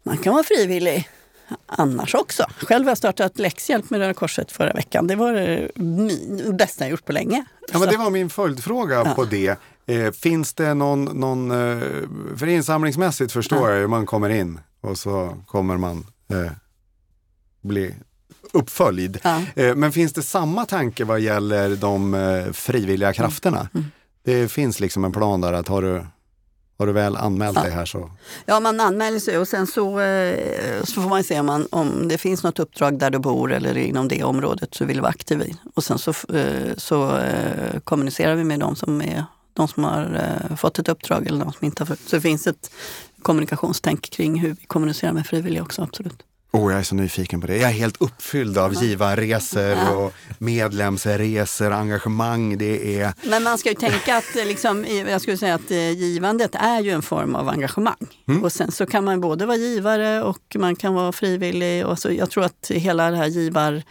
man 0.04 0.17
kan 0.17 0.34
vara 0.34 0.43
frivillig 0.43 1.10
annars 1.65 2.15
också. 2.15 2.46
Själv 2.58 2.86
har 2.86 2.91
jag 2.91 2.98
startat 2.98 3.39
läxhjälp 3.39 3.89
med 3.89 4.00
Röda 4.00 4.13
Korset 4.13 4.52
förra 4.52 4.74
veckan. 4.74 5.08
Det 5.08 5.15
var 5.15 5.34
det 5.34 6.54
bästa 6.54 6.84
jag 6.84 6.91
gjort 6.91 7.06
på 7.06 7.12
länge. 7.12 7.46
Ja, 7.72 7.80
men 7.80 7.89
det 7.89 7.98
var 7.98 8.10
min 8.10 8.30
följdfråga 8.30 8.96
ja. 8.96 9.13
på 9.15 9.26
det. 9.26 9.60
Eh, 9.86 10.12
finns 10.12 10.54
det 10.54 10.74
någon, 10.74 11.04
någon 11.04 11.52
eh, 11.52 11.88
för 12.38 12.48
insamlingsmässigt 12.48 13.32
förstår 13.32 13.69
ja. 13.69 13.76
jag 13.76 13.82
hur 13.82 13.88
man 13.88 14.06
kommer 14.06 14.30
in 14.30 14.60
och 14.82 14.98
så 14.98 15.38
kommer 15.48 15.78
man 15.78 16.06
eh, 16.28 16.52
bli 17.62 17.96
uppföljd. 18.54 19.19
Ja. 19.24 19.41
Eh, 19.56 19.76
men 19.76 19.91
finns 19.91 20.13
det 20.13 20.24
samma 20.24 20.65
tanke 20.65 21.04
vad 21.04 21.19
gäller 21.19 21.76
de 21.76 22.13
eh, 22.13 22.52
frivilliga 22.52 23.13
krafterna? 23.13 23.58
Mm. 23.58 23.69
Mm. 23.74 23.91
Det 24.23 24.51
finns 24.51 24.79
liksom 24.79 25.05
en 25.05 25.12
plan 25.12 25.41
där 25.41 25.53
att 25.53 25.67
har 25.67 25.81
du 25.81 26.05
har 26.77 26.88
du 26.88 26.93
väl 26.93 27.17
anmält 27.17 27.55
ja. 27.55 27.63
dig 27.63 27.71
här 27.71 27.86
så... 27.86 28.12
Ja, 28.45 28.59
man 28.59 28.79
anmäler 28.79 29.19
sig 29.19 29.38
och 29.38 29.47
sen 29.47 29.67
så, 29.67 29.99
eh, 29.99 30.83
så 30.83 31.01
får 31.01 31.09
man 31.09 31.23
se 31.23 31.39
om, 31.39 31.45
man, 31.45 31.67
om 31.71 32.07
det 32.07 32.17
finns 32.17 32.43
något 32.43 32.59
uppdrag 32.59 32.99
där 32.99 33.09
du 33.09 33.19
bor 33.19 33.51
eller 33.51 33.77
inom 33.77 34.07
det 34.07 34.23
området 34.23 34.73
så 34.73 34.86
vill 34.86 34.95
du 34.95 35.01
vara 35.01 35.09
aktiv 35.09 35.41
i. 35.41 35.55
Och 35.73 35.83
sen 35.83 35.99
så, 35.99 36.09
eh, 36.09 36.75
så 36.77 37.17
eh, 37.17 37.79
kommunicerar 37.83 38.36
vi 38.36 38.43
med 38.43 38.59
de 38.59 38.75
som, 38.75 39.01
är, 39.01 39.25
de 39.53 39.67
som 39.67 39.83
har 39.83 40.55
fått 40.57 40.79
ett 40.79 40.89
uppdrag 40.89 41.27
eller 41.27 41.45
de 41.45 41.53
som 41.53 41.65
inte 41.65 41.81
har 41.81 41.86
fått. 41.86 41.99
Så 41.99 42.15
det 42.15 42.21
finns 42.21 42.47
ett 42.47 42.71
kommunikationstänk 43.21 44.09
kring 44.09 44.39
hur 44.39 44.49
vi 44.49 44.65
kommunicerar 44.65 45.13
med 45.13 45.27
frivilliga 45.27 45.63
också, 45.63 45.81
absolut. 45.81 46.23
Oh, 46.57 46.71
jag 46.71 46.79
är 46.79 46.83
så 46.83 46.95
nyfiken 46.95 47.41
på 47.41 47.47
det. 47.47 47.57
Jag 47.57 47.69
är 47.69 47.73
helt 47.73 48.01
uppfylld 48.01 48.57
av 48.57 48.73
givarresor 48.83 49.95
och 49.97 50.13
medlemsresor, 50.37 51.71
engagemang. 51.71 52.57
Det 52.57 53.01
är... 53.01 53.13
Men 53.23 53.43
man 53.43 53.57
ska 53.57 53.69
ju 53.69 53.75
tänka 53.75 54.17
att, 54.17 54.35
liksom, 54.35 54.85
jag 55.07 55.21
skulle 55.21 55.37
säga 55.37 55.55
att 55.55 55.71
eh, 55.71 55.91
givandet 55.91 56.55
är 56.55 56.81
ju 56.81 56.91
en 56.91 57.01
form 57.01 57.35
av 57.35 57.49
engagemang. 57.49 58.07
Mm. 58.27 58.43
Och 58.43 58.51
sen 58.51 58.71
så 58.71 58.85
kan 58.85 59.03
man 59.03 59.21
både 59.21 59.45
vara 59.45 59.57
givare 59.57 60.23
och 60.23 60.55
man 60.55 60.75
kan 60.75 60.93
vara 60.93 61.11
frivillig. 61.11 61.85
Och 61.85 61.99
så, 61.99 62.11
jag 62.11 62.29
tror 62.29 62.43
att 62.43 62.71
hela 62.73 63.11
det 63.11 63.17
här 63.17 63.27
givar... 63.27 63.83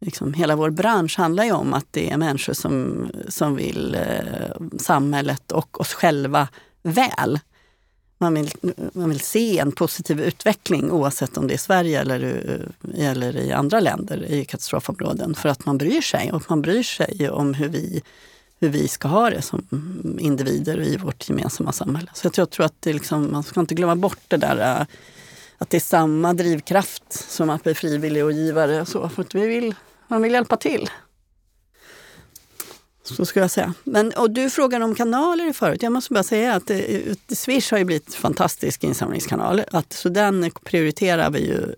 Liksom, 0.00 0.34
hela 0.34 0.56
vår 0.56 0.70
bransch 0.70 1.18
handlar 1.18 1.44
ju 1.44 1.52
om 1.52 1.74
att 1.74 1.86
det 1.90 2.10
är 2.10 2.16
människor 2.16 2.52
som, 2.52 3.06
som 3.28 3.56
vill 3.56 3.94
eh, 3.94 4.78
samhället 4.78 5.52
och 5.52 5.80
oss 5.80 5.94
själva 5.94 6.48
väl 6.82 7.38
man 8.24 8.34
vill, 8.34 8.50
man 8.92 9.08
vill 9.08 9.20
se 9.20 9.58
en 9.58 9.72
positiv 9.72 10.20
utveckling 10.20 10.90
oavsett 10.90 11.36
om 11.36 11.46
det 11.46 11.52
är 11.52 11.54
i 11.54 11.58
Sverige 11.58 12.00
eller, 12.00 12.44
eh, 12.94 13.10
eller 13.10 13.36
i 13.36 13.52
andra 13.52 13.80
länder 13.80 14.24
i 14.24 14.44
katastrofområden. 14.44 15.34
För 15.34 15.48
att 15.48 15.66
man 15.66 15.78
bryr 15.78 16.00
sig 16.00 16.32
och 16.32 16.42
man 16.48 16.62
bryr 16.62 16.82
sig 16.82 17.30
om 17.30 17.54
hur 17.54 17.68
vi, 17.68 18.02
hur 18.60 18.68
vi 18.68 18.88
ska 18.88 19.08
ha 19.08 19.30
det 19.30 19.42
som 19.42 19.66
individer 20.20 20.80
i 20.80 20.96
vårt 20.96 21.28
gemensamma 21.28 21.72
samhälle. 21.72 22.10
Så 22.14 22.30
jag 22.34 22.50
tror 22.50 22.66
att 22.66 22.80
det 22.80 22.92
liksom, 22.92 23.32
man 23.32 23.42
ska 23.42 23.60
inte 23.60 23.74
glömma 23.74 23.96
bort 23.96 24.22
det 24.28 24.36
där 24.36 24.80
eh, 24.80 24.86
att 25.58 25.70
det 25.70 25.76
är 25.76 25.80
samma 25.80 26.34
drivkraft 26.34 27.12
som 27.12 27.50
att 27.50 27.62
bli 27.62 27.74
frivillig 27.74 28.24
och 28.24 28.32
givare. 28.32 28.80
Och 28.80 28.88
så, 28.88 29.08
för 29.08 29.22
att 29.22 29.34
vi 29.34 29.46
vill, 29.46 29.74
man 30.08 30.22
vill 30.22 30.32
hjälpa 30.32 30.56
till. 30.56 30.90
Så 33.04 33.24
skulle 33.24 33.42
jag 33.42 33.50
säga. 33.50 33.74
Men, 33.84 34.12
och 34.12 34.30
du 34.30 34.50
frågade 34.50 34.84
om 34.84 34.94
kanaler 34.94 35.52
förut. 35.52 35.82
Jag 35.82 35.92
måste 35.92 36.12
bara 36.14 36.22
säga 36.22 36.54
att 36.54 36.70
eh, 36.70 36.78
Swish 37.28 37.70
har 37.70 37.78
ju 37.78 37.84
blivit 37.84 38.06
en 38.06 38.12
fantastisk 38.12 38.84
insamlingskanal. 38.84 39.62
Att, 39.70 39.92
så 39.92 40.08
den 40.08 40.50
prioriterar 40.64 41.30
vi 41.30 41.46
ju 41.46 41.74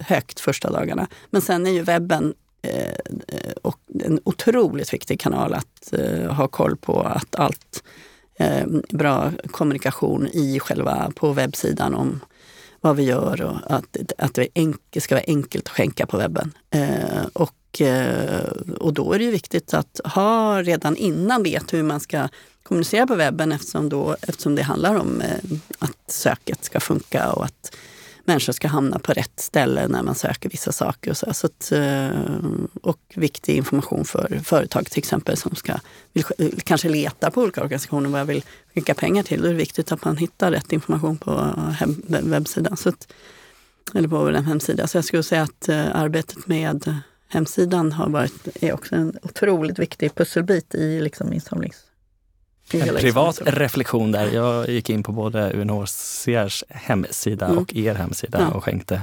högt 0.00 0.40
första 0.40 0.70
dagarna. 0.70 1.06
Men 1.30 1.42
sen 1.42 1.66
är 1.66 1.70
ju 1.70 1.82
webben 1.82 2.34
eh, 2.62 2.88
eh, 3.28 3.52
och 3.62 3.78
en 4.04 4.20
otroligt 4.24 4.92
viktig 4.92 5.20
kanal 5.20 5.54
att 5.54 5.92
eh, 5.92 6.32
ha 6.32 6.48
koll 6.48 6.76
på 6.76 7.00
att 7.00 7.36
allt 7.36 7.82
eh, 8.38 8.66
bra 8.88 9.32
kommunikation 9.50 10.26
i 10.26 10.60
själva 10.60 11.12
på 11.16 11.32
webbsidan 11.32 11.94
om 11.94 12.20
vad 12.84 12.96
vi 12.96 13.02
gör 13.02 13.42
och 13.42 13.56
att, 13.66 13.96
att 14.18 14.38
det 14.90 15.00
ska 15.00 15.14
vara 15.14 15.24
enkelt 15.26 15.66
att 15.66 15.72
skänka 15.72 16.06
på 16.06 16.16
webben. 16.16 16.52
Eh, 16.70 17.26
och 17.32 17.54
Eh, 17.80 18.46
och 18.80 18.92
då 18.92 19.12
är 19.12 19.18
det 19.18 19.24
ju 19.24 19.30
viktigt 19.30 19.74
att 19.74 20.00
ha 20.04 20.62
redan 20.62 20.96
innan 20.96 21.42
vet 21.42 21.72
hur 21.72 21.82
man 21.82 22.00
ska 22.00 22.28
kommunicera 22.62 23.06
på 23.06 23.14
webben 23.14 23.52
eftersom, 23.52 23.88
då, 23.88 24.16
eftersom 24.22 24.54
det 24.54 24.62
handlar 24.62 24.94
om 24.94 25.20
eh, 25.20 25.58
att 25.78 26.10
söket 26.10 26.64
ska 26.64 26.80
funka 26.80 27.32
och 27.32 27.44
att 27.44 27.76
människor 28.24 28.52
ska 28.52 28.68
hamna 28.68 28.98
på 28.98 29.12
rätt 29.12 29.40
ställe 29.40 29.88
när 29.88 30.02
man 30.02 30.14
söker 30.14 30.48
vissa 30.48 30.72
saker. 30.72 31.10
Och, 31.10 31.16
så. 31.16 31.34
Så 31.34 31.46
att, 31.46 31.72
eh, 31.72 32.10
och 32.82 33.00
viktig 33.14 33.56
information 33.56 34.04
för 34.04 34.40
företag 34.44 34.86
till 34.90 34.98
exempel 34.98 35.36
som 35.36 35.54
ska, 35.54 35.74
vill, 36.12 36.24
eh, 36.38 36.48
kanske 36.64 36.88
letar 36.88 37.30
på 37.30 37.42
olika 37.42 37.62
organisationer 37.62 38.10
vad 38.10 38.20
jag 38.20 38.24
vill 38.24 38.44
skicka 38.74 38.94
pengar 38.94 39.22
till. 39.22 39.40
Då 39.40 39.46
är 39.46 39.52
det 39.52 39.58
viktigt 39.58 39.92
att 39.92 40.04
man 40.04 40.16
hittar 40.16 40.50
rätt 40.50 40.72
information 40.72 41.16
på 41.16 41.54
webbsidan. 42.08 42.76
Så 42.76 42.88
att, 42.88 43.12
eller 43.94 44.08
på 44.08 44.18
vår 44.18 44.32
hemsida. 44.32 44.86
Så 44.86 44.96
jag 44.96 45.04
skulle 45.04 45.22
säga 45.22 45.42
att 45.42 45.68
eh, 45.68 45.96
arbetet 45.96 46.46
med 46.46 47.00
hemsidan 47.28 47.92
har 47.92 48.08
varit, 48.08 48.48
är 48.60 48.72
också 48.72 48.94
en 48.94 49.18
otroligt 49.22 49.78
viktig 49.78 50.14
pusselbit 50.14 50.74
i 50.74 51.00
liksom 51.00 51.32
insamlings... 51.32 51.83
En 52.72 52.96
privat 52.96 53.40
reflektion 53.44 54.12
där. 54.12 54.30
Jag 54.30 54.68
gick 54.68 54.90
in 54.90 55.02
på 55.02 55.12
både 55.12 55.52
UNHCRs 55.52 56.64
hemsida 56.68 57.46
mm. 57.46 57.58
och 57.58 57.74
er 57.74 57.94
hemsida 57.94 58.40
ja. 58.40 58.56
och 58.56 58.64
skänkte. 58.64 59.00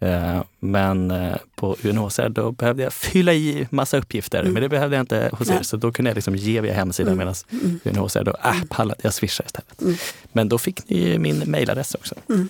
Eh, 0.00 0.42
men 0.60 1.10
eh, 1.10 1.36
på 1.54 1.76
UNHCR 1.84 2.28
då 2.28 2.52
behövde 2.52 2.82
jag 2.82 2.92
fylla 2.92 3.32
i 3.32 3.66
massa 3.70 3.98
uppgifter, 3.98 4.40
mm. 4.40 4.52
men 4.52 4.62
det 4.62 4.68
behövde 4.68 4.96
jag 4.96 5.02
inte 5.02 5.30
hos 5.32 5.50
er. 5.50 5.62
Så 5.62 5.76
då 5.76 5.92
kunde 5.92 6.10
jag 6.10 6.14
liksom 6.14 6.36
ge 6.36 6.60
via 6.60 6.74
hemsidan 6.74 7.12
mm. 7.12 7.18
medan 7.18 7.34
mm. 7.50 7.80
UNHCR 7.84 8.24
då, 8.24 8.36
äh, 8.44 8.64
pallade 8.68 9.00
jag 9.02 9.14
swisha 9.14 9.44
istället. 9.46 9.82
Mm. 9.82 9.94
Men 10.32 10.48
då 10.48 10.58
fick 10.58 10.88
ni 10.88 11.18
min 11.18 11.38
mejladress 11.38 11.94
också. 11.94 12.14
Mm. 12.28 12.48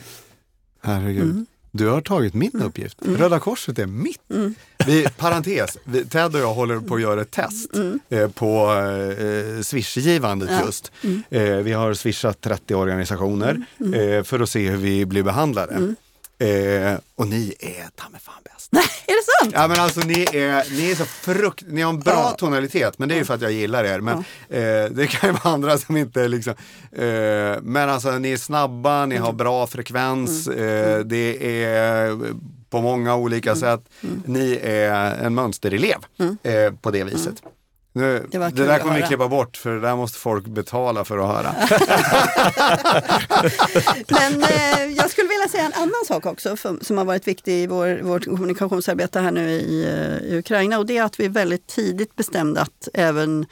Herregud. 0.83 1.47
Du 1.71 1.87
har 1.87 2.01
tagit 2.01 2.35
min 2.35 2.51
mm. 2.55 2.67
uppgift. 2.67 3.05
Mm. 3.05 3.17
Röda 3.17 3.39
Korset 3.39 3.79
är 3.79 3.87
mitt. 3.87 4.31
Mm. 4.31 4.55
Vi, 4.87 5.07
parentes, 5.17 5.79
vi, 5.85 6.05
Ted 6.05 6.35
och 6.35 6.41
jag 6.41 6.55
håller 6.55 6.81
på 6.81 6.95
att 6.95 7.01
göra 7.01 7.21
ett 7.21 7.31
test 7.31 7.75
mm. 7.75 8.01
eh, 8.09 8.29
på 8.29 8.73
eh, 9.19 9.63
swishgivandet 9.63 10.51
ja. 10.53 10.67
just. 10.67 10.93
Mm. 11.05 11.23
Eh, 11.31 11.57
vi 11.57 11.73
har 11.73 11.95
swishat 11.95 12.41
30 12.41 12.75
organisationer 12.75 13.65
mm. 13.81 13.95
eh, 13.95 14.23
för 14.23 14.41
att 14.41 14.51
se 14.51 14.69
hur 14.69 14.77
vi 14.77 15.07
blir 15.07 15.23
behandlade. 15.23 15.95
Eh, 16.39 16.99
och 17.15 17.29
ni 17.29 17.55
är 17.59 17.89
ta 17.95 18.09
mig 18.09 18.21
fan 18.21 18.43
bäst. 18.45 18.69
Nej, 18.73 18.85
sant? 19.41 19.53
Ja 19.55 19.69
men 19.69 19.81
alltså 19.81 20.01
ni 20.01 20.27
är, 20.33 20.77
ni 20.77 20.91
är 20.91 20.95
så 20.95 21.05
frukt, 21.05 21.65
ni 21.67 21.83
har 21.83 21.91
en 21.91 22.01
bra 22.01 22.13
ja. 22.13 22.31
tonalitet 22.39 22.99
men 22.99 23.09
det 23.09 23.15
är 23.15 23.19
ju 23.19 23.25
för 23.25 23.35
att 23.35 23.43
jag 23.43 23.53
gillar 23.53 23.85
er. 23.85 24.01
Men 24.01 24.25
ja. 24.49 24.57
eh, 24.57 24.91
det 24.91 25.07
kan 25.07 25.31
ju 25.31 25.37
vara 25.45 25.55
andra 25.55 25.79
som 25.79 25.97
inte 25.97 26.29
liksom, 26.29 26.55
eh, 26.93 27.61
men 27.63 27.91
alltså 27.91 28.11
ni 28.11 28.33
är 28.33 28.37
snabba, 28.37 29.07
ni 29.07 29.15
mm. 29.15 29.27
har 29.27 29.33
bra 29.33 29.67
frekvens, 29.67 30.47
mm. 30.47 30.59
Eh, 30.59 30.95
mm. 30.95 31.09
det 31.09 31.63
är 31.65 32.19
på 32.71 32.81
många 32.81 33.17
olika 33.17 33.51
mm. 33.51 33.61
sätt. 33.61 33.81
Mm. 34.01 34.23
Ni 34.27 34.61
är 34.63 35.25
en 35.25 35.35
mönsterelev 35.35 35.99
mm. 36.19 36.39
eh, 36.43 36.73
på 36.81 36.91
det 36.91 37.05
viset. 37.05 37.43
Nu, 37.99 38.27
det, 38.31 38.39
det, 38.39 38.51
där 38.51 38.79
kommer 38.79 38.97
vi 38.97 39.03
klippa 39.03 39.29
bort 39.29 39.57
för 39.57 39.71
det 39.71 39.81
där 39.81 39.97
måste 39.97 40.19
folk 40.19 40.47
betala 40.47 41.05
för 41.05 41.19
att 41.19 41.27
höra. 41.27 41.55
Men 44.09 44.43
eh, 44.43 44.85
jag 44.97 45.11
skulle 45.11 45.29
vilja 45.29 45.49
säga 45.49 45.65
en 45.65 45.73
annan 45.73 46.05
sak 46.07 46.27
också 46.27 46.57
för, 46.57 46.85
som 46.85 46.99
har 46.99 47.05
varit 47.05 47.29
viktig 47.29 47.53
i 47.53 47.67
vår, 47.67 48.01
vårt 48.03 48.25
kommunikationsarbete 48.25 49.21
här 49.21 49.31
nu 49.31 49.51
i, 49.51 49.85
eh, 49.85 50.33
i 50.33 50.39
Ukraina 50.39 50.79
och 50.79 50.87
det 50.87 50.99
är 50.99 51.03
att 51.03 51.21
vi 51.21 51.29
väldigt 51.29 51.67
tidigt 51.67 52.17
bestämde 52.17 52.61
att 52.61 52.89
även 52.95 53.47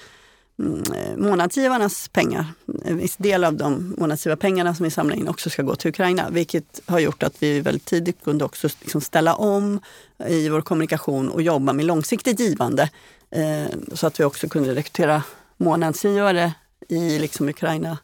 mm, 0.58 0.82
månadsgivarnas 1.16 2.08
pengar, 2.08 2.46
en 2.84 2.98
viss 2.98 3.16
del 3.16 3.44
av 3.44 3.54
de 3.54 3.94
månadsgiva 3.98 4.36
pengarna 4.36 4.74
som 4.74 4.84
vi 4.84 4.90
samlar 4.90 5.16
in 5.16 5.28
också 5.28 5.50
ska 5.50 5.62
gå 5.62 5.76
till 5.76 5.88
Ukraina. 5.88 6.30
Vilket 6.30 6.80
har 6.86 6.98
gjort 6.98 7.22
att 7.22 7.34
vi 7.38 7.60
väldigt 7.60 7.84
tidigt 7.84 8.24
kunde 8.24 8.44
också 8.44 8.68
liksom 8.80 9.00
ställa 9.00 9.34
om 9.34 9.80
i 10.28 10.48
vår 10.48 10.60
kommunikation 10.60 11.28
och 11.28 11.42
jobba 11.42 11.72
med 11.72 11.84
långsiktigt 11.84 12.40
givande. 12.40 12.90
Eh, 13.36 13.66
så 13.92 14.06
att 14.06 14.20
vi 14.20 14.24
också 14.24 14.48
kunde 14.48 14.74
rekrytera 14.74 15.22
månadsgivare 15.56 16.52
i 16.88 17.18
liksom 17.18 17.48
Ukraina 17.48 17.98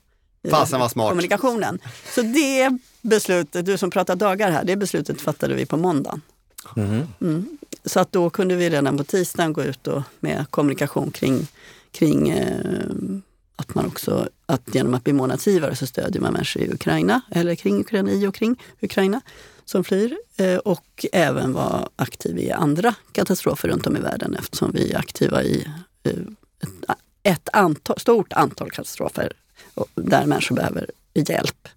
Fasen 0.50 0.80
var 0.80 0.88
smart. 0.88 1.08
kommunikationen. 1.08 1.78
Så 2.14 2.22
det 2.22 2.78
beslutet, 3.02 3.66
du 3.66 3.78
som 3.78 3.90
pratar 3.90 4.16
dagar 4.16 4.50
här, 4.50 4.64
det 4.64 4.76
beslutet 4.76 5.20
fattade 5.20 5.54
vi 5.54 5.66
på 5.66 5.76
måndagen. 5.76 6.20
Mm. 6.76 7.02
Mm. 7.20 7.58
Så 7.84 8.00
att 8.00 8.12
då 8.12 8.30
kunde 8.30 8.56
vi 8.56 8.70
redan 8.70 8.96
på 8.98 9.04
tisdagen 9.04 9.52
gå 9.52 9.62
ut 9.62 9.86
och 9.86 10.02
med 10.20 10.46
kommunikation 10.50 11.10
kring, 11.10 11.46
kring 11.92 12.28
eh, 12.28 12.56
att 13.56 13.74
man 13.74 13.86
också, 13.86 14.28
att 14.46 14.74
genom 14.74 14.94
att 14.94 15.04
bli 15.04 15.12
månadsgivare 15.12 15.76
så 15.76 15.86
stödjer 15.86 16.22
man 16.22 16.32
människor 16.32 16.62
i 16.62 16.72
Ukraina, 16.72 17.20
eller 17.30 17.54
kring 17.54 17.80
Ukraina, 17.80 18.10
i 18.10 18.26
och 18.26 18.34
kring 18.34 18.56
Ukraina 18.80 19.20
som 19.64 19.84
flyr 19.84 20.16
eh, 20.36 20.56
och 20.56 21.06
även 21.12 21.52
vara 21.52 21.88
aktiv 21.96 22.38
i 22.38 22.50
andra 22.50 22.94
katastrofer 23.12 23.68
runt 23.68 23.86
om 23.86 23.96
i 23.96 24.00
världen 24.00 24.36
eftersom 24.38 24.72
vi 24.72 24.92
är 24.92 24.98
aktiva 24.98 25.42
i 25.42 25.68
eh, 26.02 26.12
ett, 26.62 26.98
ett 27.22 27.48
antal, 27.52 28.00
stort 28.00 28.32
antal 28.32 28.70
katastrofer 28.70 29.32
där 29.94 30.26
människor 30.26 30.56
behöver 30.56 30.90
hjälp 31.14 31.68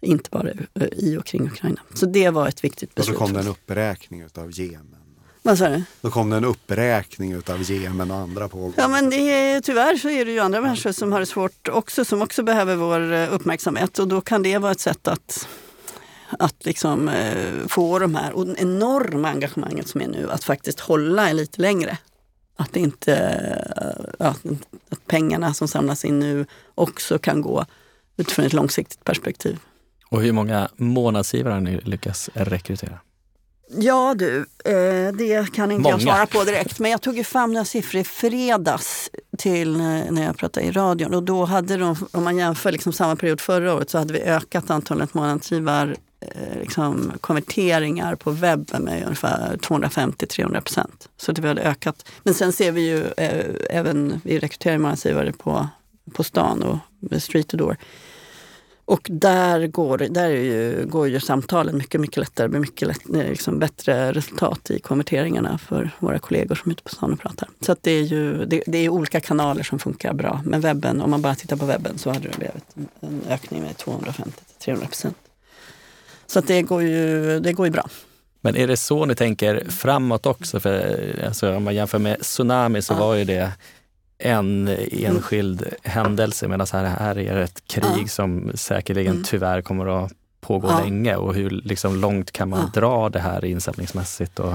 Inte 0.00 0.30
bara 0.30 0.48
i 0.92 1.16
och 1.16 1.26
kring 1.26 1.46
Ukraina. 1.46 1.80
Så 1.94 2.06
det 2.06 2.30
var 2.30 2.48
ett 2.48 2.64
viktigt 2.64 2.94
beslut. 2.94 3.16
Och 3.16 3.20
så 3.20 3.24
kom 3.24 3.32
det 3.32 3.40
en 3.40 3.48
uppräkning 3.48 4.20
utav 4.22 4.50
Jemen. 4.50 4.96
Vad 5.42 5.58
sa 5.58 5.68
du? 5.68 5.82
Då 6.00 6.10
kom 6.10 6.30
det 6.30 6.36
en 6.36 6.44
uppräkning 6.44 7.32
utav 7.32 7.62
Jemen 7.62 8.10
och 8.10 8.16
andra 8.16 8.48
pågående. 8.48 8.82
Ja 8.82 8.88
men 8.88 9.10
det 9.10 9.16
är, 9.16 9.60
tyvärr 9.60 9.96
så 9.96 10.08
är 10.08 10.24
det 10.24 10.30
ju 10.30 10.38
andra 10.38 10.60
människor 10.60 10.92
som 10.92 11.12
har 11.12 11.20
det 11.20 11.26
svårt 11.26 11.68
också, 11.68 12.04
som 12.04 12.22
också 12.22 12.42
behöver 12.42 12.76
vår 12.76 13.12
eh, 13.12 13.34
uppmärksamhet. 13.34 13.98
Och 13.98 14.08
då 14.08 14.20
kan 14.20 14.42
det 14.42 14.58
vara 14.58 14.72
ett 14.72 14.80
sätt 14.80 15.08
att, 15.08 15.48
att 16.38 16.64
liksom, 16.64 17.08
eh, 17.08 17.66
få 17.68 17.98
de 17.98 18.14
här 18.14 18.32
och 18.32 18.46
enorma 18.58 19.28
engagemanget 19.28 19.88
som 19.88 20.00
är 20.00 20.08
nu, 20.08 20.30
att 20.30 20.44
faktiskt 20.44 20.80
hålla 20.80 21.32
lite 21.32 21.62
längre. 21.62 21.98
Att, 22.56 22.76
inte, 22.76 23.14
eh, 23.16 24.04
ja, 24.18 24.34
att 24.90 25.06
pengarna 25.06 25.54
som 25.54 25.68
samlas 25.68 26.04
in 26.04 26.18
nu 26.18 26.46
också 26.74 27.18
kan 27.18 27.40
gå 27.40 27.64
utifrån 28.16 28.44
ett 28.44 28.52
långsiktigt 28.52 29.04
perspektiv. 29.04 29.58
Och 30.10 30.22
hur 30.22 30.32
många 30.32 30.68
månadsgivare 30.76 31.52
har 31.54 31.60
ni 31.60 31.80
lyckats 31.80 32.30
rekrytera? 32.34 32.98
Ja 33.68 34.14
du, 34.14 34.46
eh, 34.64 35.12
det 35.12 35.52
kan 35.52 35.72
inte 35.72 35.82
Många. 35.82 35.94
jag 35.94 36.02
svara 36.02 36.26
på 36.26 36.44
direkt. 36.44 36.78
Men 36.78 36.90
jag 36.90 37.02
tog 37.02 37.16
ju 37.16 37.24
fram 37.24 37.52
några 37.52 37.64
siffror 37.64 38.00
i 38.00 38.04
fredags 38.04 39.10
till 39.38 39.76
när 39.76 40.24
jag 40.24 40.36
pratade 40.36 40.66
i 40.66 40.70
radion. 40.70 41.14
Och 41.14 41.22
då 41.22 41.44
hade 41.44 41.76
de, 41.76 41.96
om 42.12 42.24
man 42.24 42.36
jämför 42.36 42.72
liksom 42.72 42.92
samma 42.92 43.16
period 43.16 43.40
förra 43.40 43.74
året 43.74 43.90
så 43.90 43.98
hade 43.98 44.12
vi 44.12 44.20
ökat 44.20 44.70
antalet 44.70 45.14
månadsgivar 45.14 45.88
eh, 45.88 45.96
Eh, 46.34 46.60
liksom, 46.60 47.12
konverteringar 47.20 48.14
på 48.14 48.30
webben 48.30 48.82
med 48.82 49.02
ungefär 49.02 49.56
250-300 49.56 50.60
procent. 50.60 51.08
Så 51.16 51.34
typ 51.34 51.42
det 51.42 51.48
hade 51.48 51.62
ökat. 51.62 52.08
Men 52.22 52.34
sen 52.34 52.52
ser 52.52 52.72
vi 52.72 52.88
ju 52.88 53.04
eh, 53.16 53.54
även, 53.70 54.20
vi 54.24 54.38
rekryterar 54.38 54.78
månadsgivare 54.78 55.32
på, 55.32 55.68
på 56.12 56.24
stan 56.24 56.62
och 56.62 56.78
street 57.22 57.48
to 57.48 57.56
door. 57.56 57.76
Och 58.84 59.06
där 59.10 59.66
går, 59.66 59.98
där 59.98 60.28
ju, 60.28 60.86
går 60.86 61.08
ju 61.08 61.20
samtalen 61.20 61.78
mycket, 61.78 62.00
mycket 62.00 62.16
lättare 62.16 62.48
med 62.48 62.60
mycket 62.60 62.88
lätt, 62.88 63.14
eh, 63.14 63.28
liksom 63.28 63.58
bättre 63.58 64.12
resultat 64.12 64.70
i 64.70 64.78
konverteringarna 64.78 65.58
för 65.58 65.90
våra 65.98 66.18
kollegor 66.18 66.54
som 66.54 66.70
är 66.70 66.72
ute 66.72 66.82
på 66.82 66.88
stan 66.88 67.12
och 67.12 67.20
pratar. 67.20 67.48
Så 67.60 67.76
det, 67.80 67.90
är 67.90 68.02
ju, 68.02 68.44
det, 68.44 68.62
det, 68.66 68.78
är 68.78 68.88
olika 68.88 69.20
kanaler 69.20 69.62
som 69.62 69.78
funkar 69.78 70.12
bra. 70.12 70.42
Men 70.44 70.60
webben, 70.60 71.00
om 71.00 71.10
man 71.10 71.22
bara 71.22 71.34
tittar 71.34 71.56
på 71.56 71.66
webben 71.66 71.98
så 71.98 72.10
hade 72.10 72.28
det 72.28 72.36
blivit 72.38 72.92
en 73.00 73.22
ökning 73.28 73.62
med 73.62 73.74
250-300 73.74 74.86
procent. 74.86 75.16
Så 76.26 76.40
det, 76.40 76.62
går 76.62 76.82
ju, 76.82 77.40
det 77.40 77.52
går 77.52 77.66
ju 77.66 77.72
bra. 77.72 77.88
Men 78.40 78.56
är 78.56 78.66
det 78.66 78.76
så 78.76 79.04
ni 79.04 79.14
tänker 79.14 79.70
framåt 79.70 80.26
också? 80.26 80.60
För 80.60 81.24
alltså, 81.26 81.56
om 81.56 81.64
man 81.64 81.74
jämför 81.74 81.98
med 81.98 82.20
tsunami 82.20 82.82
så 82.82 82.92
ja. 82.92 82.98
var 82.98 83.14
ju 83.14 83.24
det 83.24 83.52
en 84.18 84.68
enskild 84.90 85.62
mm. 85.62 85.74
händelse 85.82 86.48
medan 86.48 86.66
här, 86.72 86.84
här 86.84 87.18
är 87.18 87.36
ett 87.36 87.62
krig 87.66 88.02
ja. 88.02 88.08
som 88.08 88.52
säkerligen 88.54 89.12
mm. 89.12 89.24
tyvärr 89.24 89.62
kommer 89.62 90.04
att 90.04 90.12
pågå 90.40 90.68
ja. 90.68 90.80
länge 90.80 91.16
och 91.16 91.34
hur 91.34 91.50
liksom 91.50 91.96
långt 92.00 92.32
kan 92.32 92.48
man 92.48 92.70
dra 92.74 93.08
det 93.08 93.20
här 93.20 93.44
insamlingsmässigt? 93.44 94.38
Och... 94.38 94.54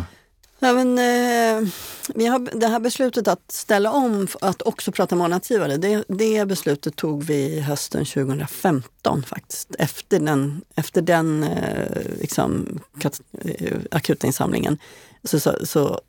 Ja, 0.64 0.74
men, 0.74 0.98
eh, 0.98 1.70
vi 2.16 2.26
har, 2.28 2.60
det 2.60 2.68
här 2.68 2.80
beslutet 2.80 3.28
att 3.28 3.52
ställa 3.52 3.92
om 3.92 4.28
att 4.42 4.62
också 4.62 4.92
prata 4.92 5.16
månadsgivare, 5.16 5.78
det, 5.78 6.04
det 6.08 6.48
beslutet 6.48 6.96
tog 6.96 7.24
vi 7.24 7.60
hösten 7.60 8.06
2015 8.06 9.24
faktiskt. 9.24 9.76
Efter 9.80 10.20
den, 10.20 10.62
efter 10.76 11.02
den 11.02 11.44
eh, 11.44 12.02
liksom, 12.20 12.80
kat, 13.00 13.22
eh. 13.42 14.74
Så, 15.24 15.40
så, 15.40 15.66
så 15.66 16.02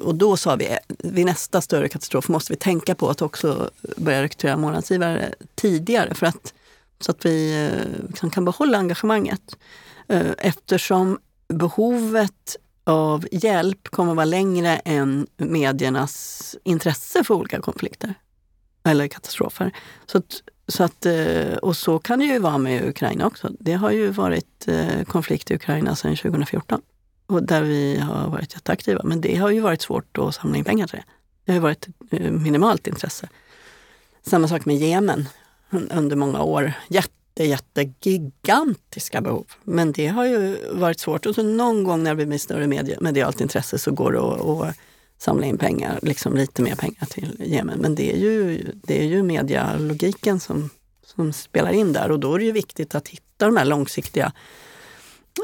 och 0.00 0.14
då 0.14 0.36
sa 0.36 0.56
vi, 0.56 0.66
eh, 0.66 0.78
vid 0.88 1.26
nästa 1.26 1.60
större 1.60 1.88
katastrof 1.88 2.28
måste 2.28 2.52
vi 2.52 2.56
tänka 2.56 2.94
på 2.94 3.10
att 3.10 3.22
också 3.22 3.70
börja 3.96 4.22
rekrytera 4.22 4.56
månadsgivare 4.56 5.34
tidigare 5.54 6.14
för 6.14 6.26
att, 6.26 6.54
så 7.00 7.10
att 7.10 7.26
vi 7.26 7.68
liksom 8.08 8.30
kan 8.30 8.44
behålla 8.44 8.78
engagemanget. 8.78 9.56
Eh, 10.08 10.30
eftersom 10.38 11.18
behovet 11.48 12.56
av 12.86 13.26
hjälp 13.32 13.88
kommer 13.88 14.12
att 14.12 14.16
vara 14.16 14.24
längre 14.24 14.76
än 14.76 15.26
mediernas 15.36 16.56
intresse 16.64 17.24
för 17.24 17.34
olika 17.34 17.60
konflikter 17.60 18.14
eller 18.84 19.08
katastrofer. 19.08 19.72
Så 20.06 20.18
att, 20.18 20.42
så 20.68 20.84
att, 20.84 21.06
eh, 21.06 21.56
och 21.62 21.76
så 21.76 21.98
kan 21.98 22.18
det 22.18 22.24
ju 22.24 22.38
vara 22.38 22.58
med 22.58 22.88
Ukraina 22.88 23.26
också. 23.26 23.50
Det 23.58 23.72
har 23.72 23.90
ju 23.90 24.10
varit 24.10 24.68
eh, 24.68 25.02
konflikt 25.04 25.50
i 25.50 25.54
Ukraina 25.54 25.96
sedan 25.96 26.16
2014 26.16 26.80
och 27.26 27.42
där 27.42 27.62
vi 27.62 27.98
har 27.98 28.28
varit 28.28 28.54
jätteaktiva. 28.54 29.00
Men 29.04 29.20
det 29.20 29.36
har 29.36 29.50
ju 29.50 29.60
varit 29.60 29.82
svårt 29.82 30.18
att 30.18 30.34
samla 30.34 30.56
in 30.56 30.64
pengar 30.64 30.86
till 30.86 30.98
det. 30.98 31.04
Det 31.44 31.52
har 31.52 31.60
varit 31.60 31.88
eh, 32.10 32.30
minimalt 32.30 32.86
intresse. 32.86 33.28
Samma 34.22 34.48
sak 34.48 34.64
med 34.64 34.76
Jemen 34.76 35.28
under 35.70 36.16
många 36.16 36.42
år. 36.42 36.72
Jätte, 36.88 37.10
jättegigantiska 37.44 39.20
behov. 39.20 39.46
Men 39.64 39.92
det 39.92 40.06
har 40.06 40.24
ju 40.24 40.56
varit 40.72 41.00
svårt. 41.00 41.26
Och 41.26 41.34
så 41.34 41.42
någon 41.42 41.84
gång 41.84 42.02
när 42.02 42.14
det 42.14 42.26
blir 42.26 42.38
större 42.38 42.66
medialt 43.00 43.40
intresse 43.40 43.78
så 43.78 43.90
går 43.90 44.12
det 44.12 44.20
att, 44.20 44.40
att 44.40 44.76
samla 45.18 45.46
in 45.46 45.58
pengar, 45.58 45.98
liksom 46.02 46.34
lite 46.36 46.62
mer 46.62 46.74
pengar 46.74 47.06
till 47.10 47.36
Jemen. 47.46 47.78
Men 47.78 47.94
det 47.94 48.12
är 48.12 48.16
ju, 48.16 48.64
det 48.74 49.00
är 49.00 49.06
ju 49.06 49.22
medialogiken 49.22 50.40
som, 50.40 50.70
som 51.06 51.32
spelar 51.32 51.70
in 51.70 51.92
där 51.92 52.10
och 52.10 52.20
då 52.20 52.34
är 52.34 52.38
det 52.38 52.44
ju 52.44 52.52
viktigt 52.52 52.94
att 52.94 53.08
hitta 53.08 53.46
de 53.46 53.56
här 53.56 53.64
långsiktiga 53.64 54.32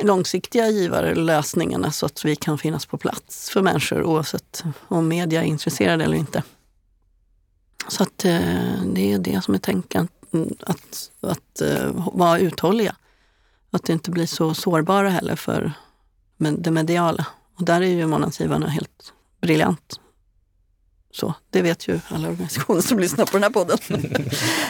långsiktiga 0.02 0.68
givarlösningarna 0.68 1.92
så 1.92 2.06
att 2.06 2.24
vi 2.24 2.36
kan 2.36 2.58
finnas 2.58 2.86
på 2.86 2.98
plats 2.98 3.50
för 3.50 3.62
människor 3.62 4.02
oavsett 4.02 4.64
om 4.88 5.08
media 5.08 5.42
är 5.42 5.46
intresserade 5.46 6.04
eller 6.04 6.16
inte. 6.16 6.42
Så 7.88 8.02
att 8.02 8.24
eh, 8.24 8.82
det 8.86 9.12
är 9.12 9.18
det 9.18 9.44
som 9.44 9.54
är 9.54 9.58
tänkandet 9.58 10.21
att, 10.60 11.10
att 11.20 11.62
uh, 11.62 12.10
vara 12.14 12.38
uthålliga. 12.38 12.96
Att 13.70 13.88
inte 13.88 14.10
bli 14.10 14.26
så 14.26 14.54
sårbara 14.54 15.08
heller 15.08 15.36
för 15.36 15.72
det 16.58 16.70
mediala. 16.70 17.26
Och 17.56 17.64
där 17.64 17.80
är 17.80 17.86
ju 17.86 18.06
månadsgivarna 18.06 18.68
helt 18.68 19.12
briljant. 19.40 20.00
Så, 21.10 21.34
det 21.50 21.62
vet 21.62 21.88
ju 21.88 22.00
alla 22.08 22.28
organisationer 22.28 22.80
som 22.80 22.98
lyssnar 22.98 23.26
på 23.26 23.32
den 23.32 23.42
här 23.42 23.50
podden, 23.50 23.78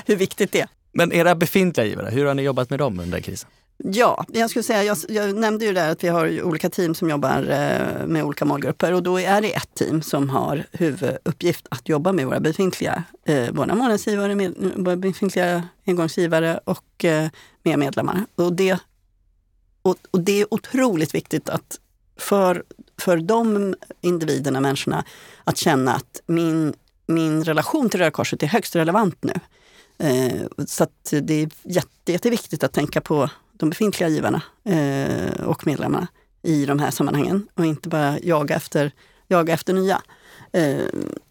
hur 0.07 0.17
viktigt 0.17 0.53
det 0.53 0.61
är. 0.61 0.69
Men 0.93 1.13
era 1.13 1.35
befintliga 1.35 1.87
givare, 1.87 2.11
hur 2.11 2.25
har 2.25 2.35
ni 2.35 2.43
jobbat 2.43 2.71
med 2.71 2.79
dem 2.79 3.01
under 3.01 3.21
krisen? 3.21 3.51
Ja, 3.85 4.25
jag 4.29 4.51
skulle 4.51 4.62
säga, 4.62 4.85
jag, 4.85 4.97
jag, 5.09 5.35
nämnde 5.37 5.64
ju 5.64 5.73
där 5.73 5.91
att 5.91 6.05
vi 6.05 6.09
har 6.09 6.43
olika 6.43 6.70
team 6.70 6.95
som 6.95 7.11
jobbar 7.11 7.43
eh, 7.51 8.07
med 8.07 8.25
olika 8.25 8.45
målgrupper 8.45 8.93
och 8.93 9.03
då 9.03 9.20
är 9.20 9.41
det 9.41 9.55
ett 9.55 9.75
team 9.75 10.03
som 10.03 10.31
har 10.31 10.66
huvuduppgift 10.73 11.66
att 11.70 11.89
jobba 11.89 12.12
med 12.12 12.27
våra 12.27 12.41
befintliga, 12.41 13.05
eh, 13.25 13.51
våra 13.51 13.75
månadsgivare, 13.75 14.35
med, 14.35 14.55
våra 14.77 14.97
befintliga 14.97 15.68
engångsgivare 15.87 16.61
och 16.64 17.05
eh, 17.05 17.29
med 17.62 17.79
medlemmar. 17.79 18.27
Och 18.35 18.53
det, 18.53 18.79
och, 19.83 19.97
och, 20.11 20.20
det 20.20 20.41
är 20.41 20.55
otroligt 20.55 21.14
viktigt 21.14 21.49
att 21.49 21.79
för, 22.16 22.64
för 22.99 23.16
de 23.16 23.75
individerna, 24.01 24.61
människorna, 24.61 25.05
att 25.45 25.57
känna 25.57 25.95
att 25.95 26.20
min, 26.27 26.75
min 27.07 27.45
relation 27.45 27.91
till 27.91 28.01
Röda 28.01 28.11
Korset 28.11 28.43
är 28.43 28.47
högst 28.47 28.77
relevant 28.77 29.16
nu. 29.20 29.35
Eh, 29.99 30.43
så 30.66 30.87
det 31.11 31.35
är 31.43 31.51
jätte, 31.62 32.12
jätteviktigt 32.12 32.64
att 32.64 32.73
tänka 32.73 33.01
på 33.01 33.31
de 33.63 33.71
befintliga 33.71 34.09
givarna 34.09 34.43
eh, 34.65 35.45
och 35.45 35.67
medlemmarna 35.67 36.07
i 36.43 36.67
de 36.67 36.79
här 36.79 36.91
sammanhangen 36.91 37.49
och 37.55 37.67
inte 37.67 37.89
bara 37.89 38.19
jaga 38.19 38.55
efter, 38.55 38.93
jaga 39.29 39.55
efter 39.55 39.73
nya. 39.73 40.03
Eh, 40.53 40.87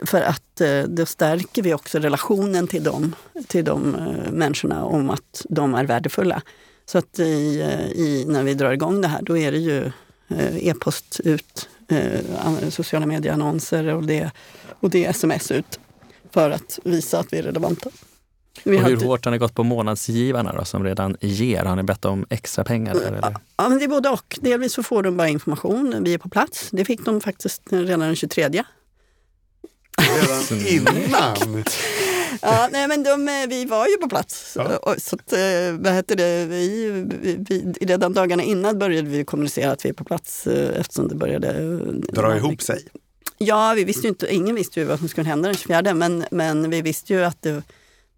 för 0.06 0.22
att 0.22 0.62
eh, 0.62 0.84
då 0.84 1.06
stärker 1.06 1.62
vi 1.62 1.74
också 1.74 2.00
relationen 2.00 2.68
till 2.68 2.84
dem, 2.84 3.16
till 3.48 3.66
de 3.66 3.96
eh, 3.96 4.32
människorna 4.32 4.86
om 4.86 5.10
att 5.10 5.46
de 5.50 5.74
är 5.74 5.86
värdefulla. 5.86 6.42
Så 6.86 6.98
att 6.98 7.20
i, 7.20 7.62
eh, 7.62 7.92
i, 7.92 8.26
när 8.28 8.44
vi 8.44 8.54
drar 8.54 8.72
igång 8.72 9.02
det 9.02 9.08
här, 9.08 9.22
då 9.22 9.38
är 9.38 9.52
det 9.52 9.58
ju 9.58 9.92
eh, 10.28 10.68
e-post 10.68 11.20
ut, 11.24 11.70
eh, 11.88 12.70
sociala 12.70 13.06
medieannonser 13.06 13.88
och 13.96 14.04
det, 14.04 14.32
och 14.80 14.90
det 14.90 15.06
är 15.06 15.10
sms 15.10 15.52
ut 15.52 15.80
för 16.34 16.52
att 16.52 16.80
visa 16.84 17.20
att 17.20 17.34
vi 17.34 17.38
är 17.38 17.44
relevanta. 17.44 17.90
Vi 18.64 18.78
och 18.78 18.82
hur 18.82 18.95
hade... 18.95 19.05
hårt 19.05 19.26
har 19.26 19.32
ni 19.32 19.38
gått 19.38 19.55
på 19.55 19.64
månadsgivarna 19.64 20.53
då, 20.53 20.66
som 20.66 20.84
redan 20.84 21.18
ger? 21.22 21.64
Har 21.64 21.76
ni 21.76 21.84
bett 21.84 22.05
om 22.05 22.26
extra 22.30 22.64
pengar? 22.64 22.93
Där, 22.93 23.07
eller? 23.07 23.36
Ja, 23.57 23.70
men 23.70 23.80
det 23.80 23.84
är 23.84 23.89
både 23.89 24.09
och. 24.09 24.39
Delvis 24.41 24.74
så 24.74 24.84
får 24.84 25.03
de 25.03 25.18
bara 25.18 25.28
information. 25.28 26.03
Vi 26.03 26.14
är 26.14 26.18
på 26.18 26.30
plats. 26.30 26.70
Det 26.72 26.86
fick 26.86 27.05
de 27.05 27.22
faktiskt 27.22 27.62
redan 27.70 27.99
den 27.99 28.16
23. 28.16 28.49
Redan 30.01 30.68
innan? 30.68 31.64
ja, 32.41 32.70
nej, 32.72 32.88
men 32.88 33.03
de, 33.03 33.45
vi 33.49 33.66
var 33.66 33.88
ju 33.88 33.97
på 33.97 34.09
plats. 34.09 34.53
Ja. 34.55 34.95
Så 34.97 35.16
att, 35.16 35.34
eh, 35.34 35.39
vad 35.80 35.93
heter 35.93 36.16
det, 36.16 36.45
vi, 36.45 36.91
vi, 37.49 37.74
redan 37.82 38.14
dagarna 38.14 38.43
innan 38.43 38.80
började 38.80 39.09
vi 39.09 39.26
kommunicera 39.26 39.72
att 39.72 39.86
vi 39.86 39.89
är 39.89 39.93
på 39.93 40.03
plats 40.03 40.47
eh, 40.47 40.80
eftersom 40.80 41.07
det 41.07 41.16
började 41.16 41.47
eh, 41.47 42.14
dra 42.14 42.38
ihop 42.38 42.62
sig. 42.62 42.86
Ja, 43.38 43.74
vi 43.76 43.84
visste 43.84 44.07
inte, 44.07 44.36
ingen 44.36 44.55
visste 44.55 44.80
ju 44.80 44.86
vad 44.86 44.99
som 44.99 45.07
skulle 45.07 45.30
hända 45.30 45.47
den 45.47 45.57
24 45.57 45.93
men, 45.93 46.26
men 46.32 46.70
vi 46.70 46.82
visste 46.82 47.14
ju 47.14 47.24
att 47.24 47.41
det 47.41 47.64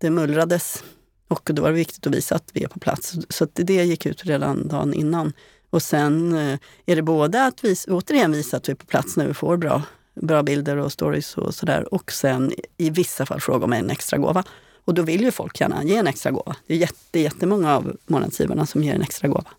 det 0.04 0.10
mullrades. 0.10 0.84
Och 1.28 1.50
då 1.54 1.62
var 1.62 1.70
det 1.70 1.76
viktigt 1.76 2.08
att 2.08 2.14
visa 2.16 2.36
att 2.36 2.50
vi 2.54 2.64
är 2.64 2.68
på 2.68 2.80
plats. 2.80 3.16
Så 3.30 3.48
det 3.54 3.74
gick 3.74 4.06
ut 4.06 4.26
redan 4.26 4.68
dagen 4.68 4.94
innan. 4.94 5.34
Och 5.70 5.82
sen 5.84 6.34
eh, 6.34 6.60
är 6.86 6.96
det 6.96 7.02
både 7.02 7.46
att 7.46 7.64
vi, 7.64 7.76
återigen 7.88 8.32
visa 8.32 8.58
att 8.58 8.70
vi 8.70 8.72
är 8.72 8.76
på 8.76 8.86
plats 8.86 9.18
när 9.18 9.28
vi 9.28 9.34
får 9.34 9.58
bra, 9.58 9.82
bra 10.22 10.44
bilder 10.44 10.78
och 10.78 10.92
stories 10.92 11.38
och 11.38 11.56
sådär. 11.56 11.94
Och 11.94 12.12
sen 12.12 12.54
i 12.78 12.90
vissa 12.90 13.26
fall 13.26 13.42
fråga 13.42 13.66
om 13.66 13.74
en 13.74 13.90
extra 13.90 14.18
gåva. 14.18 14.44
Och 14.86 14.94
då 14.94 15.02
vill 15.02 15.22
ju 15.22 15.32
folk 15.32 15.60
gärna 15.62 15.84
ge 15.84 15.96
en 15.96 16.08
extra 16.08 16.32
gåva. 16.32 16.56
Det 16.68 16.74
är 16.74 16.78
jätte, 16.78 17.20
jättemånga 17.20 17.76
av 17.76 17.98
månadsgivarna 18.08 18.66
som 18.66 18.84
ger 18.84 18.96
en 18.96 19.02
extra 19.02 19.28
gåva. 19.28 19.52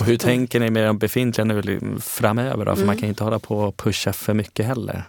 Och 0.00 0.06
hur 0.06 0.16
tänker 0.16 0.60
ni 0.60 0.70
med 0.70 0.86
de 0.86 0.98
befintliga 0.98 1.44
nu 1.44 1.80
framöver? 2.00 2.64
Då? 2.64 2.70
För 2.70 2.76
Mm. 2.76 2.86
man 2.86 2.96
kan 2.96 3.02
ju 3.02 3.08
inte 3.08 3.24
hålla 3.24 3.38
på 3.38 3.58
och 3.58 3.76
pusha 3.76 4.12
för 4.12 4.34
mycket 4.34 4.66
heller. 4.66 5.04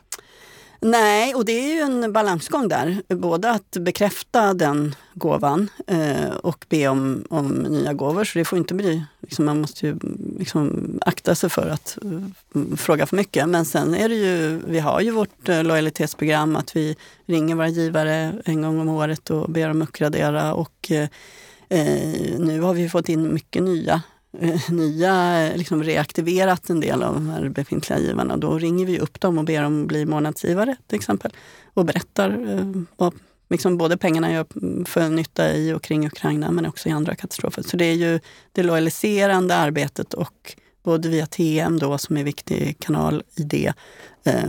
Nej, 0.81 1.35
och 1.35 1.45
det 1.45 1.51
är 1.51 1.75
ju 1.75 1.81
en 1.81 2.13
balansgång 2.13 2.67
där. 2.67 3.01
Både 3.07 3.51
att 3.51 3.71
bekräfta 3.71 4.53
den 4.53 4.95
gåvan 5.13 5.69
eh, 5.87 6.29
och 6.29 6.65
be 6.69 6.87
om, 6.87 7.25
om 7.29 7.47
nya 7.47 7.93
gåvor. 7.93 8.23
Så 8.23 8.39
det 8.39 8.45
får 8.45 8.57
inte 8.57 8.73
bli, 8.73 9.03
liksom, 9.19 9.45
man 9.45 9.61
måste 9.61 9.87
ju 9.87 9.99
liksom, 10.39 10.99
akta 11.05 11.35
sig 11.35 11.49
för 11.49 11.69
att 11.69 11.97
uh, 12.05 12.75
fråga 12.75 13.05
för 13.05 13.15
mycket. 13.15 13.49
Men 13.49 13.65
sen 13.65 13.95
är 13.95 14.09
det 14.09 14.15
ju, 14.15 14.61
vi 14.67 14.79
har 14.79 15.01
ju 15.01 15.11
vårt 15.11 15.49
uh, 15.49 15.63
lojalitetsprogram 15.63 16.55
att 16.55 16.75
vi 16.75 16.95
ringer 17.25 17.55
våra 17.55 17.67
givare 17.67 18.33
en 18.45 18.61
gång 18.61 18.79
om 18.79 18.89
året 18.89 19.29
och 19.29 19.49
ber 19.49 19.67
dem 19.67 19.81
uppgradera. 19.81 20.53
Och 20.53 20.91
uh, 20.91 21.07
nu 22.39 22.61
har 22.61 22.73
vi 22.73 22.89
fått 22.89 23.09
in 23.09 23.33
mycket 23.33 23.63
nya 23.63 24.01
Eh, 24.37 24.71
nya, 24.71 25.45
eh, 25.47 25.57
liksom 25.57 25.83
reaktiverat 25.83 26.69
en 26.69 26.79
del 26.79 27.03
av 27.03 27.13
de 27.13 27.29
här 27.29 27.49
befintliga 27.49 27.99
givarna. 27.99 28.37
Då 28.37 28.57
ringer 28.57 28.85
vi 28.85 28.99
upp 28.99 29.19
dem 29.19 29.37
och 29.37 29.43
ber 29.43 29.61
dem 29.61 29.87
bli 29.87 30.05
månadsgivare 30.05 30.75
till 30.87 30.95
exempel. 30.95 31.31
Och 31.73 31.85
berättar 31.85 32.29
eh, 32.29 32.83
vad 32.97 33.13
liksom 33.49 33.77
både 33.77 33.97
pengarna 33.97 34.31
gör 34.31 34.45
för 34.85 35.09
nytta 35.09 35.53
i 35.53 35.73
och 35.73 35.83
kring 35.83 36.07
Ukraina 36.07 36.51
men 36.51 36.65
också 36.65 36.89
i 36.89 36.91
andra 36.91 37.15
katastrofer. 37.15 37.61
Så 37.61 37.77
det 37.77 37.85
är 37.85 37.93
ju 37.93 38.19
det 38.51 38.63
lojaliserande 38.63 39.55
arbetet 39.55 40.13
och 40.13 40.55
både 40.83 41.09
via 41.09 41.25
TM 41.25 41.79
då 41.79 41.97
som 41.97 42.17
är 42.17 42.23
viktig 42.23 42.79
kanal 42.79 43.23
i 43.35 43.43
det 43.43 43.73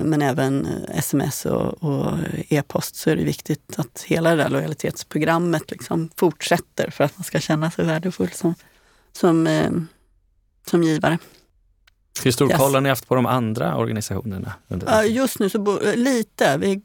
men 0.02 0.22
även 0.22 0.66
sms 0.94 1.46
och, 1.46 1.84
och 1.84 2.12
e-post 2.48 2.96
så 2.96 3.10
är 3.10 3.16
det 3.16 3.24
viktigt 3.24 3.78
att 3.78 4.04
hela 4.06 4.30
det 4.30 4.36
där 4.36 4.48
lojalitetsprogrammet 4.48 5.70
liksom 5.70 6.10
fortsätter 6.16 6.90
för 6.90 7.04
att 7.04 7.18
man 7.18 7.24
ska 7.24 7.40
känna 7.40 7.70
sig 7.70 7.84
värdefull 7.84 8.30
som, 8.30 8.54
som, 9.12 9.46
eh, 9.46 9.70
som 10.66 10.82
givare. 10.82 11.18
Hur 12.24 12.32
stor 12.32 12.48
Yes. 12.48 12.58
koll 12.58 12.74
har 12.74 12.80
ni 12.80 12.88
haft 12.88 13.08
på 13.08 13.14
de 13.14 13.26
andra 13.26 13.76
organisationerna? 13.76 14.52
Under 14.68 15.02
just 15.02 15.38
nu 15.38 15.50
så 15.50 15.58
bo, 15.58 15.78
lite. 15.94 16.56
Vi, 16.56 16.82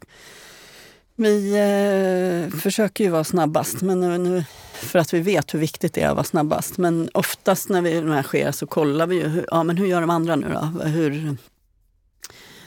vi 1.16 1.54
eh, 1.56 2.60
försöker 2.60 3.04
ju 3.04 3.10
vara 3.10 3.24
snabbast 3.24 3.82
men 3.82 4.00
nu, 4.00 4.18
nu, 4.18 4.46
för 4.74 5.00
att 5.00 5.14
vi 5.14 5.20
vet 5.20 5.54
hur 5.54 5.60
viktigt 5.60 5.94
det 5.94 6.02
är 6.02 6.10
att 6.10 6.16
vara 6.16 6.24
snabbast. 6.24 6.78
Men 6.78 7.10
oftast 7.14 7.70
när 7.70 7.82
vi, 7.82 8.02
det 8.02 8.14
här 8.14 8.24
sker 8.24 8.52
så 8.52 8.68
kollar 8.68 9.08
vi 9.08 9.16
ju 9.16 9.28
hur, 9.28 9.46
ja, 9.52 9.64
men 9.64 9.78
hur 9.78 9.86
gör 9.86 10.02
de 10.02 10.10
andra 10.10 10.36
nu 10.36 10.48
då? 10.54 10.84
Hur, 10.84 11.38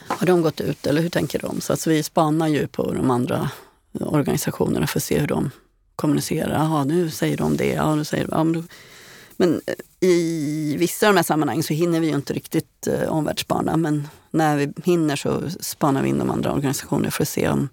har 0.07 0.27
de 0.27 0.41
gått 0.41 0.61
ut 0.61 0.87
eller 0.87 1.01
hur 1.01 1.09
tänker 1.09 1.39
de? 1.39 1.61
Så 1.61 1.73
att 1.73 1.87
vi 1.87 2.03
spanar 2.03 2.47
ju 2.47 2.67
på 2.67 2.93
de 2.93 3.11
andra 3.11 3.49
organisationerna 3.99 4.87
för 4.87 4.99
att 4.99 5.03
se 5.03 5.19
hur 5.19 5.27
de 5.27 5.51
kommunicerar. 5.95 6.53
Jaha, 6.53 6.83
nu 6.83 7.09
säger 7.09 7.37
de 7.37 7.57
det. 7.57 7.73
Ja, 7.73 7.95
nu 7.95 8.05
säger 8.05 8.27
de, 8.27 8.31
ja, 8.37 8.43
men, 8.43 8.53
då, 8.53 8.63
men 9.39 9.61
eh, 9.65 10.09
i 10.09 10.75
vissa 10.79 11.07
av 11.07 11.13
de 11.13 11.17
här 11.17 11.23
sammanhangen 11.23 11.63
så 11.63 11.73
hinner 11.73 11.99
vi 11.99 12.07
ju 12.07 12.15
inte 12.15 12.33
riktigt 12.33 12.87
eh, 12.87 13.09
omvärldsspana. 13.09 13.77
Men 13.77 14.07
när 14.31 14.57
vi 14.57 14.73
hinner 14.83 15.15
så 15.15 15.49
spanar 15.59 16.03
vi 16.03 16.09
in 16.09 16.17
de 16.17 16.29
andra 16.29 16.53
organisationerna 16.53 17.11
för 17.11 17.23
att 17.23 17.29
se 17.29 17.49
om 17.49 17.69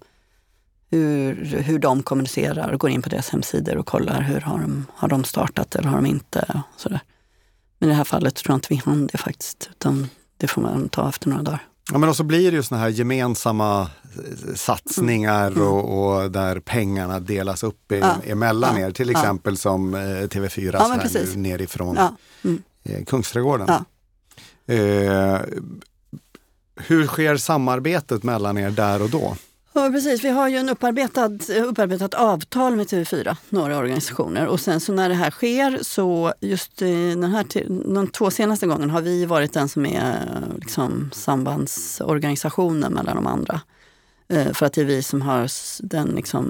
hur, 0.91 1.35
hur 1.45 1.79
de 1.79 2.03
kommunicerar 2.03 2.71
och 2.71 2.79
går 2.79 2.89
in 2.89 3.01
på 3.01 3.09
deras 3.09 3.29
hemsidor 3.29 3.77
och 3.77 3.85
kollar 3.85 4.21
hur 4.21 4.41
har 4.41 4.59
de, 4.59 4.85
har 4.93 5.07
de 5.07 5.23
startat 5.23 5.75
eller 5.75 5.89
har 5.89 5.95
de 5.95 6.05
inte. 6.05 6.63
Och 6.75 6.81
sådär. 6.81 6.99
Men 7.79 7.89
i 7.89 7.91
det 7.91 7.97
här 7.97 8.03
fallet 8.03 8.35
tror 8.35 8.53
jag 8.53 8.57
inte 8.57 8.67
vi 8.69 8.81
hann 8.85 9.07
det 9.07 9.17
faktiskt. 9.17 9.69
Utan 9.71 10.07
det 10.37 10.47
får 10.47 10.61
man 10.61 10.89
ta 10.89 11.09
efter 11.09 11.29
några 11.29 11.43
dagar. 11.43 11.67
Ja, 11.91 11.97
men 11.97 12.09
också 12.09 12.23
blir 12.23 12.51
det 12.51 12.57
ju 12.57 12.63
såna 12.63 12.81
här 12.81 12.89
gemensamma 12.89 13.81
eh, 13.81 14.53
satsningar 14.55 15.47
Mm. 15.51 15.63
och, 15.63 16.15
och 16.23 16.31
där 16.31 16.59
pengarna 16.59 17.19
delas 17.19 17.63
upp 17.63 17.91
i, 17.91 17.99
Ja. 17.99 18.15
emellan 18.25 18.79
Ja. 18.81 18.87
er. 18.87 18.91
Till 18.91 19.09
Ja. 19.11 19.19
exempel 19.19 19.57
som 19.57 19.95
eh, 19.95 19.99
TV4 19.99 20.69
Ja, 20.73 20.79
så 20.85 20.91
här 20.93 20.99
precis. 21.01 21.35
nu 21.35 21.41
nerifrån 21.41 21.95
Ja. 21.95 22.15
Mm. 22.43 22.61
eh, 22.83 23.03
Kungsträdgården. 23.05 23.67
Ja. 23.67 23.83
Eh, 24.73 25.39
hur 26.75 27.07
sker 27.07 27.37
samarbetet 27.37 28.23
mellan 28.23 28.57
er 28.57 28.69
där 28.69 29.01
och 29.01 29.09
då? 29.09 29.35
Ja, 29.77 29.89
precis. 29.91 30.23
Vi 30.23 30.29
har 30.29 30.47
ju 30.47 30.57
en 30.57 30.69
upparbetad, 30.69 31.37
upparbetat 31.69 32.13
avtal 32.13 32.75
med 32.75 32.87
TV4, 32.87 33.35
några 33.49 33.77
organisationer. 33.77 34.47
Och 34.47 34.59
sen 34.59 34.79
så 34.79 34.93
när 34.93 35.09
det 35.09 35.15
här 35.15 35.31
sker 35.31 35.79
så 35.81 36.33
just 36.41 36.81
eh, 36.81 36.89
den 36.89 37.23
här, 37.23 37.45
de 37.93 38.07
två 38.07 38.31
senaste 38.31 38.67
gångerna 38.67 38.93
har 38.93 39.01
vi 39.01 39.25
varit 39.25 39.53
den 39.53 39.69
som 39.69 39.85
är 39.85 40.43
liksom 40.55 41.09
sambandsorganisationen 41.13 42.93
mellan 42.93 43.15
de 43.15 43.27
andra. 43.27 43.61
Eh, 44.27 44.53
för 44.53 44.65
att 44.65 44.73
det 44.73 44.81
är 44.81 44.85
vi 44.85 45.03
som 45.03 45.21
har 45.21 45.49
den 45.83 46.07
liksom 46.07 46.45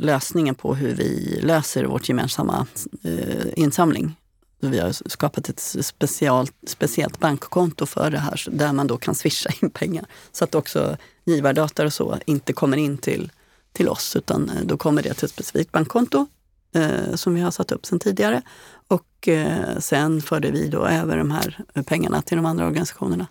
lösningen 0.00 0.54
på 0.54 0.74
hur 0.74 0.94
vi 0.94 1.40
löser 1.42 1.84
vårt 1.84 2.08
gemensamma 2.08 2.66
eh, 3.02 3.46
insamling. 3.56 4.16
Så 4.60 4.68
vi 4.68 4.78
har 4.78 5.08
skapat 5.08 5.48
ett 5.48 5.60
specialt, 5.60 6.54
speciellt 6.66 7.18
bankkonto 7.18 7.86
för 7.86 8.10
det 8.10 8.18
här 8.18 8.46
där 8.50 8.72
man 8.72 8.86
då 8.86 8.96
kan 8.96 9.14
swisha 9.14 9.50
in 9.62 9.70
pengar. 9.70 10.04
Så 10.32 10.44
att 10.44 10.54
också 10.54 10.96
givardata 11.24 11.84
och 11.84 11.92
så 11.92 12.18
inte 12.26 12.52
kommer 12.52 12.76
in 12.76 12.98
till, 12.98 13.32
till 13.72 13.88
oss 13.88 14.16
utan 14.16 14.50
eh, 14.50 14.62
då 14.64 14.76
kommer 14.76 15.02
det 15.02 15.14
till 15.14 15.24
ett 15.24 15.30
specifikt 15.30 15.72
bankkonto 15.72 16.26
eh, 16.74 17.14
som 17.14 17.34
vi 17.34 17.40
har 17.40 17.50
satt 17.50 17.72
upp 17.72 17.86
sedan 17.86 17.98
tidigare. 17.98 18.42
Och 18.88 19.28
eh, 19.28 19.78
sen 19.78 20.22
förde 20.22 20.50
vi 20.50 20.68
då 20.68 20.86
över 20.86 21.16
de 21.16 21.30
här 21.30 21.64
pengarna 21.86 22.22
till 22.22 22.36
de 22.36 22.46
andra 22.46 22.66
organisationerna. 22.66 23.26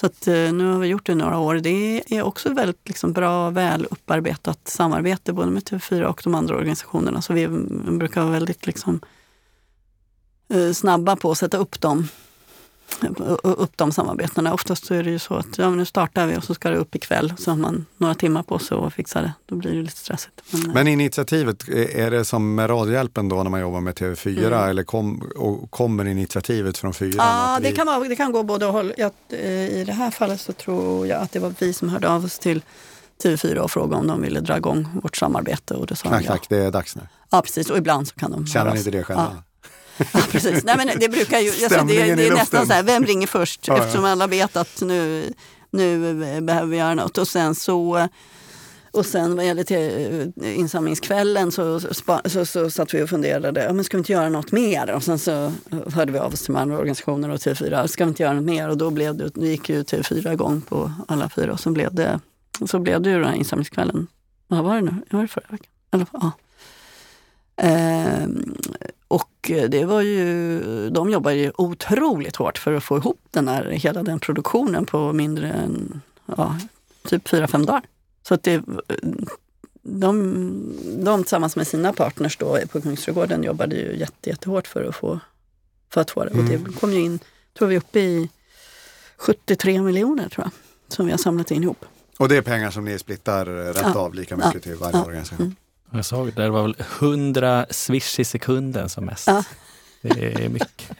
Så 0.00 0.06
att, 0.06 0.28
eh, 0.28 0.52
nu 0.52 0.72
har 0.72 0.78
vi 0.78 0.86
gjort 0.86 1.06
det 1.06 1.12
i 1.12 1.14
några 1.14 1.38
år. 1.38 1.54
Det 1.54 2.02
är 2.16 2.22
också 2.22 2.54
väldigt 2.54 2.88
liksom, 2.88 3.12
bra, 3.12 3.50
väl 3.50 3.86
upparbetat 3.90 4.68
samarbete 4.68 5.32
både 5.32 5.50
med 5.50 5.62
TV4 5.62 6.02
och 6.02 6.20
de 6.24 6.34
andra 6.34 6.56
organisationerna. 6.56 7.22
Så 7.22 7.32
vi 7.32 7.48
brukar 7.98 8.20
vara 8.20 8.32
väldigt 8.32 8.66
liksom, 8.66 9.00
eh, 10.48 10.72
snabba 10.72 11.16
på 11.16 11.30
att 11.30 11.38
sätta 11.38 11.56
upp 11.56 11.80
dem, 11.80 12.08
upp 13.42 13.76
de 13.76 13.92
samarbetena. 13.92 14.54
Oftast 14.54 14.86
så 14.86 14.94
är 14.94 15.02
det 15.02 15.10
ju 15.10 15.18
så 15.18 15.34
att 15.34 15.58
ja, 15.58 15.68
men 15.68 15.78
nu 15.78 15.84
startar 15.84 16.26
vi 16.26 16.36
och 16.36 16.44
så 16.44 16.54
ska 16.54 16.70
det 16.70 16.76
upp 16.76 16.94
ikväll. 16.94 17.32
Så 17.38 17.50
har 17.50 17.56
man 17.58 17.86
några 17.96 18.14
timmar 18.14 18.42
på 18.42 18.58
sig 18.58 18.76
att 18.78 18.92
fixa 18.94 19.20
det. 19.22 19.32
Då 19.46 19.54
blir 19.56 19.70
det 19.70 19.82
lite 19.82 19.96
stressigt. 19.96 20.40
Men, 20.50 20.66
eh, 20.66 20.74
Men 20.74 20.88
initiativet, 20.88 21.68
eh, 21.68 22.00
är 22.04 22.10
det 22.10 22.24
som 22.24 22.54
med 22.54 22.70
Radiohjälpen 22.70 23.28
då 23.28 23.42
när 23.42 23.50
man 23.50 23.60
jobbar 23.60 23.80
med 23.80 23.94
TV4 23.94 24.46
Mm. 24.56 24.70
eller 24.70 24.82
kom, 24.82 25.30
kommer 25.70 26.04
initiativet 26.04 26.78
från 26.78 26.94
fyran? 26.94 27.14
Ja, 27.26 27.56
Att 27.56 27.62
det 27.62 27.70
vi- 27.70 27.76
kan, 27.76 27.86
vara, 27.86 28.08
det 28.08 28.16
kan 28.16 28.32
gå 28.32 28.42
både 28.42 28.66
håll. 28.66 28.92
Jag, 28.96 29.12
eh, 29.28 29.68
I 29.68 29.84
det 29.86 29.92
här 29.92 30.10
fallet 30.10 30.40
så 30.40 30.52
tror 30.52 31.06
jag 31.06 31.22
att 31.22 31.32
det 31.32 31.38
var 31.38 31.54
vi 31.58 31.72
som 31.72 31.88
hörde 31.88 32.08
av 32.08 32.24
oss 32.24 32.38
till 32.38 32.62
TV4 33.22 33.58
och 33.58 33.70
frågade 33.70 33.96
om 34.00 34.06
de 34.06 34.22
ville 34.22 34.40
dra 34.40 34.56
igång 34.56 34.88
vårt 35.02 35.16
samarbete. 35.16 35.74
Och 35.74 35.86
det 35.86 35.96
sa 35.96 36.02
de 36.02 36.08
Knack, 36.08 36.22
ja. 36.22 36.26
knack, 36.26 36.46
det 36.48 36.56
är 36.58 36.70
dags 36.70 36.96
nu. 36.96 37.02
ja, 37.30 37.42
precis. 37.42 37.70
Och 37.70 37.78
ibland 37.78 38.08
så 38.08 38.14
kan 38.14 38.30
de 38.30 38.46
Känner 38.46 38.72
ni 38.72 38.78
inte 38.78 38.90
det 38.90 39.04
själva? 39.04 39.30
Ja. 39.36 39.42
Ja, 40.12 40.20
precis. 40.30 40.64
Nej, 40.64 40.76
men 40.76 40.90
det 41.00 41.08
brukar 41.08 41.38
ju, 41.38 41.48
alltså, 41.48 41.84
det, 41.84 42.14
det 42.14 42.26
är 42.26 42.34
nästan 42.34 42.66
så 42.66 42.72
här, 42.72 42.82
vem 42.82 43.06
ringer 43.06 43.26
först? 43.26 43.68
Ja. 43.68 43.78
Eftersom 43.78 44.04
alla 44.04 44.26
vet 44.26 44.56
att 44.56 44.80
nu, 44.80 45.32
nu 45.70 46.14
behöver 46.40 46.66
vi 46.66 46.76
göra 46.76 46.94
något. 46.94 47.18
Och 47.18 47.28
sen 47.28 47.54
så 47.54 48.08
och 48.90 49.06
sen 49.06 49.36
vad 49.36 49.46
gäller 49.46 49.64
till 49.64 50.32
insamlingskvällen 50.42 51.52
så, 51.52 51.80
så, 51.80 52.20
så, 52.24 52.46
så 52.46 52.70
satt 52.70 52.94
vi 52.94 53.02
och 53.02 53.08
funderade, 53.08 53.64
ja, 53.64 53.72
men 53.72 53.84
ska 53.84 53.96
vi 53.96 53.98
inte 53.98 54.12
göra 54.12 54.28
något 54.28 54.52
mer? 54.52 54.90
Och 54.90 55.02
sen 55.02 55.18
så 55.18 55.52
hörde 55.94 56.12
vi 56.12 56.18
av 56.18 56.32
oss 56.32 56.42
till 56.42 56.54
de 56.54 56.60
andra 56.60 56.78
organisationer 56.78 57.28
och 57.28 57.36
TV4, 57.36 57.86
ska 57.86 58.04
vi 58.04 58.08
inte 58.08 58.22
göra 58.22 58.34
något 58.34 58.44
mer? 58.44 58.68
Och 58.68 58.76
då, 58.76 58.90
blev 58.90 59.16
det, 59.16 59.28
då 59.28 59.44
gick 59.44 59.68
ju 59.68 59.82
TV4 59.82 60.32
igång 60.32 60.60
på 60.60 60.92
alla 61.08 61.28
fyra 61.28 61.52
och 61.52 61.60
så 61.60 61.70
blev 61.70 61.94
det, 61.94 62.20
så 62.66 62.78
blev 62.78 63.02
det 63.02 63.10
ju 63.10 63.16
den 63.18 63.28
här 63.28 63.36
insamlingskvällen. 63.36 64.06
Vad 64.46 64.64
var 64.64 64.74
det 64.74 64.80
nu? 64.80 64.94
Var 65.10 65.22
det 65.22 65.28
förra 65.28 65.46
veckan? 65.48 65.70
Eller, 65.90 66.06
ja. 66.12 66.32
Ehm, 67.56 68.54
och 69.08 69.50
det 69.68 69.84
var 69.84 70.00
ju, 70.00 70.90
de 70.90 71.10
jobbade 71.10 71.36
ju 71.36 71.52
otroligt 71.58 72.36
hårt 72.36 72.58
för 72.58 72.72
att 72.72 72.84
få 72.84 72.96
ihop 72.96 73.20
den 73.30 73.48
här, 73.48 73.64
hela 73.64 74.02
den 74.02 74.20
produktionen 74.20 74.86
på 74.86 75.12
mindre 75.12 75.48
än 75.52 76.00
ja, 76.36 76.58
typ 77.08 77.28
fyra, 77.28 77.48
fem 77.48 77.66
dagar. 77.66 77.82
Så 78.22 78.34
att 78.34 78.42
det, 78.42 78.62
de, 79.82 80.72
de 81.04 81.22
tillsammans 81.22 81.56
med 81.56 81.66
sina 81.66 81.92
partners 81.92 82.36
då 82.36 82.58
på 82.72 82.80
Kungsträdgården 82.80 83.42
jobbade 83.42 83.76
ju 83.76 83.96
jätte, 83.96 84.30
jättehårt 84.30 84.66
för 84.66 84.84
att 84.84 84.94
få, 84.96 85.20
för 85.92 86.00
att 86.00 86.10
få 86.10 86.24
det. 86.24 86.30
Och 86.30 86.36
Mm. 86.36 86.64
det 86.64 86.72
kom 86.80 86.92
ju 86.92 87.00
in, 87.00 87.18
tror 87.58 87.68
vi 87.68 87.74
är 87.74 87.78
uppe 87.78 88.00
i 88.00 88.28
73 89.16 89.82
miljoner 89.82 90.28
tror 90.28 90.44
jag, 90.46 90.52
som 90.94 91.06
vi 91.06 91.12
har 91.12 91.18
samlat 91.18 91.50
in 91.50 91.62
ihop. 91.62 91.84
Och 92.18 92.28
det 92.28 92.36
är 92.36 92.42
pengar 92.42 92.70
som 92.70 92.84
ni 92.84 92.98
splittar 92.98 93.46
eh, 93.46 93.72
rätt 93.72 93.76
Ja. 93.94 93.98
av 94.00 94.14
lika 94.14 94.36
mycket 94.36 94.54
Ja. 94.54 94.60
till 94.60 94.74
varje 94.74 94.96
Ja. 94.96 95.04
organisation? 95.04 95.40
Mm. 95.40 95.56
Jag 95.90 96.04
såg 96.04 96.26
det, 96.34 96.42
det 96.42 96.50
var 96.50 96.62
väl 96.62 96.76
100 97.00 97.66
swish 97.70 98.18
i 98.20 98.24
sekunden 98.24 98.88
som 98.88 99.04
mest. 99.04 99.26
Ja. 99.26 99.44
Det 100.02 100.44
är 100.44 100.48
mycket. 100.48 100.90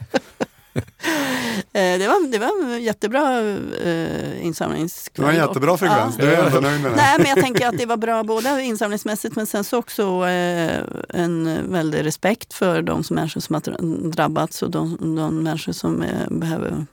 Eh, 1.73 1.99
det, 1.99 2.07
var, 2.07 2.31
det 2.31 2.37
var 2.37 2.63
en 2.75 2.83
jättebra 2.83 3.39
eh, 3.83 4.45
insamlingskväll. 4.45 5.13
Det 5.15 5.21
var 5.21 5.29
en 5.41 5.47
jättebra 5.47 5.71
Och- 5.71 5.79
frekvens, 5.79 6.15
Ja. 6.19 6.25
du 6.25 6.31
är 6.33 6.45
ändå 6.47 6.59
nöjd 6.59 6.81
med 6.81 6.91
det? 6.91 6.95
Nej, 6.95 7.15
men 7.19 7.27
jag 7.27 7.39
tänker 7.39 7.67
att 7.67 7.77
det 7.77 7.85
var 7.85 7.97
bra 7.97 8.23
både 8.23 8.63
insamlingsmässigt 8.63 9.35
men 9.35 9.45
sen 9.47 9.63
så 9.63 9.77
också 9.77 10.27
eh, 10.27 10.81
en 11.09 11.59
väldig 11.71 12.05
respekt 12.05 12.53
för 12.53 12.81
de 12.81 13.03
som 13.03 13.15
människor 13.15 13.41
som 13.41 13.53
har 13.53 13.61
dra- 13.61 14.09
drabbats 14.11 14.61
och 14.63 14.71
de, 14.71 14.97
de 15.15 15.43
människor 15.43 15.73
som 15.73 16.01
eh, 16.01 16.29
behöver, 16.29 16.85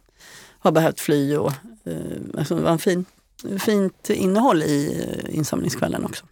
har 0.59 0.73
behövt 0.73 1.01
fly. 1.01 1.37
Och, 1.37 1.53
eh, 1.85 1.97
alltså 2.39 2.55
det 2.57 2.63
var 2.63 2.71
en 2.71 2.79
fin, 2.79 3.05
fint 3.61 4.11
innehåll 4.11 4.63
i 4.63 5.05
eh, 5.29 5.37
insamlingskvällen 5.37 6.05
också. 6.05 6.25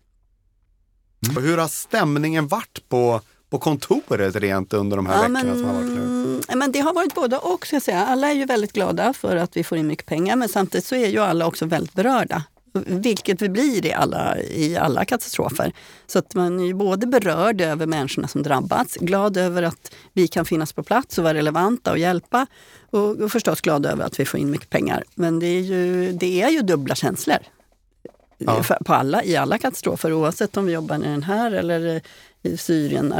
Och 1.36 1.42
Hur 1.42 1.58
har 1.58 1.68
stämningen 1.68 2.46
varit 2.46 2.88
på, 2.88 3.20
på 3.50 3.58
kontoret 3.58 4.36
rent 4.36 4.72
under 4.72 4.96
de 4.96 5.06
här 5.06 5.28
veckorna 5.28 5.54
som 5.54 5.64
har 5.64 5.74
varit 5.74 5.86
nu? 5.86 6.40
Ja, 6.48 6.56
men 6.56 6.72
det 6.72 6.78
har 6.78 6.94
varit 6.94 7.14
både 7.14 7.38
och. 7.38 7.66
Ska 7.66 7.76
jag 7.76 7.82
säga. 7.82 8.06
Alla 8.06 8.28
är 8.28 8.34
ju 8.34 8.44
väldigt 8.44 8.72
glada 8.72 9.12
för 9.12 9.36
att 9.36 9.56
vi 9.56 9.64
får 9.64 9.78
in 9.78 9.86
mycket 9.86 10.06
pengar 10.06 10.36
men 10.36 10.48
samtidigt 10.48 10.84
så 10.84 10.94
är 10.94 11.08
ju 11.08 11.18
alla 11.18 11.46
också 11.46 11.66
väldigt 11.66 11.94
berörda. 11.94 12.42
Vilket 12.86 13.42
vi 13.42 13.48
blir 13.48 13.86
i 13.86 13.92
alla, 13.92 14.38
i 14.38 14.76
alla 14.76 15.04
katastrofer. 15.04 15.72
Så 16.06 16.18
att 16.18 16.34
man 16.34 16.60
är 16.60 16.64
ju 16.64 16.74
både 16.74 17.06
berörd 17.06 17.60
över 17.60 17.86
människorna 17.86 18.28
som 18.28 18.42
drabbats, 18.42 18.96
glad 19.00 19.36
över 19.36 19.62
att 19.62 19.94
vi 20.12 20.28
kan 20.28 20.44
finnas 20.44 20.72
på 20.72 20.82
plats 20.82 21.18
och 21.18 21.24
vara 21.24 21.34
relevanta 21.34 21.90
och 21.90 21.98
hjälpa. 21.98 22.46
Och, 22.90 23.20
och 23.20 23.32
förstås 23.32 23.60
glad 23.60 23.86
över 23.86 24.04
att 24.04 24.20
vi 24.20 24.24
får 24.24 24.40
in 24.40 24.50
mycket 24.50 24.70
pengar. 24.70 25.04
Men 25.14 25.38
det 25.38 25.46
är 25.46 25.60
ju, 25.60 26.12
det 26.12 26.42
är 26.42 26.48
ju 26.48 26.60
dubbla 26.60 26.94
känslor. 26.94 27.38
Ja. 28.38 28.64
På 28.84 28.94
alla, 28.94 29.24
I 29.24 29.36
alla 29.36 29.58
katastrofer, 29.58 30.12
oavsett 30.12 30.56
om 30.56 30.66
vi 30.66 30.72
jobbar 30.72 30.96
i 30.96 31.02
den 31.02 31.22
här 31.22 31.52
eller 31.52 32.00
i, 32.42 32.56
Syrien, 32.56 33.14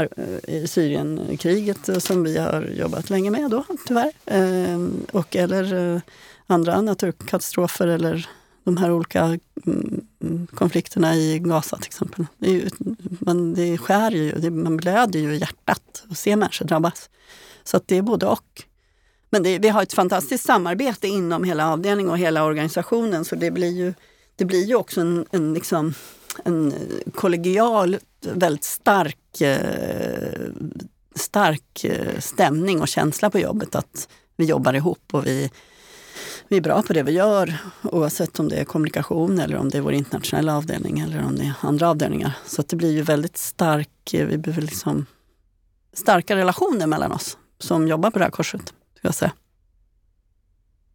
i 0.47 0.67
Syrienkriget 0.67 2.03
som 2.03 2.23
vi 2.23 2.37
har 2.37 2.61
jobbat 2.61 3.09
länge 3.09 3.31
med 3.31 3.51
då, 3.51 3.63
tyvärr. 3.87 4.11
Ehm, 4.25 5.05
och 5.11 5.35
eller 5.35 5.93
eh, 5.95 6.01
andra 6.47 6.81
naturkatastrofer 6.81 7.87
eller 7.87 8.29
de 8.63 8.77
här 8.77 8.91
olika 8.91 9.39
mm, 9.65 10.47
konflikterna 10.53 11.15
i 11.15 11.39
Gaza 11.39 11.77
till 11.77 11.87
exempel. 11.87 12.25
Det, 12.37 12.51
ju, 12.51 12.69
man, 13.19 13.53
det 13.53 13.77
skär 13.77 14.11
ju, 14.11 14.31
det, 14.31 14.51
man 14.51 14.77
blöder 14.77 15.19
ju 15.19 15.35
i 15.35 15.37
hjärtat 15.37 16.03
att 16.09 16.17
se 16.17 16.35
människor 16.35 16.65
drabbas. 16.65 17.09
Så 17.63 17.77
att 17.77 17.87
det 17.87 17.97
är 17.97 18.01
både 18.01 18.25
och. 18.25 18.63
Men 19.29 19.43
det, 19.43 19.59
vi 19.59 19.69
har 19.69 19.83
ett 19.83 19.93
fantastiskt 19.93 20.45
samarbete 20.45 21.07
inom 21.07 21.43
hela 21.43 21.71
avdelningen 21.71 22.11
och 22.11 22.17
hela 22.17 22.43
organisationen 22.43 23.25
så 23.25 23.35
det 23.35 23.51
blir 23.51 23.71
ju, 23.71 23.93
det 24.35 24.45
blir 24.45 24.65
ju 24.65 24.75
också 24.75 25.01
en, 25.01 25.25
en, 25.31 25.53
liksom, 25.53 25.93
en 26.45 26.73
kollegial, 27.13 27.97
väldigt 28.21 28.63
stark, 28.63 29.41
eh, 29.41 30.49
stark 31.15 31.83
eh, 31.83 32.19
stämning 32.19 32.81
och 32.81 32.87
känsla 32.87 33.29
på 33.29 33.39
jobbet 33.39 33.75
att 33.75 34.07
vi 34.35 34.45
jobbar 34.45 34.73
ihop 34.73 35.13
och 35.13 35.25
vi, 35.25 35.51
vi 36.47 36.57
är 36.57 36.61
bra 36.61 36.81
på 36.81 36.93
det 36.93 37.03
vi 37.03 37.11
gör 37.11 37.57
oavsett 37.83 38.39
om 38.39 38.49
det 38.49 38.55
är 38.55 38.65
kommunikation 38.65 39.39
eller 39.39 39.55
om 39.55 39.69
det 39.69 39.77
är 39.77 39.81
vår 39.81 39.93
internationella 39.93 40.57
avdelning 40.57 40.99
eller 40.99 41.25
om 41.25 41.35
det 41.35 41.43
är 41.43 41.53
andra 41.61 41.89
avdelningar. 41.89 42.37
Så 42.45 42.63
det 42.67 42.75
blir 42.75 42.91
ju 42.91 43.01
väldigt 43.01 43.37
stark, 43.37 43.89
vi 44.11 44.37
behöver 44.37 44.61
liksom 44.61 45.05
starka 45.93 46.35
relationer 46.35 46.87
mellan 46.87 47.11
oss 47.11 47.37
som 47.59 47.87
jobbar 47.87 48.11
på 48.11 48.19
det 48.19 48.25
här 48.25 48.31
korset. 48.31 48.73
Ska 48.97 49.07
jag 49.07 49.15
säga. 49.15 49.33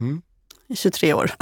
Mm. 0.00 0.22
I 0.68 0.76
23 0.76 1.14
år. 1.14 1.30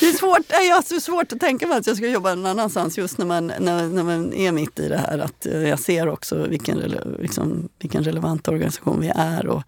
det 0.00 0.08
är 0.08 0.12
svårt, 0.12 0.42
jag 0.48 0.74
har 0.74 0.82
så 0.82 1.00
svårt 1.00 1.32
att 1.32 1.40
tänka 1.40 1.66
mig 1.66 1.78
att 1.78 1.86
jag 1.86 1.96
ska 1.96 2.08
jobba 2.08 2.34
någon 2.34 2.46
annanstans 2.46 2.98
just 2.98 3.18
när 3.18 3.26
man, 3.26 3.46
när, 3.46 3.88
när 3.88 4.02
man 4.02 4.32
är 4.34 4.52
mitt 4.52 4.78
i 4.78 4.88
det 4.88 4.96
här. 4.96 5.18
Att 5.18 5.46
jag 5.50 5.78
ser 5.78 6.08
också 6.08 6.46
vilken, 6.46 6.78
liksom, 7.18 7.68
vilken 7.78 8.04
relevant 8.04 8.48
organisation 8.48 9.00
vi 9.00 9.12
är 9.14 9.46
och 9.46 9.62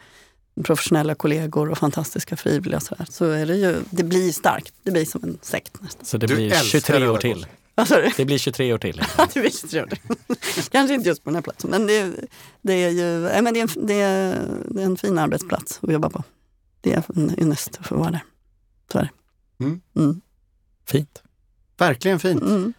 professionella 0.65 1.15
kollegor 1.15 1.71
och 1.71 1.79
fantastiska 1.79 2.37
frivilliga. 2.37 2.81
Så, 2.81 2.95
här. 2.99 3.07
så 3.11 3.31
är 3.31 3.47
det 3.47 3.57
ju, 3.57 3.77
det 3.91 4.03
blir 4.03 4.33
starkt. 4.33 4.75
Det 4.83 4.91
blir 4.91 5.05
som 5.05 5.25
en 5.25 5.39
sekt 5.43 5.83
nästan. 5.83 6.05
Så 6.05 6.19
det 6.19 6.27
Du 6.27 6.35
blir 6.35 6.53
älskar 6.53 6.81
23 6.81 7.09
år 7.09 7.19
till. 7.19 7.47
Det 8.17 8.25
blir 8.25 8.39
23 8.39 8.73
år 8.73 8.79
till. 8.79 9.03
det 9.35 9.41
blir 9.41 9.51
23 9.51 9.83
år. 9.83 9.89
Kanske 10.71 10.95
inte 10.95 11.09
just 11.09 11.25
på 11.25 11.31
den 11.31 11.35
här 11.35 11.43
platsen, 11.43 11.71
men 11.71 11.87
det, 11.87 12.13
det 12.63 12.73
är 12.73 12.91
ju 12.91 13.21
nej, 13.21 13.43
men 13.43 13.55
det 13.55 13.61
är, 13.61 13.63
en, 13.63 13.87
det, 13.87 13.95
är, 13.95 14.41
det 14.69 14.83
är 14.83 14.87
en 14.87 14.97
fin 14.97 15.19
arbetsplats 15.19 15.81
att 15.83 15.93
jobba 15.93 16.11
på. 16.11 16.25
Det 16.81 16.93
är 16.93 17.03
en 17.17 17.41
ynnest 17.41 17.77
att 17.81 17.87
få 17.87 17.97
vara 17.97 18.11
där. 18.11 18.25
Så 18.93 18.99
är 18.99 19.03
det. 19.03 19.11
Mm. 19.65 19.81
Mm. 19.97 20.21
Fint. 20.87 21.23
Verkligen 21.79 22.19
fint. 22.19 22.43
Mm. 22.43 22.73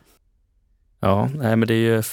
Ja, 0.99 1.29
nej, 1.35 1.55
men 1.55 1.67
det 1.67 1.73
är 1.73 1.95
ju 1.95 2.03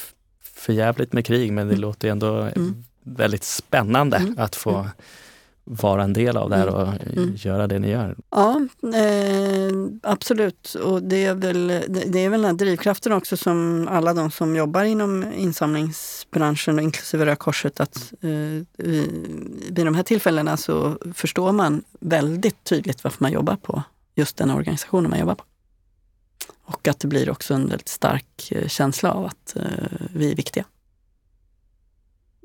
för 0.43 0.73
jävligt 0.73 1.13
med 1.13 1.27
krig, 1.27 1.53
men 1.53 1.69
det 1.69 1.77
låter 1.77 2.09
ju 2.09 2.13
ändå 2.13 2.37
Mm. 2.41 2.85
väldigt 3.03 3.45
spännande 3.45 4.17
Mm. 4.17 4.35
att 4.39 4.57
få 4.57 4.87
vara 5.65 6.05
en 6.05 6.13
del 6.13 6.37
av 6.37 6.51
det 6.51 6.57
här 6.57 6.69
och 6.69 6.89
Mm. 7.13 7.33
göra 7.37 7.67
det 7.67 7.79
ni 7.79 7.91
gör. 7.91 8.17
Ja, 8.31 8.61
eh, 8.95 9.73
absolut. 10.03 10.75
Och 10.75 11.03
det 11.03 11.25
är, 11.25 11.35
väl, 11.35 11.67
det, 12.09 12.19
är 12.25 12.29
väl 12.29 12.43
den 12.43 12.51
här 12.51 12.57
drivkraften 12.59 13.13
också 13.13 13.37
som 13.37 13.89
alla 13.91 14.15
de 14.15 14.31
som 14.31 14.57
jobbar 14.57 14.83
inom 14.85 15.33
insamlingsbranschen, 15.33 16.77
och 16.79 16.83
inklusive 16.83 17.25
Röda 17.27 17.37
Korset, 17.37 17.81
att 17.81 18.13
eh, 18.21 18.31
vid, 18.77 19.11
vid 19.71 19.87
de 19.87 19.95
här 19.95 20.03
tillfällena 20.03 20.57
så 20.57 20.99
förstår 21.15 21.53
man 21.53 21.83
väldigt 22.01 22.65
tydligt 22.65 23.05
varför 23.05 23.25
man 23.25 23.33
jobbar 23.33 23.57
på 23.57 23.83
just 24.21 24.37
den 24.37 24.51
organisationen 24.51 25.11
man 25.11 25.19
jobbar 25.19 25.35
på. 25.35 25.45
Och 26.63 26.89
att 26.89 27.01
det 27.01 27.09
blir 27.09 27.31
också 27.31 27.55
en 27.55 27.69
väldigt 27.69 27.89
stark 27.89 28.53
eh, 28.53 28.69
känsla 28.69 29.13
av 29.13 29.27
att 29.27 29.57
eh, 29.57 29.65
vi 30.15 30.31
är 30.31 30.37
viktiga. 30.37 30.65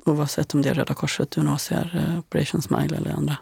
Oavsett 0.06 0.54
om 0.54 0.62
det 0.62 0.70
är 0.70 0.74
Röda 0.74 0.94
Korset, 0.94 1.38
UNHCR, 1.38 1.96
eh, 1.96 2.20
Operation 2.20 2.62
Smile 2.62 2.98
eller 2.98 3.12
andra. 3.12 3.38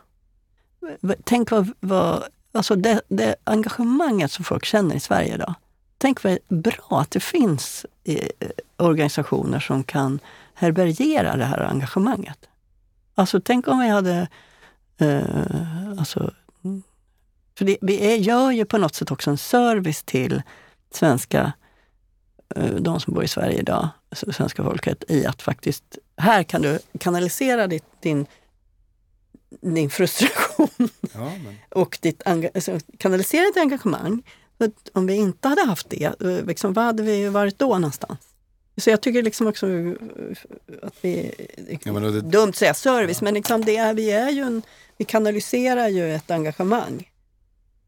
Tänk 1.24 1.52
vad, 1.52 1.72
vad 1.80 2.24
alltså 2.52 2.76
det, 2.76 3.02
det 3.08 3.36
engagemanget 3.44 4.32
som 4.32 4.46
folk 4.46 4.66
känner 4.66 4.96
i 4.96 5.00
Sverige 5.00 5.34
idag. 5.36 5.54
Tänk 5.98 6.24
vad 6.24 6.38
bra 6.48 7.02
att 7.02 7.12
det 7.12 7.20
finns 7.20 7.86
organisationer 8.78 9.60
som 9.60 9.84
kan 9.84 10.20
härbärgera 10.54 11.38
det 11.38 11.46
här 11.46 11.60
engagemanget. 11.60 12.40
Alltså 13.16 13.42
tänk 13.42 13.68
om 13.68 13.80
vi 13.80 13.88
hade... 13.88 14.28
Eh, 14.98 15.90
alltså, 16.00 16.34
för 17.58 17.66
det, 17.66 17.78
vi 17.82 18.14
är, 18.14 18.16
gör 18.16 18.52
ju 18.52 18.66
på 18.66 18.78
något 18.78 18.96
sätt 18.96 19.12
också 19.12 19.30
en 19.30 19.38
service 19.38 20.04
till 20.04 20.42
svenska, 20.94 21.54
eh, 22.56 22.66
de 22.76 23.00
som 23.00 23.14
bor 23.14 23.24
i 23.24 23.28
Sverige 23.28 23.60
idag, 23.60 23.90
svenska 24.32 24.64
folket, 24.64 25.04
i 25.08 25.26
att 25.26 25.42
faktiskt, 25.42 25.84
här 26.18 26.44
kan 26.44 26.62
du 26.62 26.80
kanalisera 27.00 27.68
ditt, 27.68 27.86
din, 28.02 28.26
din 29.62 29.90
frustration 29.90 30.70
Ja, 31.14 31.32
men. 31.44 31.56
och 31.70 31.98
ditt 32.02 32.22
alltså, 32.28 32.80
kanalisera 32.98 33.46
ditt 33.46 33.58
engagemang. 33.58 34.24
För 34.58 34.72
om 34.94 35.08
vi 35.08 35.14
inte 35.14 35.48
hade 35.48 35.62
haft 35.66 35.90
det, 35.90 36.22
eh, 36.22 36.46
liksom, 36.46 36.74
vad 36.74 36.86
hade 36.86 37.04
vi 37.04 37.30
varit 37.30 37.60
då 37.60 37.68
någonstans? 37.78 38.20
Så 38.78 38.90
jag 38.90 39.02
tycker 39.02 39.24
liksom 39.24 39.48
också 39.48 39.68
eh, 39.70 39.94
att 40.84 40.96
vi, 41.02 41.32
Ja, 41.84 41.92
det- 41.94 42.22
dumt 42.22 42.50
att 42.50 42.56
säga 42.56 42.74
service, 42.74 43.22
men 43.22 43.34
liksom 43.34 43.66
det 43.66 43.78
är, 43.78 43.94
vi, 43.94 44.12
är 44.12 44.30
ju 44.30 44.42
en, 44.42 44.62
vi 44.98 45.06
kanaliserar 45.06 45.88
ju 45.88 46.16
ett 46.16 46.32
engagemang. 46.32 47.10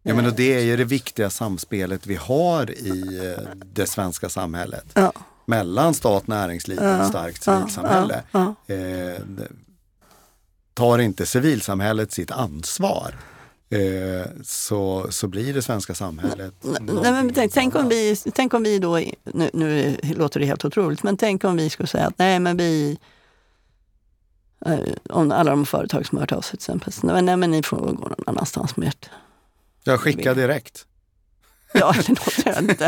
Ja, 0.07 0.15
men 0.15 0.25
och 0.25 0.33
det 0.33 0.53
är 0.53 0.63
ju 0.63 0.77
det 0.77 0.83
viktiga 0.83 1.29
samspelet 1.29 2.07
vi 2.07 2.15
har 2.15 2.71
i 2.71 3.19
eh, 3.37 3.43
det 3.65 3.87
svenska 3.87 4.29
samhället. 4.29 4.85
Ja, 4.93 5.13
Mellan 5.45 5.93
stat, 5.93 6.27
näringsliv 6.27 6.79
och 6.79 6.85
ett 6.85 7.07
starkt 7.07 7.43
civilsamhälle. 7.43 8.23
Ja, 8.31 8.55
ja, 8.65 8.75
Eh, 8.75 9.21
tar 10.73 10.99
inte 10.99 11.25
civilsamhället 11.25 12.11
sitt 12.11 12.31
ansvar 12.31 13.15
eh, 13.69 14.27
så, 14.43 15.07
så 15.09 15.27
blir 15.27 15.53
det 15.53 15.61
svenska 15.61 15.95
samhället 15.95 16.53
Nej, 16.61 17.11
men 17.11 17.33
tänk, 17.33 17.53
tänk, 17.53 17.75
om 17.75 17.89
vi, 17.89 18.15
tänk 18.33 18.53
om 18.53 18.63
vi 18.63 18.79
då, 18.79 18.99
nu, 19.23 19.49
nu 19.53 19.97
låter 20.01 20.39
det 20.39 20.45
helt 20.45 20.65
otroligt, 20.65 21.03
men 21.03 21.17
tänk 21.17 21.43
om 21.43 21.57
vi 21.57 21.69
skulle 21.69 21.87
säga 21.87 22.07
att 22.07 22.17
nej 22.17 22.39
men 22.39 22.57
vi, 22.57 22.97
eh, 24.65 24.79
om 25.09 25.31
alla 25.31 25.51
de 25.51 25.65
företag 25.65 26.05
som 26.05 26.17
har 26.17 26.21
hört 26.21 26.31
av 26.31 26.41
sig 26.41 26.59
till 26.59 26.79
exempel, 26.79 27.23
nej 27.23 27.37
men 27.37 27.51
ni 27.51 27.63
får 27.63 27.77
gå 27.77 28.07
någon 28.07 28.23
annanstans 28.27 28.77
med 28.77 28.87
ert 28.87 29.09
Jag 29.85 29.99
skickar 29.99 30.35
direkt. 30.35 30.85
Ja, 31.73 31.95
det 32.07 32.09
låter 32.09 32.47
jag 32.49 32.59
inte. 32.59 32.85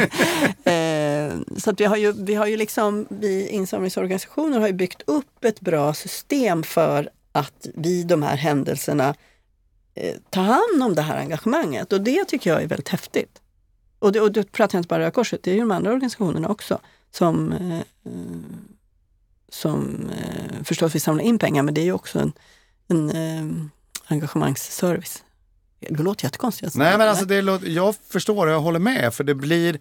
Eh, 0.72 1.58
så 1.58 1.70
att 1.70 1.82
vi 1.82 1.86
har 1.86 1.98
ju, 1.98 2.12
vi 2.12 2.36
har 2.36 2.48
ju 2.48 2.58
liksom, 2.58 3.08
vi 3.10 3.48
insamlingsorganisationer 3.48 4.60
har 4.60 4.68
ju 4.68 4.74
byggt 4.74 5.02
upp 5.06 5.45
ett 5.45 5.60
bra 5.60 5.93
system 5.93 6.64
för 6.64 7.10
att 7.32 7.68
vid 7.74 8.08
de 8.08 8.24
här 8.24 8.38
händelserna 8.38 9.16
eh, 9.95 10.16
ta 10.30 10.41
hand 10.41 10.84
om 10.84 10.95
det 10.95 11.02
här 11.02 11.18
engagemanget. 11.18 11.93
Och 11.93 12.02
det 12.02 12.26
tycker 12.26 12.50
jag 12.50 12.64
är 12.64 12.68
väldigt 12.68 12.89
häftigt. 12.89 13.41
Och 14.00 14.12
det, 14.12 14.22
och 14.22 14.32
det 14.32 14.52
pratar 14.52 14.78
jag 14.78 14.80
inte 14.80 14.88
bara 14.88 15.00
Röda 15.00 15.12
Korset, 15.12 15.43
det 15.43 15.52
är 15.52 15.56
ju 15.56 15.60
de 15.60 15.72
andra 15.72 15.91
organisationerna 15.91 16.48
också 16.48 16.80
som, 17.12 17.54
eh, 17.54 17.80
eh, 17.80 17.84
som 19.50 20.10
eh, 20.10 20.64
förstås 20.64 20.95
vill 20.95 21.02
samla 21.02 21.24
in 21.24 21.39
pengar, 21.39 21.64
men 21.64 21.74
det 21.74 21.82
är 21.82 21.86
ju 21.86 21.93
också 21.93 22.20
en, 22.20 22.34
en 22.88 23.10
eh, 23.10 23.66
engagemangsservice. 24.08 25.24
Det 25.80 26.03
låter 26.03 26.25
jättekonstigt. 26.25 26.75
Nej 26.75 26.97
men 26.97 27.09
alltså 27.09 27.25
det 27.25 27.41
låter, 27.41 27.67
jag 27.67 27.95
förstår 28.09 28.47
och 28.47 28.53
jag 28.53 28.59
håller 28.59 28.80
med 28.80 29.13
för 29.13 29.23
det 29.23 29.36
blir, 29.36 29.73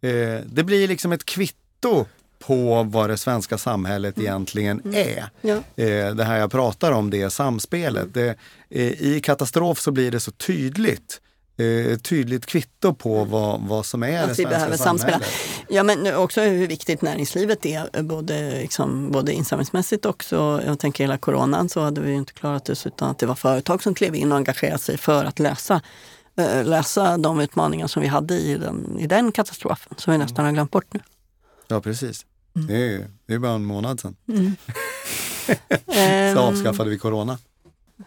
eh, 0.00 0.40
det 0.46 0.64
blir 0.64 0.88
liksom 0.88 1.12
ett 1.12 1.24
kvitto 1.24 2.06
på 2.38 2.82
vad 2.82 3.10
det 3.10 3.16
svenska 3.16 3.58
samhället 3.58 4.18
egentligen 4.18 4.94
är. 4.94 5.30
Ja. 5.40 5.54
Eh, 5.76 6.14
det 6.14 6.24
här 6.24 6.38
jag 6.38 6.50
pratar 6.50 6.92
om, 6.92 7.10
det 7.10 7.30
samspelet. 7.30 8.14
Det, 8.14 8.28
eh, 8.70 9.02
I 9.02 9.20
katastrof 9.24 9.80
så 9.80 9.90
blir 9.90 10.10
det 10.10 10.20
så 10.20 10.30
tydligt. 10.30 11.20
Eh, 11.56 11.98
tydligt 11.98 12.46
kvitto 12.46 12.94
på 12.94 13.24
vad, 13.24 13.60
vad 13.60 13.86
som 13.86 14.02
är 14.02 14.08
det 14.12 14.20
Att 14.22 14.30
vi 14.30 14.34
svenska 14.34 14.48
behöver 14.48 14.76
samspela. 14.76 15.20
Ja, 15.68 15.82
men 15.82 16.14
också 16.14 16.40
hur 16.40 16.66
viktigt 16.66 17.02
näringslivet 17.02 17.66
är, 17.66 18.02
både, 18.02 18.60
liksom, 18.60 19.10
både 19.10 19.32
insamlingsmässigt 19.32 20.04
och 20.04 20.24
så, 20.24 20.60
jag 20.66 20.78
tänker 20.78 21.04
hela 21.04 21.18
coronan 21.18 21.68
så 21.68 21.80
hade 21.80 22.00
vi 22.00 22.12
inte 22.12 22.32
klarat 22.32 22.68
oss 22.68 22.86
utan 22.86 23.10
att 23.10 23.18
det 23.18 23.26
var 23.26 23.34
företag 23.34 23.82
som 23.82 23.94
klev 23.94 24.14
in 24.14 24.32
och 24.32 24.38
engagerade 24.38 24.78
sig 24.78 24.98
för 24.98 25.24
att 25.24 25.38
lösa, 25.38 25.80
eh, 26.36 26.64
lösa 26.64 27.16
de 27.18 27.40
utmaningar 27.40 27.86
som 27.86 28.02
vi 28.02 28.08
hade 28.08 28.34
i 28.34 28.54
den, 28.56 28.98
i 28.98 29.06
den 29.06 29.32
katastrofen, 29.32 29.94
som 29.96 30.12
vi 30.12 30.18
nästan 30.18 30.44
har 30.44 30.52
glömt 30.52 30.70
bort 30.70 30.94
nu. 30.94 31.00
Ja, 31.68 31.80
precis. 31.80 32.26
Mm. 32.56 32.66
Det, 32.68 32.94
är, 32.94 33.06
det 33.26 33.34
är 33.34 33.38
bara 33.38 33.52
en 33.52 33.64
månad 33.64 34.00
sedan. 34.00 34.16
Mm. 34.28 34.56
Så 35.86 35.92
Ehm, 35.92 36.38
avskaffade 36.38 36.90
vi 36.90 36.98
corona. 36.98 37.38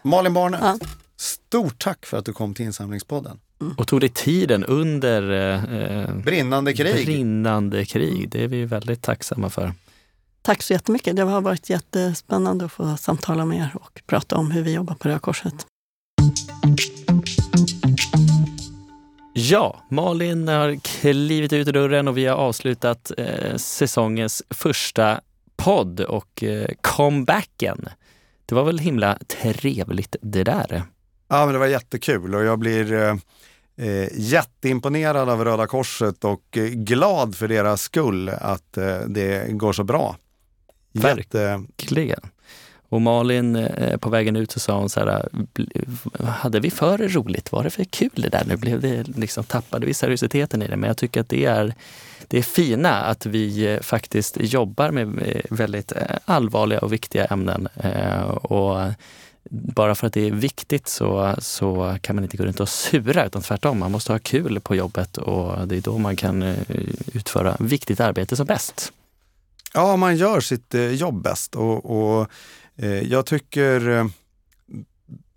Malin 0.02 0.34
Barne, 0.34 0.58
Ja. 0.62 0.78
Stort 1.20 1.78
tack 1.78 2.06
för 2.06 2.16
att 2.16 2.24
du 2.24 2.32
kom 2.32 2.54
till 2.54 2.64
Insamlingspodden. 2.64 3.38
Och 3.76 3.86
tog 3.86 4.00
dig 4.00 4.08
tiden 4.08 4.64
under 4.64 5.30
eh, 5.30 6.14
Brinnande 6.14 6.72
krig. 6.72 7.06
brinnande 7.06 7.84
krig. 7.84 8.28
Det 8.30 8.44
är 8.44 8.48
vi 8.48 8.64
väldigt 8.64 9.02
tacksamma 9.02 9.50
för. 9.50 9.72
Tack 10.42 10.62
så 10.62 10.72
jättemycket. 10.72 11.16
Det 11.16 11.22
har 11.22 11.40
varit 11.40 11.70
jättespännande 11.70 12.64
att 12.64 12.72
få 12.72 12.96
samtala 12.96 13.44
med 13.44 13.58
er 13.58 13.70
och 13.74 14.00
prata 14.06 14.36
om 14.36 14.50
hur 14.50 14.62
vi 14.62 14.74
jobbar 14.74 14.94
på 14.94 15.08
Röda 15.08 15.18
Korset. 15.18 15.66
Ja, 19.34 19.82
Malin 19.90 20.48
har 20.48 20.76
klivit 20.76 21.52
ut 21.52 21.68
ur 21.68 21.72
dörren 21.72 22.08
och 22.08 22.16
vi 22.18 22.26
har 22.26 22.36
avslutat 22.36 23.12
eh, 23.18 23.56
säsongens 23.56 24.42
första 24.50 25.20
podd 25.56 26.00
och 26.00 26.44
eh, 26.44 26.68
comebacken. 26.80 27.88
Det 28.46 28.54
var 28.54 28.64
väl 28.64 28.78
himla 28.78 29.18
trevligt 29.26 30.16
det 30.22 30.44
där. 30.44 30.82
Ja, 31.28 31.44
men 31.44 31.52
det 31.52 31.58
var 31.58 31.66
jättekul 31.66 32.34
och 32.34 32.44
jag 32.44 32.58
blir 32.58 32.92
eh, 32.92 33.16
eh, 33.88 34.08
jätteimponerad 34.12 35.28
av 35.28 35.44
Röda 35.44 35.66
Korset 35.66 36.24
och 36.24 36.56
eh, 36.56 36.64
glad 36.64 37.34
för 37.36 37.48
deras 37.48 37.82
skull 37.82 38.28
att 38.28 38.76
eh, 38.76 38.98
det 39.06 39.52
går 39.52 39.72
så 39.72 39.84
bra. 39.84 40.16
Jätte, 40.92 41.38
Verkligen. 41.38 42.20
Och 42.88 43.00
Malin 43.00 43.56
eh, 43.56 43.96
på 43.96 44.10
vägen 44.10 44.36
ut 44.36 44.50
så 44.50 44.60
sa 44.60 44.78
hon 44.78 44.88
så 44.88 45.00
här, 45.00 45.28
hade 46.28 46.60
vi 46.60 46.70
för 46.70 46.98
roligt? 46.98 47.52
Var 47.52 47.64
det 47.64 47.70
för 47.70 47.84
kul 47.84 48.10
det 48.14 48.28
där? 48.28 48.44
Nu 48.46 48.56
blev 48.56 48.80
det 48.80 49.08
liksom, 49.08 49.44
tappade 49.44 49.86
vi 49.86 49.94
seriositeten 49.94 50.62
i 50.62 50.66
det. 50.68 50.76
Men 50.76 50.88
jag 50.88 50.96
tycker 50.96 51.20
att 51.20 51.28
det 51.28 51.44
är 51.44 51.74
det 52.28 52.38
är 52.38 52.42
fina 52.42 52.94
att 52.94 53.26
vi 53.26 53.66
eh, 53.74 53.80
faktiskt 53.80 54.36
jobbar 54.40 54.90
med 54.90 55.22
eh, 55.22 55.40
väldigt 55.50 55.92
eh, 55.92 56.02
allvarliga 56.24 56.78
och 56.80 56.92
viktiga 56.92 57.24
ämnen. 57.24 57.68
Eh, 57.76 58.20
Och 58.30 58.92
bara 59.50 59.94
för 59.94 60.06
att 60.06 60.12
det 60.12 60.28
är 60.28 60.32
viktigt 60.32 60.88
så, 60.88 61.34
så 61.38 61.98
kan 62.00 62.16
man 62.16 62.24
inte 62.24 62.36
gå 62.36 62.44
runt 62.44 62.60
och 62.60 62.68
sura 62.68 63.26
utan 63.26 63.42
tvärtom, 63.42 63.78
man 63.78 63.92
måste 63.92 64.12
ha 64.12 64.18
kul 64.18 64.60
på 64.60 64.74
jobbet 64.74 65.16
och 65.16 65.68
det 65.68 65.76
är 65.76 65.80
då 65.80 65.98
man 65.98 66.16
kan 66.16 66.42
eh, 66.42 66.56
utföra 67.12 67.56
viktigt 67.60 68.00
arbete 68.00 68.36
som 68.36 68.46
bäst. 68.46 68.92
ja, 69.74 69.96
man 69.96 70.16
gör 70.16 70.40
sitt 70.40 70.74
eh, 70.74 70.90
jobb 70.90 71.22
bäst 71.22 71.54
och, 71.54 71.90
och 71.90 72.28
eh, 72.76 73.02
jag 73.02 73.26
tycker 73.26 73.88
eh, 73.88 74.06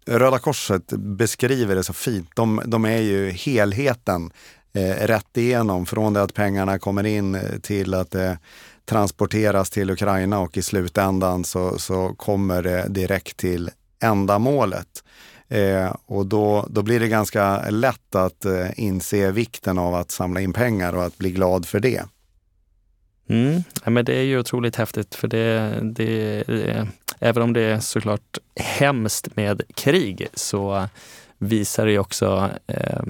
Röda 0.05 0.39
Korset 0.39 0.87
beskriver 0.87 1.75
det 1.75 1.83
så 1.83 1.93
fint. 1.93 2.29
De, 2.35 2.61
de 2.65 2.85
är 2.85 3.01
ju 3.01 3.29
helheten 3.29 4.31
eh, 4.73 5.07
rätt 5.07 5.37
igenom 5.37 5.85
från 5.85 6.13
det 6.13 6.21
att 6.21 6.33
pengarna 6.33 6.79
kommer 6.79 7.05
in 7.05 7.37
till 7.61 7.93
att 7.93 8.11
det 8.11 8.37
transporteras 8.85 9.69
till 9.69 9.89
Ukraina 9.89 10.39
och 10.39 10.57
i 10.57 10.61
slutändan 10.61 11.43
så, 11.43 11.79
så 11.79 12.13
kommer 12.17 12.63
det 12.63 12.85
direkt 12.89 13.37
till 13.37 13.69
ändamålet. 14.01 15.03
Eh, 15.47 15.95
och 16.05 16.25
då, 16.25 16.67
då 16.69 16.81
blir 16.81 16.99
det 16.99 17.07
ganska 17.07 17.69
lätt 17.69 18.15
att 18.15 18.45
eh, 18.45 18.79
inse 18.79 19.31
vikten 19.31 19.77
av 19.77 19.95
att 19.95 20.11
samla 20.11 20.41
in 20.41 20.53
pengar 20.53 20.95
och 20.95 21.03
att 21.03 21.17
bli 21.17 21.31
glad 21.31 21.65
för 21.65 21.79
det. 21.79 22.03
Mm. 23.29 23.63
Ja, 23.83 23.89
men 23.89 24.05
det 24.05 24.15
är 24.15 24.23
ju 24.23 24.39
otroligt 24.39 24.75
häftigt 24.75 25.15
för 25.15 25.27
det, 25.27 25.79
det, 25.81 26.43
det, 26.47 26.87
även 27.19 27.43
om 27.43 27.53
det 27.53 27.61
är 27.61 27.79
såklart 27.79 28.37
hemskt 28.55 29.35
med 29.35 29.61
krig 29.75 30.27
så 30.33 30.87
visar 31.37 31.85
det 31.85 31.91
ju 31.91 31.99
också 31.99 32.49
eh, 32.67 33.03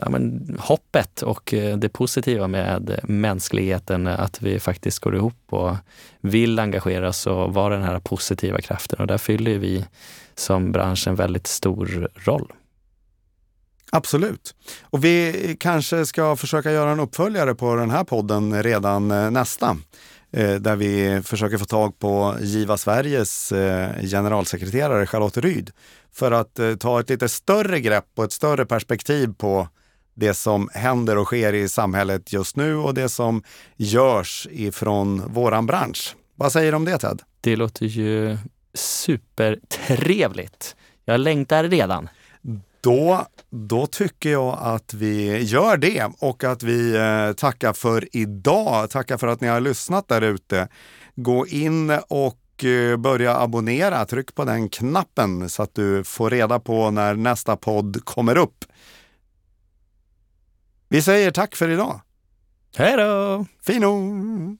ja, 0.00 0.08
men 0.08 0.56
hoppet 0.60 1.22
och 1.22 1.54
eh, 1.54 1.76
det 1.76 1.88
positiva 1.88 2.48
med 2.48 3.00
mänskligheten, 3.02 4.06
att 4.06 4.42
vi 4.42 4.60
faktiskt 4.60 4.98
går 4.98 5.16
ihop 5.16 5.46
och 5.50 5.76
vill 6.20 6.58
engagera 6.58 7.08
oss 7.08 7.26
och 7.26 7.54
vara 7.54 7.74
den 7.74 7.84
här 7.84 8.00
positiva 8.00 8.60
kraften. 8.60 9.00
Och 9.00 9.06
där 9.06 9.18
fyller 9.18 9.58
vi 9.58 9.84
som 10.34 10.72
bransch 10.72 11.08
en 11.08 11.14
väldigt 11.14 11.46
stor 11.46 12.08
roll. 12.14 12.52
Absolut. 13.90 14.54
Och 14.82 15.04
vi 15.04 15.56
kanske 15.60 16.06
ska 16.06 16.36
försöka 16.36 16.72
göra 16.72 16.90
en 16.90 17.00
uppföljare 17.00 17.54
på 17.54 17.74
den 17.74 17.90
här 17.90 18.04
podden 18.04 18.62
redan 18.62 19.10
eh, 19.10 19.30
nästa. 19.30 19.76
Eh, 20.30 20.54
där 20.54 20.76
vi 20.76 21.22
försöker 21.24 21.58
få 21.58 21.64
tag 21.64 21.98
på 21.98 22.36
Giva 22.40 22.76
Sveriges 22.76 23.52
generalsekreterare 24.10 25.06
Charlotte 25.06 25.36
Ryd 25.36 25.70
för 26.12 26.32
att 26.32 26.60
ta 26.80 27.00
ett 27.00 27.08
lite 27.10 27.28
större 27.28 27.80
grepp 27.80 28.06
och 28.14 28.24
ett 28.24 28.32
större 28.32 28.66
perspektiv 28.66 29.34
på 29.38 29.68
det 30.14 30.34
som 30.34 30.68
händer 30.72 31.18
och 31.18 31.26
sker 31.26 31.52
i 31.52 31.68
samhället 31.68 32.32
just 32.32 32.56
nu 32.56 32.76
och 32.76 32.94
det 32.94 33.08
som 33.08 33.42
görs 33.76 34.48
ifrån 34.50 35.22
våran 35.26 35.66
bransch. 35.66 36.16
Vad 36.34 36.52
säger 36.52 36.72
du 36.72 36.76
om 36.76 36.84
det 36.84 36.98
Ted? 36.98 37.22
Det 37.40 37.56
låter 37.56 37.86
ju 37.86 38.38
supertrevligt. 38.74 40.76
Jag 41.04 41.20
längtar 41.20 41.64
redan. 41.64 42.08
Då, 42.80 43.26
då 43.50 43.86
tycker 43.86 44.30
jag 44.30 44.58
att 44.60 44.94
vi 44.94 45.42
gör 45.42 45.76
det 45.76 46.10
och 46.18 46.44
att 46.44 46.62
vi 46.62 46.96
eh, 46.96 47.32
tackar 47.32 47.72
för 47.72 48.08
idag. 48.12 48.90
Tackar 48.90 49.16
för 49.16 49.26
att 49.26 49.40
ni 49.40 49.48
har 49.48 49.60
lyssnat 49.60 50.08
där 50.08 50.22
ute. 50.22 50.68
Gå 51.14 51.46
in 51.46 51.98
och 52.08 52.64
eh, 52.64 52.96
börja 52.96 53.40
abonnera. 53.40 54.04
Tryck 54.04 54.34
på 54.34 54.44
den 54.44 54.68
knappen 54.68 55.48
så 55.48 55.62
att 55.62 55.74
du 55.74 56.04
får 56.04 56.30
reda 56.30 56.60
på 56.60 56.90
när 56.90 57.14
nästa 57.14 57.56
podd 57.56 58.04
kommer 58.04 58.38
upp. 58.38 58.64
Vi 60.92 61.02
säger 61.02 61.30
tack 61.30 61.56
för 61.56 61.68
idag. 61.68 62.00
Hej 62.76 62.96
då! 62.96 63.46
Fino! 63.66 64.56